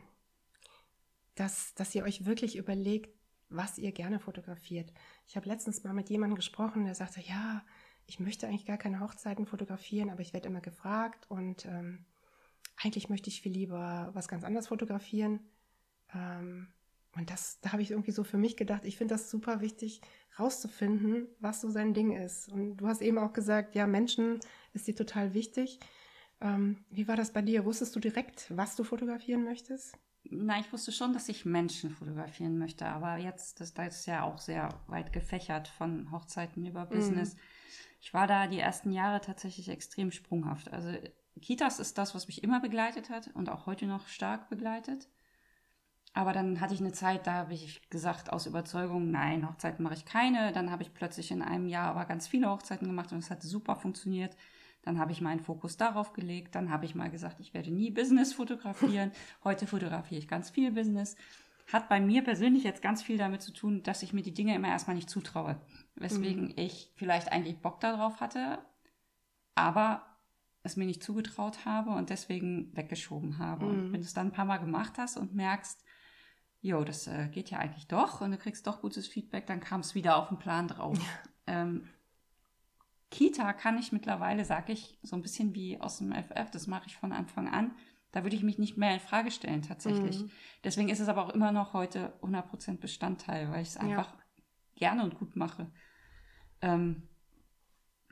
dass, 1.35 1.73
dass 1.73 1.93
ihr 1.95 2.03
euch 2.03 2.25
wirklich 2.25 2.55
überlegt, 2.55 3.15
was 3.49 3.77
ihr 3.77 3.91
gerne 3.91 4.19
fotografiert. 4.19 4.91
Ich 5.27 5.35
habe 5.35 5.47
letztens 5.47 5.83
mal 5.83 5.93
mit 5.93 6.09
jemandem 6.09 6.35
gesprochen, 6.35 6.85
der 6.85 6.95
sagte, 6.95 7.21
ja, 7.21 7.63
ich 8.05 8.19
möchte 8.19 8.47
eigentlich 8.47 8.65
gar 8.65 8.77
keine 8.77 8.99
Hochzeiten 8.99 9.45
fotografieren, 9.45 10.09
aber 10.09 10.21
ich 10.21 10.33
werde 10.33 10.47
immer 10.47 10.61
gefragt 10.61 11.29
und 11.29 11.65
ähm, 11.65 12.05
eigentlich 12.81 13.09
möchte 13.09 13.29
ich 13.29 13.41
viel 13.41 13.51
lieber 13.51 14.11
was 14.13 14.27
ganz 14.27 14.43
anderes 14.43 14.67
fotografieren. 14.67 15.39
Ähm, 16.13 16.67
und 17.17 17.29
das, 17.29 17.59
da 17.61 17.71
habe 17.71 17.81
ich 17.81 17.91
irgendwie 17.91 18.11
so 18.11 18.23
für 18.23 18.37
mich 18.37 18.57
gedacht, 18.57 18.85
ich 18.85 18.97
finde 18.97 19.15
das 19.15 19.29
super 19.29 19.61
wichtig, 19.61 20.01
rauszufinden, 20.39 21.27
was 21.39 21.61
so 21.61 21.69
sein 21.69 21.93
Ding 21.93 22.15
ist. 22.15 22.49
Und 22.49 22.77
du 22.77 22.87
hast 22.87 23.01
eben 23.01 23.17
auch 23.17 23.33
gesagt, 23.33 23.75
ja, 23.75 23.87
Menschen 23.87 24.39
ist 24.73 24.87
dir 24.87 24.95
total 24.95 25.33
wichtig. 25.33 25.79
Ähm, 26.41 26.85
wie 26.89 27.07
war 27.07 27.15
das 27.15 27.33
bei 27.33 27.41
dir? 27.41 27.65
Wusstest 27.65 27.95
du 27.95 27.99
direkt, 27.99 28.55
was 28.55 28.75
du 28.75 28.83
fotografieren 28.83 29.43
möchtest? 29.43 29.97
Na, 30.29 30.59
ich 30.59 30.71
wusste 30.71 30.91
schon, 30.91 31.13
dass 31.13 31.29
ich 31.29 31.45
Menschen 31.45 31.89
fotografieren 31.89 32.57
möchte, 32.57 32.85
aber 32.85 33.17
jetzt, 33.17 33.61
das, 33.61 33.73
das 33.73 33.99
ist 33.99 34.05
ja 34.05 34.23
auch 34.23 34.37
sehr 34.37 34.69
weit 34.87 35.13
gefächert 35.13 35.67
von 35.69 36.11
Hochzeiten 36.11 36.65
über 36.65 36.85
mhm. 36.85 36.89
Business. 36.89 37.35
Mm. 37.35 37.39
Ich 38.01 38.13
war 38.13 38.27
da 38.27 38.47
die 38.47 38.59
ersten 38.59 38.91
Jahre 38.91 39.21
tatsächlich 39.21 39.69
extrem 39.69 40.11
sprunghaft. 40.11 40.71
Also 40.71 40.91
Kitas 41.41 41.79
ist 41.79 41.97
das, 41.97 42.13
was 42.13 42.27
mich 42.27 42.43
immer 42.43 42.59
begleitet 42.59 43.09
hat 43.09 43.29
und 43.33 43.49
auch 43.49 43.65
heute 43.65 43.85
noch 43.87 44.07
stark 44.07 44.49
begleitet. 44.49 45.07
Aber 46.17 46.33
dann 46.33 46.61
hatte 46.61 46.73
ich 46.73 46.79
eine 46.79 46.93
Zeit, 46.93 47.27
da 47.27 47.33
habe 47.33 47.53
ich 47.53 47.79
gesagt, 47.91 48.33
aus 48.33 48.47
Überzeugung, 48.47 49.11
nein, 49.11 49.47
Hochzeiten 49.47 49.83
mache 49.83 49.93
ich 49.93 50.03
keine. 50.03 50.51
Dann 50.51 50.71
habe 50.71 50.81
ich 50.81 50.91
plötzlich 50.91 51.29
in 51.29 51.43
einem 51.43 51.67
Jahr 51.67 51.91
aber 51.91 52.05
ganz 52.05 52.27
viele 52.27 52.49
Hochzeiten 52.49 52.87
gemacht 52.87 53.11
und 53.11 53.19
es 53.19 53.29
hat 53.29 53.43
super 53.43 53.75
funktioniert. 53.75 54.35
Dann 54.81 54.97
habe 54.97 55.11
ich 55.11 55.21
meinen 55.21 55.41
Fokus 55.41 55.77
darauf 55.77 56.13
gelegt. 56.13 56.55
Dann 56.55 56.71
habe 56.71 56.85
ich 56.85 56.95
mal 56.95 57.11
gesagt, 57.11 57.39
ich 57.39 57.53
werde 57.53 57.69
nie 57.69 57.91
Business 57.91 58.33
fotografieren. 58.33 59.11
Heute 59.43 59.67
fotografiere 59.67 60.17
ich 60.17 60.27
ganz 60.27 60.49
viel 60.49 60.71
Business. 60.71 61.15
Hat 61.71 61.87
bei 61.87 61.99
mir 61.99 62.23
persönlich 62.23 62.63
jetzt 62.63 62.81
ganz 62.81 63.03
viel 63.03 63.19
damit 63.19 63.43
zu 63.43 63.53
tun, 63.53 63.83
dass 63.83 64.01
ich 64.01 64.11
mir 64.11 64.23
die 64.23 64.33
Dinge 64.33 64.55
immer 64.55 64.69
erstmal 64.69 64.95
nicht 64.95 65.11
zutraue. 65.11 65.61
Weswegen 65.97 66.45
mhm. 66.45 66.53
ich 66.55 66.89
vielleicht 66.95 67.31
eigentlich 67.31 67.59
Bock 67.59 67.79
darauf 67.79 68.21
hatte, 68.21 68.57
aber 69.53 70.01
es 70.63 70.77
mir 70.77 70.85
nicht 70.85 71.03
zugetraut 71.03 71.63
habe 71.65 71.91
und 71.91 72.09
deswegen 72.09 72.75
weggeschoben 72.75 73.37
habe. 73.37 73.67
Mhm. 73.67 73.71
Und 73.71 73.93
wenn 73.93 74.01
du 74.01 74.07
es 74.07 74.15
dann 74.15 74.29
ein 74.29 74.33
paar 74.33 74.45
Mal 74.45 74.57
gemacht 74.57 74.93
hast 74.97 75.17
und 75.17 75.35
merkst, 75.35 75.83
jo, 76.61 76.83
das 76.83 77.07
äh, 77.07 77.27
geht 77.29 77.49
ja 77.49 77.59
eigentlich 77.59 77.87
doch 77.87 78.21
und 78.21 78.31
du 78.31 78.37
kriegst 78.37 78.67
doch 78.67 78.81
gutes 78.81 79.07
Feedback, 79.07 79.45
dann 79.47 79.59
kam 79.59 79.81
es 79.81 79.95
wieder 79.95 80.17
auf 80.17 80.29
den 80.29 80.39
Plan 80.39 80.67
drauf. 80.67 80.97
Ähm, 81.49 81.87
Kita 83.09 83.53
kann 83.53 83.77
ich 83.77 83.93
mittlerweile, 83.93 84.43
sage 84.43 84.73
ich, 84.73 84.99
so 85.01 85.15
ein 85.15 85.21
bisschen 85.21 85.55
wie 85.55 85.79
aus 85.79 85.99
dem 85.99 86.11
FF, 86.11 86.51
das 86.51 86.67
mache 86.67 86.87
ich 86.87 86.97
von 86.97 87.13
Anfang 87.13 87.47
an. 87.47 87.71
Da 88.11 88.23
würde 88.23 88.35
ich 88.35 88.43
mich 88.43 88.57
nicht 88.57 88.77
mehr 88.77 88.93
in 88.93 88.99
Frage 88.99 89.31
stellen, 89.31 89.61
tatsächlich. 89.61 90.23
Mhm. 90.23 90.31
Deswegen 90.63 90.89
ist 90.89 90.99
es 90.99 91.07
aber 91.07 91.25
auch 91.25 91.29
immer 91.29 91.51
noch 91.51 91.73
heute 91.73 92.13
100% 92.21 92.79
Bestandteil, 92.79 93.49
weil 93.49 93.61
ich 93.61 93.69
es 93.69 93.77
einfach 93.77 94.13
ja. 94.13 94.43
gerne 94.75 95.03
und 95.03 95.15
gut 95.15 95.35
mache. 95.35 95.71
Ähm, 96.61 97.07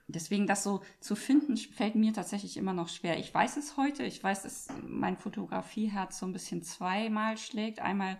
deswegen 0.07 0.47
das 0.47 0.63
so 0.63 0.81
zu 0.99 1.15
finden, 1.15 1.57
fällt 1.57 1.95
mir 1.95 2.13
tatsächlich 2.13 2.57
immer 2.57 2.73
noch 2.73 2.89
schwer. 2.89 3.19
Ich 3.19 3.33
weiß 3.33 3.57
es 3.57 3.77
heute, 3.77 4.03
ich 4.03 4.23
weiß, 4.23 4.43
dass 4.43 4.67
mein 4.87 5.17
Fotografieherz 5.17 6.19
so 6.19 6.25
ein 6.25 6.33
bisschen 6.33 6.61
zweimal 6.61 7.37
schlägt. 7.37 7.79
Einmal 7.79 8.17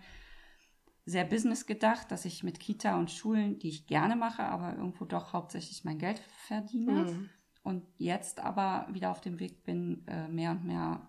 sehr 1.05 1.23
business 1.23 1.67
gedacht, 1.67 2.11
dass 2.11 2.25
ich 2.25 2.43
mit 2.43 2.59
Kita 2.59 2.97
und 2.97 3.11
Schulen, 3.11 3.59
die 3.59 3.69
ich 3.69 3.86
gerne 3.86 4.15
mache, 4.15 4.43
aber 4.43 4.75
irgendwo 4.75 5.05
doch 5.05 5.33
hauptsächlich 5.33 5.83
mein 5.83 5.99
Geld 5.99 6.19
verdiene. 6.47 7.05
Mhm. 7.05 7.29
und 7.63 7.83
jetzt 7.97 8.39
aber 8.39 8.88
wieder 8.91 9.11
auf 9.11 9.21
dem 9.21 9.39
Weg 9.39 9.63
bin, 9.63 10.07
äh, 10.07 10.27
mehr 10.27 10.51
und 10.51 10.65
mehr 10.65 11.07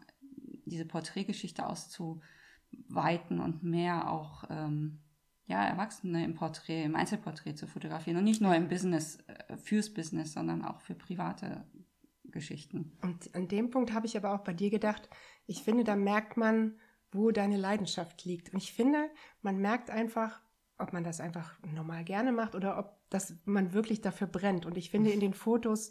diese 0.67 0.85
Porträtgeschichte 0.85 1.67
auszuweiten 1.67 3.41
und 3.41 3.63
mehr 3.63 4.11
auch 4.11 4.45
ähm, 4.51 5.01
ja, 5.47 5.65
Erwachsene 5.65 6.25
im 6.25 6.35
Porträt, 6.35 6.85
im 6.85 6.97
Einzelporträt 6.97 7.55
zu 7.55 7.67
fotografieren 7.67 8.19
und 8.19 8.25
nicht 8.25 8.41
nur 8.41 8.55
im 8.55 8.69
Business, 8.69 9.19
äh, 9.27 9.57
fürs 9.57 9.93
Business, 9.93 10.33
sondern 10.33 10.65
auch 10.65 10.81
für 10.81 10.95
private 10.95 11.65
Geschichten. 12.25 12.93
Und 13.03 13.35
an 13.35 13.49
dem 13.49 13.71
Punkt 13.71 13.93
habe 13.93 14.07
ich 14.07 14.17
aber 14.17 14.35
auch 14.35 14.41
bei 14.41 14.53
dir 14.53 14.71
gedacht, 14.71 15.09
ich 15.47 15.63
finde, 15.63 15.85
da 15.85 15.97
merkt 15.97 16.37
man, 16.37 16.75
wo 17.13 17.31
deine 17.31 17.57
Leidenschaft 17.57 18.25
liegt. 18.25 18.53
Und 18.53 18.59
ich 18.59 18.73
finde, 18.73 19.09
man 19.43 19.59
merkt 19.59 19.91
einfach, 19.91 20.41
ob 20.79 20.93
man 20.93 21.05
das 21.05 21.21
einfach 21.21 21.55
normal 21.63 22.05
gerne 22.05 22.33
macht 22.33 22.55
oder 22.55 22.79
ob 22.79 22.97
das 23.09 23.37
man 23.45 23.73
wirklich 23.73 24.01
dafür 24.01 24.27
brennt. 24.27 24.67
Und 24.67 24.77
ich 24.77 24.91
finde 24.91 25.11
in 25.11 25.21
den 25.21 25.33
Fotos, 25.33 25.91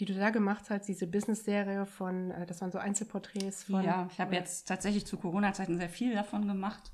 die 0.00 0.06
du 0.06 0.14
da 0.14 0.30
gemacht 0.30 0.70
hast, 0.70 0.88
diese 0.88 1.06
Business-Serie 1.06 1.86
von, 1.86 2.30
äh, 2.30 2.46
das 2.46 2.60
waren 2.60 2.72
so 2.72 2.78
Einzelporträts 2.78 3.64
von. 3.64 3.84
Ja, 3.84 4.08
ich 4.10 4.18
habe 4.18 4.34
jetzt 4.34 4.66
tatsächlich 4.66 5.06
zu 5.06 5.18
Corona-Zeiten 5.18 5.76
sehr 5.76 5.88
viel 5.88 6.14
davon 6.14 6.48
gemacht, 6.48 6.92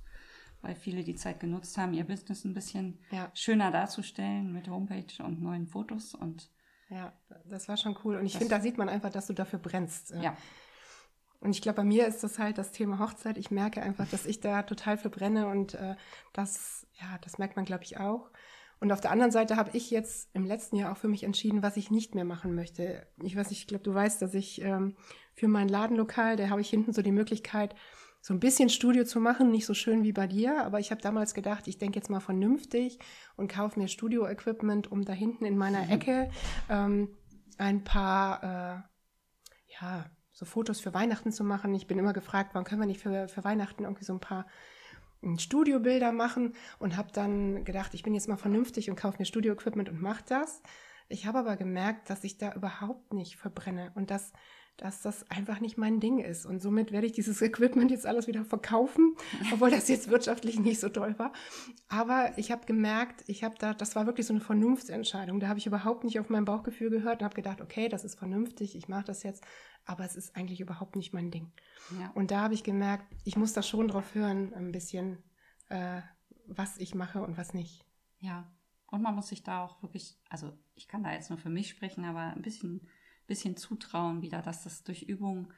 weil 0.63 0.75
viele 0.75 1.05
die 1.05 1.15
Zeit 1.15 1.41
genutzt 1.41 1.79
haben, 1.79 1.95
ihr 1.95 2.05
Business 2.05 2.45
ein 2.45 2.55
bisschen 2.55 2.99
ja. 3.11 3.31
schöner 3.35 3.71
darzustellen 3.71 4.53
mit 4.53 4.69
Homepage 4.69 5.23
und 5.25 5.43
neuen 5.43 5.67
Fotos 5.67 6.15
und 6.15 6.51
ja, 6.91 7.13
das 7.49 7.69
war 7.69 7.77
schon 7.77 7.97
cool. 8.05 8.17
Und 8.17 8.27
ich 8.27 8.37
finde, 8.37 8.53
da 8.53 8.61
sieht 8.61 8.77
man 8.77 8.89
einfach, 8.89 9.11
dass 9.11 9.29
du 9.29 9.33
dafür 9.33 9.61
brennst. 9.61 10.11
Ja. 10.21 10.37
Und 11.39 11.51
ich 11.53 11.63
glaube, 11.63 11.77
bei 11.77 11.85
mir 11.85 12.07
ist 12.07 12.23
das 12.23 12.39
halt 12.39 12.59
das 12.59 12.73
Thema 12.73 12.99
Hochzeit. 12.99 13.39
Ich 13.39 13.51
merke 13.51 13.81
einfach, 13.81 14.09
dass 14.09 14.27
ich 14.27 14.41
da 14.41 14.63
total 14.63 14.99
verbrenne 14.99 15.47
und 15.47 15.75
äh, 15.75 15.95
das, 16.33 16.87
ja, 17.01 17.19
das 17.23 17.39
merkt 17.39 17.57
man, 17.57 17.65
glaube 17.65 17.85
ich, 17.85 17.99
auch. 17.99 18.31
Und 18.81 18.93
auf 18.93 19.01
der 19.01 19.11
anderen 19.11 19.31
Seite 19.31 19.57
habe 19.57 19.71
ich 19.75 19.91
jetzt 19.91 20.31
im 20.35 20.45
letzten 20.45 20.77
Jahr 20.77 20.93
auch 20.93 20.97
für 20.97 21.09
mich 21.09 21.23
entschieden, 21.23 21.63
was 21.63 21.77
ich 21.77 21.91
nicht 21.91 22.15
mehr 22.15 22.25
machen 22.25 22.55
möchte. 22.55 23.07
Ich 23.23 23.37
weiß 23.37 23.51
ich 23.51 23.67
glaube, 23.67 23.85
du 23.85 23.95
weißt, 23.95 24.21
dass 24.21 24.35
ich 24.35 24.61
ähm, 24.63 24.97
für 25.35 25.49
mein 25.49 25.69
Ladenlokal, 25.69 26.37
da 26.37 26.49
habe 26.49 26.63
ich 26.63 26.71
hinten 26.71 26.93
so 26.93 27.03
die 27.03 27.13
Möglichkeit, 27.13 27.75
so 28.21 28.35
ein 28.35 28.41
bisschen 28.41 28.68
Studio 28.68 29.05
zu 29.05 29.18
machen, 29.18 29.51
nicht 29.51 29.66
so 29.66 29.75
schön 29.75 30.03
wie 30.03 30.12
bei 30.12 30.27
dir, 30.27 30.64
aber 30.64 30.79
ich 30.79 30.91
habe 30.91 31.01
damals 31.01 31.33
gedacht, 31.33 31.66
ich 31.68 31.79
denke 31.79 31.99
jetzt 31.99 32.11
mal 32.11 32.21
vernünftig 32.21 32.99
und 33.37 33.51
kaufe 33.51 33.79
mir 33.79 33.89
Studio-Equipment, 33.89 34.93
um 34.93 35.05
da 35.05 35.12
hinten 35.12 35.47
in 35.47 35.57
meiner 35.57 35.85
mhm. 35.85 35.91
Ecke 35.91 36.31
ähm, 36.68 37.16
ein 37.57 37.83
paar, 37.83 38.43
äh, 38.43 39.75
ja, 39.81 40.11
so 40.33 40.45
Fotos 40.45 40.81
für 40.81 40.95
Weihnachten 40.95 41.33
zu 41.33 41.45
machen. 41.45 41.75
Ich 41.75 41.87
bin 41.87 41.99
immer 41.99 42.12
gefragt, 42.12 42.51
warum 42.53 42.64
können 42.64 42.81
wir 42.81 42.87
nicht 42.87 43.01
für, 43.01 43.29
für 43.29 43.45
Weihnachten 43.45 43.85
irgendwie 43.85 44.05
so 44.05 44.14
ein 44.14 44.21
paar 44.21 44.47
hm, 45.23 45.39
Studiobilder 45.39 46.12
machen 46.12 46.55
und 46.79 46.97
habe 46.97 47.12
dann 47.12 47.64
gedacht, 47.64 47.95
ich 47.95 48.03
bin 48.03 48.14
jetzt 48.14 48.29
mal 48.29 48.37
vernünftig 48.37 48.91
und 48.91 48.97
kaufe 48.97 49.18
mir 49.18 49.27
Studio-Equipment 49.27 49.89
und 49.89 50.01
mache 50.01 50.25
das. 50.27 50.62
Ich 51.09 51.27
habe 51.27 51.39
aber 51.39 51.57
gemerkt, 51.57 52.09
dass 52.09 52.23
ich 52.23 52.39
da 52.39 52.53
überhaupt 52.55 53.12
nicht 53.12 53.37
verbrenne 53.37 53.93
und 53.95 54.11
dass 54.11 54.33
dass 54.77 55.03
das 55.03 55.31
einfach 55.31 55.61
nicht 55.61 55.77
mein 55.77 56.01
Ding 56.01 56.18
ist. 56.21 56.47
Und 56.47 56.61
somit 56.62 56.91
werde 56.91 57.07
ich 57.07 57.12
dieses 57.12 57.43
Equipment 57.43 57.91
jetzt 57.91 58.07
alles 58.07 58.27
wieder 58.27 58.45
verkaufen, 58.45 59.14
obwohl 59.53 59.71
das 59.71 59.89
jetzt 59.89 60.09
wirtschaftlich 60.09 60.59
nicht 60.59 60.81
so 60.81 60.89
toll 60.89 61.18
war. 61.18 61.33
Aber 61.89 62.37
ich 62.39 62.51
habe 62.51 62.64
gemerkt, 62.66 63.25
ich 63.27 63.45
habe 63.45 63.55
da, 63.59 63.75
das 63.75 63.95
war 63.95 64.07
wirklich 64.07 64.27
so 64.27 64.33
eine 64.33 64.41
Vernunftsentscheidung. 64.41 65.39
Da 65.41 65.49
habe 65.49 65.59
ich 65.59 65.66
überhaupt 65.66 66.05
nicht 66.05 66.18
auf 66.18 66.31
mein 66.31 66.45
Bauchgefühl 66.45 66.91
gehört 66.91 67.21
und 67.21 67.25
habe 67.25 67.35
gedacht, 67.35 67.61
okay, 67.61 67.89
das 67.89 68.05
ist 68.05 68.18
vernünftig, 68.18 68.75
ich 68.75 68.89
mache 68.89 69.05
das 69.05 69.23
jetzt, 69.23 69.45
aber 69.85 70.05
es 70.05 70.16
ist 70.16 70.35
eigentlich 70.37 70.61
überhaupt 70.61 70.97
nicht 70.97 71.12
mein 71.12 71.31
Ding. 71.31 71.53
Ja. 71.99 72.11
Und 72.14 72.31
da 72.31 72.41
habe 72.41 72.55
ich 72.55 72.64
gemerkt, 72.64 73.05
ich 73.25 73.37
muss 73.37 73.53
da 73.53 73.62
schon 73.62 73.89
drauf 73.89 74.14
hören, 74.14 74.55
ein 74.55 74.73
bisschen, 74.73 75.18
äh, 75.68 76.01
was 76.47 76.79
ich 76.79 76.95
mache 76.95 77.23
und 77.23 77.37
was 77.37 77.55
nicht. 77.55 77.85
Ja, 78.18 78.51
und 78.91 79.03
man 79.03 79.14
muss 79.14 79.29
sich 79.29 79.43
da 79.43 79.64
auch 79.64 79.83
wirklich, 79.83 80.18
also 80.29 80.53
ich 80.75 80.89
kann 80.89 81.05
da 81.05 81.12
jetzt 81.12 81.31
nur 81.31 81.39
für 81.39 81.49
mich 81.49 81.68
sprechen, 81.68 82.05
aber 82.05 82.21
ein 82.21 82.43
bisschen 82.43 82.89
bisschen 83.31 83.57
zutrauen 83.57 84.22
wieder, 84.22 84.43
dass 84.43 84.64
das 84.64 84.83
durch 84.83 85.03
Übung, 85.05 85.53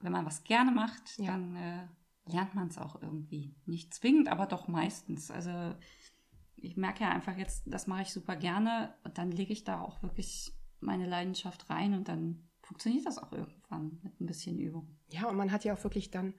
wenn 0.00 0.12
man 0.12 0.26
was 0.26 0.44
gerne 0.44 0.72
macht, 0.72 1.18
ja. 1.18 1.26
dann 1.26 1.54
äh, 1.54 1.86
lernt 2.24 2.54
man 2.54 2.68
es 2.68 2.78
auch 2.78 3.00
irgendwie. 3.00 3.54
Nicht 3.66 3.94
zwingend, 3.94 4.28
aber 4.28 4.46
doch 4.46 4.66
meistens. 4.66 5.30
Also 5.30 5.74
ich 6.56 6.76
merke 6.76 7.04
ja 7.04 7.10
einfach 7.10 7.36
jetzt, 7.36 7.64
das 7.66 7.86
mache 7.86 8.02
ich 8.02 8.12
super 8.12 8.34
gerne 8.34 8.94
und 9.04 9.18
dann 9.18 9.30
lege 9.30 9.52
ich 9.52 9.62
da 9.62 9.80
auch 9.80 10.02
wirklich 10.02 10.52
meine 10.80 11.06
Leidenschaft 11.06 11.68
rein 11.68 11.92
und 11.92 12.08
dann 12.08 12.48
funktioniert 12.62 13.06
das 13.06 13.18
auch 13.18 13.32
irgendwann 13.32 14.00
mit 14.02 14.18
ein 14.20 14.26
bisschen 14.26 14.58
Übung. 14.58 14.98
Ja, 15.10 15.28
und 15.28 15.36
man 15.36 15.52
hat 15.52 15.64
ja 15.64 15.74
auch 15.74 15.84
wirklich 15.84 16.10
dann 16.10 16.34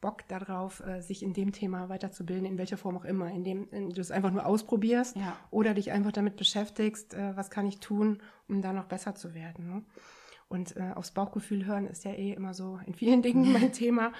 Bock 0.00 0.26
darauf, 0.28 0.80
äh, 0.86 1.00
sich 1.00 1.22
in 1.22 1.32
dem 1.32 1.52
Thema 1.52 1.88
weiterzubilden, 1.88 2.46
in 2.46 2.58
welcher 2.58 2.76
Form 2.76 2.96
auch 2.96 3.04
immer, 3.04 3.30
indem 3.30 3.68
du 3.70 4.00
es 4.00 4.10
einfach 4.10 4.30
nur 4.30 4.46
ausprobierst 4.46 5.16
ja. 5.16 5.36
oder 5.50 5.74
dich 5.74 5.90
einfach 5.90 6.12
damit 6.12 6.36
beschäftigst, 6.36 7.14
äh, 7.14 7.36
was 7.36 7.50
kann 7.50 7.66
ich 7.66 7.80
tun, 7.80 8.22
um 8.48 8.62
da 8.62 8.72
noch 8.72 8.84
besser 8.84 9.14
zu 9.14 9.34
werden. 9.34 9.66
Ne? 9.66 9.84
Und 10.48 10.76
äh, 10.76 10.92
aufs 10.94 11.10
Bauchgefühl 11.10 11.66
hören 11.66 11.86
ist 11.86 12.04
ja 12.04 12.12
eh 12.12 12.32
immer 12.32 12.54
so 12.54 12.78
in 12.86 12.94
vielen 12.94 13.22
Dingen 13.22 13.52
mein 13.52 13.72
Thema. 13.72 14.12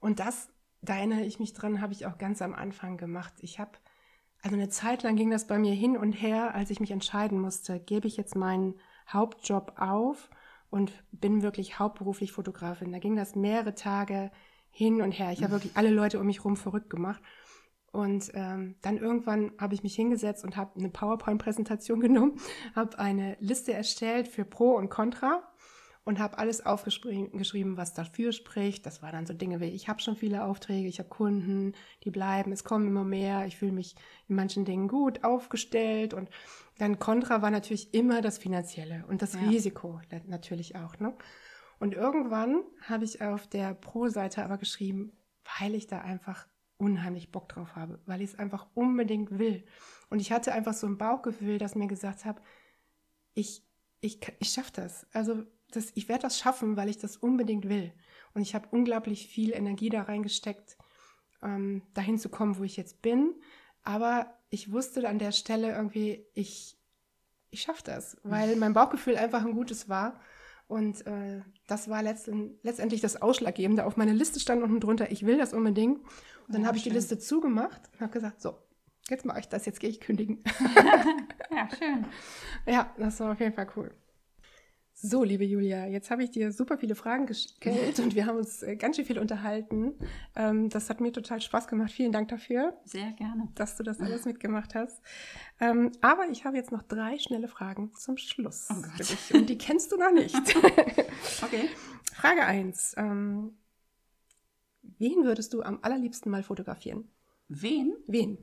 Und 0.00 0.18
das, 0.18 0.48
da 0.80 0.96
erinnere 0.96 1.22
ich 1.22 1.38
mich 1.38 1.52
dran, 1.52 1.80
habe 1.80 1.92
ich 1.92 2.06
auch 2.06 2.18
ganz 2.18 2.42
am 2.42 2.54
Anfang 2.54 2.96
gemacht. 2.96 3.34
Ich 3.40 3.60
habe, 3.60 3.72
also 4.42 4.56
eine 4.56 4.68
Zeit 4.68 5.04
lang 5.04 5.14
ging 5.14 5.30
das 5.30 5.46
bei 5.46 5.58
mir 5.58 5.74
hin 5.74 5.96
und 5.96 6.12
her, 6.12 6.54
als 6.54 6.70
ich 6.70 6.80
mich 6.80 6.90
entscheiden 6.90 7.40
musste, 7.40 7.78
gebe 7.78 8.08
ich 8.08 8.16
jetzt 8.16 8.34
meinen 8.34 8.74
Hauptjob 9.08 9.74
auf 9.76 10.30
und 10.68 10.92
bin 11.12 11.42
wirklich 11.42 11.78
hauptberuflich 11.78 12.32
Fotografin. 12.32 12.92
Da 12.92 12.98
ging 12.98 13.14
das 13.14 13.36
mehrere 13.36 13.74
Tage 13.74 14.30
hin 14.72 15.02
und 15.02 15.12
her. 15.12 15.30
Ich 15.32 15.42
habe 15.44 15.52
wirklich 15.52 15.76
alle 15.76 15.90
Leute 15.90 16.18
um 16.18 16.26
mich 16.26 16.38
herum 16.38 16.56
verrückt 16.56 16.90
gemacht. 16.90 17.22
Und 17.92 18.32
ähm, 18.32 18.76
dann 18.80 18.96
irgendwann 18.96 19.52
habe 19.58 19.74
ich 19.74 19.82
mich 19.82 19.94
hingesetzt 19.94 20.44
und 20.44 20.56
habe 20.56 20.78
eine 20.78 20.88
PowerPoint-Präsentation 20.88 22.00
genommen, 22.00 22.40
habe 22.74 22.98
eine 22.98 23.36
Liste 23.38 23.74
erstellt 23.74 24.26
für 24.26 24.46
Pro 24.46 24.72
und 24.72 24.88
Contra 24.88 25.42
und 26.04 26.18
habe 26.18 26.38
alles 26.38 26.64
aufgeschrieben, 26.64 27.76
was 27.76 27.92
dafür 27.92 28.32
spricht. 28.32 28.86
Das 28.86 29.02
war 29.02 29.12
dann 29.12 29.26
so 29.26 29.34
Dinge 29.34 29.60
wie, 29.60 29.66
ich 29.66 29.88
habe 29.88 30.00
schon 30.00 30.16
viele 30.16 30.44
Aufträge, 30.44 30.88
ich 30.88 30.98
habe 30.98 31.10
Kunden, 31.10 31.74
die 32.02 32.10
bleiben, 32.10 32.50
es 32.50 32.64
kommen 32.64 32.88
immer 32.88 33.04
mehr, 33.04 33.46
ich 33.46 33.58
fühle 33.58 33.72
mich 33.72 33.94
in 34.26 34.36
manchen 34.36 34.64
Dingen 34.64 34.88
gut 34.88 35.22
aufgestellt. 35.22 36.14
Und 36.14 36.30
dann 36.78 36.98
Contra 36.98 37.42
war 37.42 37.50
natürlich 37.50 37.92
immer 37.94 38.22
das 38.22 38.38
Finanzielle 38.38 39.04
und 39.08 39.22
das 39.22 39.34
ja. 39.34 39.40
Risiko 39.40 40.00
natürlich 40.26 40.76
auch. 40.76 40.98
Ne? 40.98 41.14
Und 41.82 41.94
irgendwann 41.94 42.62
habe 42.82 43.04
ich 43.04 43.22
auf 43.22 43.48
der 43.48 43.74
Pro-Seite 43.74 44.44
aber 44.44 44.56
geschrieben, 44.56 45.10
weil 45.58 45.74
ich 45.74 45.88
da 45.88 46.00
einfach 46.00 46.46
unheimlich 46.76 47.32
Bock 47.32 47.48
drauf 47.48 47.74
habe, 47.74 47.98
weil 48.06 48.22
ich 48.22 48.30
es 48.30 48.38
einfach 48.38 48.68
unbedingt 48.74 49.36
will. 49.36 49.64
Und 50.08 50.20
ich 50.20 50.30
hatte 50.30 50.52
einfach 50.52 50.74
so 50.74 50.86
ein 50.86 50.96
Bauchgefühl, 50.96 51.58
das 51.58 51.74
mir 51.74 51.88
gesagt 51.88 52.24
hat, 52.24 52.40
ich, 53.34 53.64
ich, 54.00 54.20
ich 54.38 54.50
schaffe 54.50 54.70
das. 54.74 55.08
Also 55.12 55.42
das, 55.72 55.90
ich 55.96 56.08
werde 56.08 56.22
das 56.22 56.38
schaffen, 56.38 56.76
weil 56.76 56.88
ich 56.88 56.98
das 56.98 57.16
unbedingt 57.16 57.68
will. 57.68 57.92
Und 58.32 58.42
ich 58.42 58.54
habe 58.54 58.68
unglaublich 58.70 59.26
viel 59.26 59.52
Energie 59.52 59.88
da 59.88 60.02
reingesteckt, 60.02 60.78
ähm, 61.42 61.82
dahin 61.94 62.16
zu 62.16 62.28
kommen, 62.28 62.58
wo 62.58 62.62
ich 62.62 62.76
jetzt 62.76 63.02
bin. 63.02 63.34
Aber 63.82 64.32
ich 64.50 64.70
wusste 64.70 65.08
an 65.08 65.18
der 65.18 65.32
Stelle 65.32 65.72
irgendwie, 65.72 66.24
ich, 66.34 66.76
ich 67.50 67.62
schaffe 67.62 67.82
das, 67.82 68.18
weil 68.22 68.54
mein 68.54 68.72
Bauchgefühl 68.72 69.16
einfach 69.16 69.44
ein 69.44 69.54
gutes 69.54 69.88
war. 69.88 70.20
Und 70.72 71.06
äh, 71.06 71.42
das 71.66 71.90
war 71.90 72.02
letztendlich 72.02 73.02
das 73.02 73.20
Ausschlaggebende. 73.20 73.84
Auf 73.84 73.98
meiner 73.98 74.14
Liste 74.14 74.40
stand 74.40 74.62
unten 74.62 74.80
drunter, 74.80 75.10
ich 75.10 75.26
will 75.26 75.36
das 75.36 75.52
unbedingt. 75.52 75.98
Und 75.98 76.54
dann 76.54 76.62
ja, 76.62 76.68
habe 76.68 76.78
ich 76.78 76.82
die 76.82 76.88
Liste 76.88 77.18
zugemacht 77.18 77.90
und 77.92 78.00
habe 78.00 78.10
gesagt, 78.10 78.40
so, 78.40 78.56
jetzt 79.10 79.26
mache 79.26 79.40
ich 79.40 79.48
das, 79.50 79.66
jetzt 79.66 79.80
gehe 79.80 79.90
ich 79.90 80.00
kündigen. 80.00 80.42
ja, 81.50 81.68
schön. 81.78 82.06
Ja, 82.66 82.90
das 82.96 83.20
war 83.20 83.32
auf 83.32 83.40
jeden 83.40 83.52
Fall 83.52 83.66
cool. 83.76 83.94
So, 85.04 85.24
liebe 85.24 85.44
Julia, 85.44 85.86
jetzt 85.86 86.12
habe 86.12 86.22
ich 86.22 86.30
dir 86.30 86.52
super 86.52 86.78
viele 86.78 86.94
Fragen 86.94 87.26
gestellt 87.26 87.98
und 87.98 88.14
wir 88.14 88.24
haben 88.24 88.36
uns 88.38 88.62
äh, 88.62 88.76
ganz 88.76 88.94
schön 88.94 89.04
viel 89.04 89.18
unterhalten. 89.18 89.94
Ähm, 90.36 90.68
das 90.68 90.88
hat 90.90 91.00
mir 91.00 91.10
total 91.10 91.40
Spaß 91.40 91.66
gemacht. 91.66 91.90
Vielen 91.90 92.12
Dank 92.12 92.28
dafür. 92.28 92.80
Sehr 92.84 93.10
gerne. 93.10 93.48
Dass 93.56 93.76
du 93.76 93.82
das 93.82 93.98
alles 93.98 94.26
mitgemacht 94.26 94.76
hast. 94.76 95.02
Ähm, 95.58 95.90
aber 96.02 96.28
ich 96.30 96.44
habe 96.44 96.56
jetzt 96.56 96.70
noch 96.70 96.84
drei 96.84 97.18
schnelle 97.18 97.48
Fragen 97.48 97.92
zum 97.96 98.16
Schluss 98.16 98.68
oh 98.70 98.80
Gott. 98.80 99.00
dich. 99.00 99.34
Und 99.34 99.50
die 99.50 99.58
kennst 99.58 99.90
du 99.90 99.96
noch 99.96 100.12
nicht. 100.12 100.36
okay. 101.42 101.68
Frage 102.12 102.44
1. 102.44 102.94
Ähm, 102.96 103.58
wen 104.82 105.24
würdest 105.24 105.52
du 105.52 105.62
am 105.62 105.80
allerliebsten 105.82 106.30
mal 106.30 106.44
fotografieren? 106.44 107.08
Wen? 107.48 107.96
Wen? 108.06 108.38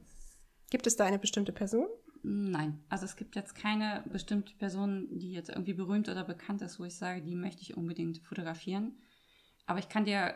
Gibt 0.70 0.88
es 0.88 0.98
da 0.98 1.06
eine 1.06 1.20
bestimmte 1.20 1.54
Person? 1.54 1.88
Nein, 2.24 2.84
also 2.90 3.06
es 3.06 3.16
gibt 3.16 3.36
jetzt 3.36 3.56
keine 3.56 4.04
bestimmte 4.12 4.54
Person, 4.56 5.08
die 5.20 5.32
jetzt 5.32 5.50
irgendwie 5.50 5.74
berühmt 5.74 6.10
oder 6.10 6.24
bekannt 6.24 6.62
ist, 6.62 6.80
wo 6.80 6.84
ich 6.84 6.96
sage, 6.96 7.22
die 7.22 7.36
möchte 7.36 7.62
ich 7.62 7.78
unbedingt 7.78 8.20
fotografieren. 8.20 8.98
Aber 9.66 9.80
ich 9.80 9.90
kann 9.90 10.06
dir 10.06 10.36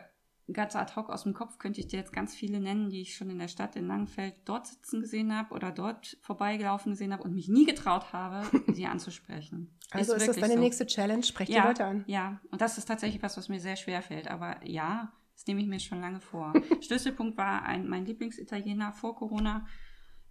ganz 0.52 0.76
ad 0.76 0.94
hoc 0.94 1.10
aus 1.10 1.22
dem 1.22 1.32
Kopf, 1.32 1.58
könnte 1.58 1.80
ich 1.80 1.88
dir 1.88 1.98
jetzt 1.98 2.12
ganz 2.12 2.34
viele 2.34 2.60
nennen, 2.60 2.90
die 2.90 3.00
ich 3.00 3.16
schon 3.16 3.30
in 3.30 3.38
der 3.38 3.48
Stadt 3.48 3.76
in 3.76 3.86
Langenfeld 3.86 4.34
dort 4.44 4.66
sitzen 4.66 5.00
gesehen 5.00 5.34
habe 5.34 5.54
oder 5.54 5.72
dort 5.72 6.18
vorbeigelaufen 6.20 6.92
gesehen 6.92 7.12
habe 7.12 7.22
und 7.22 7.34
mich 7.34 7.48
nie 7.48 7.64
getraut 7.64 8.12
habe, 8.12 8.44
sie 8.72 8.86
anzusprechen. 8.86 9.78
Also 9.90 10.14
ist, 10.14 10.22
ist 10.22 10.28
das 10.28 10.36
deine 10.36 10.54
so. 10.54 10.60
nächste 10.60 10.86
Challenge? 10.86 11.22
Sprech 11.22 11.48
ja, 11.48 11.62
die 11.62 11.68
Leute 11.68 11.84
an. 11.84 12.04
Ja, 12.06 12.40
und 12.50 12.60
das 12.60 12.78
ist 12.78 12.86
tatsächlich 12.86 13.22
was, 13.22 13.36
was 13.36 13.48
mir 13.48 13.60
sehr 13.60 13.76
schwer 13.76 14.02
fällt. 14.02 14.28
Aber 14.28 14.64
ja, 14.66 15.12
das 15.34 15.46
nehme 15.46 15.60
ich 15.60 15.66
mir 15.66 15.80
schon 15.80 16.00
lange 16.00 16.20
vor. 16.20 16.52
Schlüsselpunkt 16.80 17.38
war 17.38 17.62
ein, 17.62 17.88
mein 17.88 18.04
Lieblingsitaliener 18.04 18.92
vor 18.92 19.16
Corona, 19.16 19.66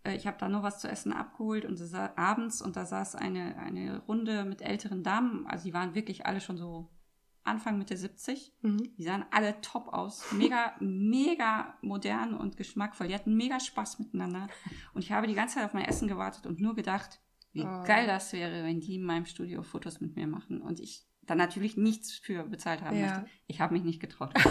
Äh, 0.04 0.16
ich 0.16 0.28
habe 0.28 0.38
da 0.40 0.50
nur 0.50 0.64
was 0.64 0.80
zu 0.80 0.88
essen 0.88 1.14
abgeholt 1.14 1.66
und 1.66 1.80
abends 2.16 2.62
und 2.62 2.76
da 2.76 2.86
saß 2.86 3.16
eine, 3.16 3.58
eine 3.58 4.00
Runde 4.04 4.46
mit 4.46 4.62
älteren 4.62 5.04
Damen. 5.04 5.48
Also 5.48 5.66
die 5.66 5.74
waren 5.74 5.96
wirklich 5.96 6.26
alle 6.26 6.42
schon 6.42 6.58
so 6.58 6.90
Anfang 7.44 7.78
Mitte 7.78 7.98
70. 7.98 8.54
Mhm. 8.62 8.96
Die 8.98 9.04
sahen 9.04 9.26
alle 9.32 9.60
top 9.62 9.90
aus. 9.90 10.32
Mega, 10.32 10.76
mega 10.80 11.78
modern 11.82 12.34
und 12.34 12.58
geschmackvoll. 12.58 13.08
Die 13.08 13.16
hatten 13.16 13.36
mega 13.36 13.60
Spaß 13.60 14.00
miteinander. 14.00 14.48
Und 14.94 15.04
ich 15.04 15.12
habe 15.12 15.28
die 15.28 15.34
ganze 15.34 15.56
Zeit 15.56 15.66
auf 15.66 15.74
mein 15.74 15.86
Essen 15.86 16.08
gewartet 16.08 16.46
und 16.46 16.60
nur 16.60 16.76
gedacht, 16.76 17.20
wie 17.52 17.64
oh. 17.64 17.84
geil 17.84 18.08
das 18.08 18.34
wäre, 18.34 18.64
wenn 18.64 18.80
die 18.80 18.96
in 18.96 19.04
meinem 19.04 19.26
Studio 19.26 19.62
Fotos 19.62 20.02
mit 20.02 20.16
mir 20.16 20.26
machen. 20.26 20.62
Und 20.62 20.80
ich 20.80 21.06
dann 21.26 21.38
natürlich 21.38 21.78
nichts 21.78 22.12
für 22.12 22.44
bezahlt 22.44 22.82
haben 22.82 22.98
ja. 22.98 23.06
möchte. 23.06 23.26
Ich 23.48 23.62
habe 23.62 23.74
mich 23.74 23.84
nicht 23.84 24.00
getraut. 24.00 24.34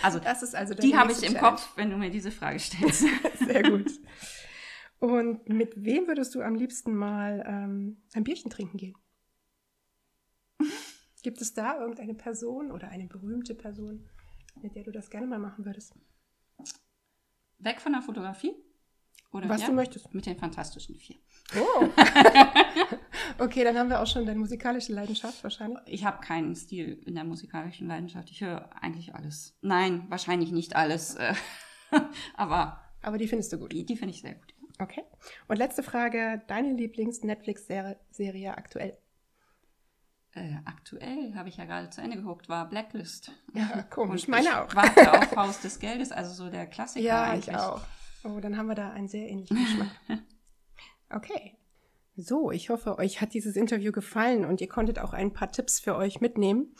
Also, 0.00 0.20
das 0.20 0.44
ist 0.44 0.54
also 0.54 0.74
die 0.74 0.96
habe 0.96 1.10
ich 1.10 1.18
im 1.24 1.32
Challenge. 1.32 1.40
Kopf, 1.40 1.72
wenn 1.74 1.90
du 1.90 1.96
mir 1.96 2.08
diese 2.08 2.30
Frage 2.30 2.60
stellst. 2.60 3.04
Sehr 3.44 3.68
gut. 3.68 3.90
Und 5.00 5.48
mit 5.48 5.84
wem 5.84 6.06
würdest 6.08 6.34
du 6.34 6.42
am 6.42 6.54
liebsten 6.54 6.94
mal 6.94 7.44
ähm, 7.46 8.02
ein 8.14 8.24
Bierchen 8.24 8.50
trinken 8.50 8.78
gehen? 8.78 8.96
Gibt 11.22 11.40
es 11.40 11.54
da 11.54 11.80
irgendeine 11.80 12.14
Person 12.14 12.70
oder 12.70 12.88
eine 12.88 13.06
berühmte 13.06 13.54
Person, 13.54 14.08
mit 14.60 14.74
der 14.74 14.84
du 14.84 14.90
das 14.90 15.10
gerne 15.10 15.26
mal 15.26 15.38
machen 15.38 15.64
würdest? 15.64 15.94
Weg 17.58 17.80
von 17.80 17.92
der 17.92 18.02
Fotografie? 18.02 18.54
Oder 19.30 19.48
Was 19.48 19.60
ja, 19.60 19.66
du 19.68 19.74
möchtest. 19.74 20.14
Mit 20.14 20.24
den 20.24 20.38
Fantastischen 20.38 20.94
Vier. 20.94 21.16
Oh. 21.54 21.86
okay, 23.38 23.62
dann 23.62 23.76
haben 23.76 23.90
wir 23.90 24.00
auch 24.00 24.06
schon 24.06 24.24
deine 24.24 24.38
musikalische 24.38 24.92
Leidenschaft 24.94 25.42
wahrscheinlich. 25.44 25.80
Ich 25.86 26.04
habe 26.04 26.24
keinen 26.24 26.56
Stil 26.56 27.02
in 27.04 27.14
der 27.14 27.24
musikalischen 27.24 27.88
Leidenschaft. 27.88 28.30
Ich 28.30 28.40
höre 28.40 28.70
eigentlich 28.82 29.14
alles. 29.14 29.58
Nein, 29.60 30.06
wahrscheinlich 30.08 30.50
nicht 30.50 30.76
alles. 30.76 31.16
Äh, 31.16 31.34
aber. 32.34 32.80
Aber 33.02 33.18
die 33.18 33.28
findest 33.28 33.52
du 33.52 33.58
gut. 33.58 33.72
Die, 33.72 33.84
die 33.84 33.96
finde 33.96 34.14
ich 34.14 34.22
sehr 34.22 34.34
gut. 34.34 34.54
Okay. 34.78 35.04
Und 35.48 35.56
letzte 35.56 35.82
Frage: 35.82 36.42
Deine 36.46 36.72
Lieblings-Netflix-Serie 36.74 38.56
aktuell? 38.56 38.96
Äh, 40.34 40.56
aktuell 40.64 41.34
habe 41.34 41.48
ich 41.48 41.56
ja 41.56 41.64
gerade 41.64 41.90
zu 41.90 42.00
Ende 42.00 42.16
geguckt, 42.16 42.48
war 42.48 42.68
Blacklist. 42.68 43.32
Ja, 43.54 43.82
komisch. 43.82 44.24
Und 44.24 44.28
meine 44.28 44.62
auch. 44.62 44.74
Warte 44.74 45.12
auf 45.18 45.36
Haus 45.36 45.60
des 45.60 45.78
Geldes, 45.78 46.12
also 46.12 46.32
so 46.32 46.50
der 46.50 46.66
Klassiker. 46.66 47.04
Ja, 47.04 47.24
eigentlich. 47.24 47.48
ich 47.48 47.56
auch. 47.56 47.80
Oh, 48.24 48.38
dann 48.40 48.56
haben 48.56 48.66
wir 48.66 48.74
da 48.74 48.90
einen 48.90 49.08
sehr 49.08 49.28
ähnlichen 49.28 49.56
Geschmack. 49.56 49.90
Okay. 51.10 51.56
So, 52.16 52.50
ich 52.50 52.68
hoffe, 52.68 52.98
euch 52.98 53.22
hat 53.22 53.32
dieses 53.32 53.56
Interview 53.56 53.92
gefallen 53.92 54.44
und 54.44 54.60
ihr 54.60 54.68
konntet 54.68 54.98
auch 54.98 55.14
ein 55.14 55.32
paar 55.32 55.50
Tipps 55.50 55.80
für 55.80 55.96
euch 55.96 56.20
mitnehmen. 56.20 56.74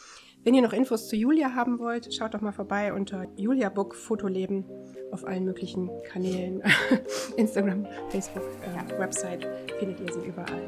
Wenn 0.48 0.54
ihr 0.54 0.62
noch 0.62 0.72
Infos 0.72 1.08
zu 1.08 1.14
Julia 1.14 1.54
haben 1.54 1.78
wollt, 1.78 2.14
schaut 2.14 2.32
doch 2.32 2.40
mal 2.40 2.52
vorbei 2.52 2.94
unter 2.94 3.26
Julia 3.36 3.68
Book 3.68 3.94
Fotoleben 3.94 4.64
auf 5.12 5.26
allen 5.26 5.44
möglichen 5.44 5.90
Kanälen. 6.10 6.62
Instagram, 7.36 7.86
Facebook, 8.08 8.44
äh, 8.62 8.98
Website 8.98 9.46
findet 9.78 10.00
ihr 10.00 10.10
sie 10.10 10.26
überall. 10.26 10.62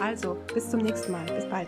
Also, 0.00 0.36
bis 0.54 0.70
zum 0.70 0.82
nächsten 0.82 1.10
Mal. 1.10 1.26
Bis 1.34 1.46
bald. 1.46 1.66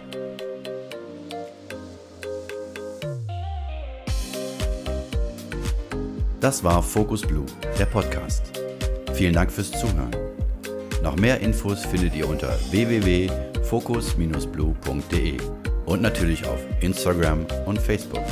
Das 6.40 6.62
war 6.62 6.80
Focus 6.84 7.22
Blue, 7.22 7.46
der 7.76 7.86
Podcast. 7.86 8.52
Vielen 9.14 9.34
Dank 9.34 9.50
fürs 9.50 9.72
Zuhören. 9.72 10.14
Noch 11.02 11.16
mehr 11.16 11.40
Infos 11.40 11.84
findet 11.84 12.14
ihr 12.14 12.28
unter 12.28 12.56
www.focus-blue.de 12.70 15.69
und 15.90 16.02
natürlich 16.02 16.46
auf 16.46 16.60
Instagram 16.80 17.46
und 17.66 17.78
Facebook. 17.80 18.24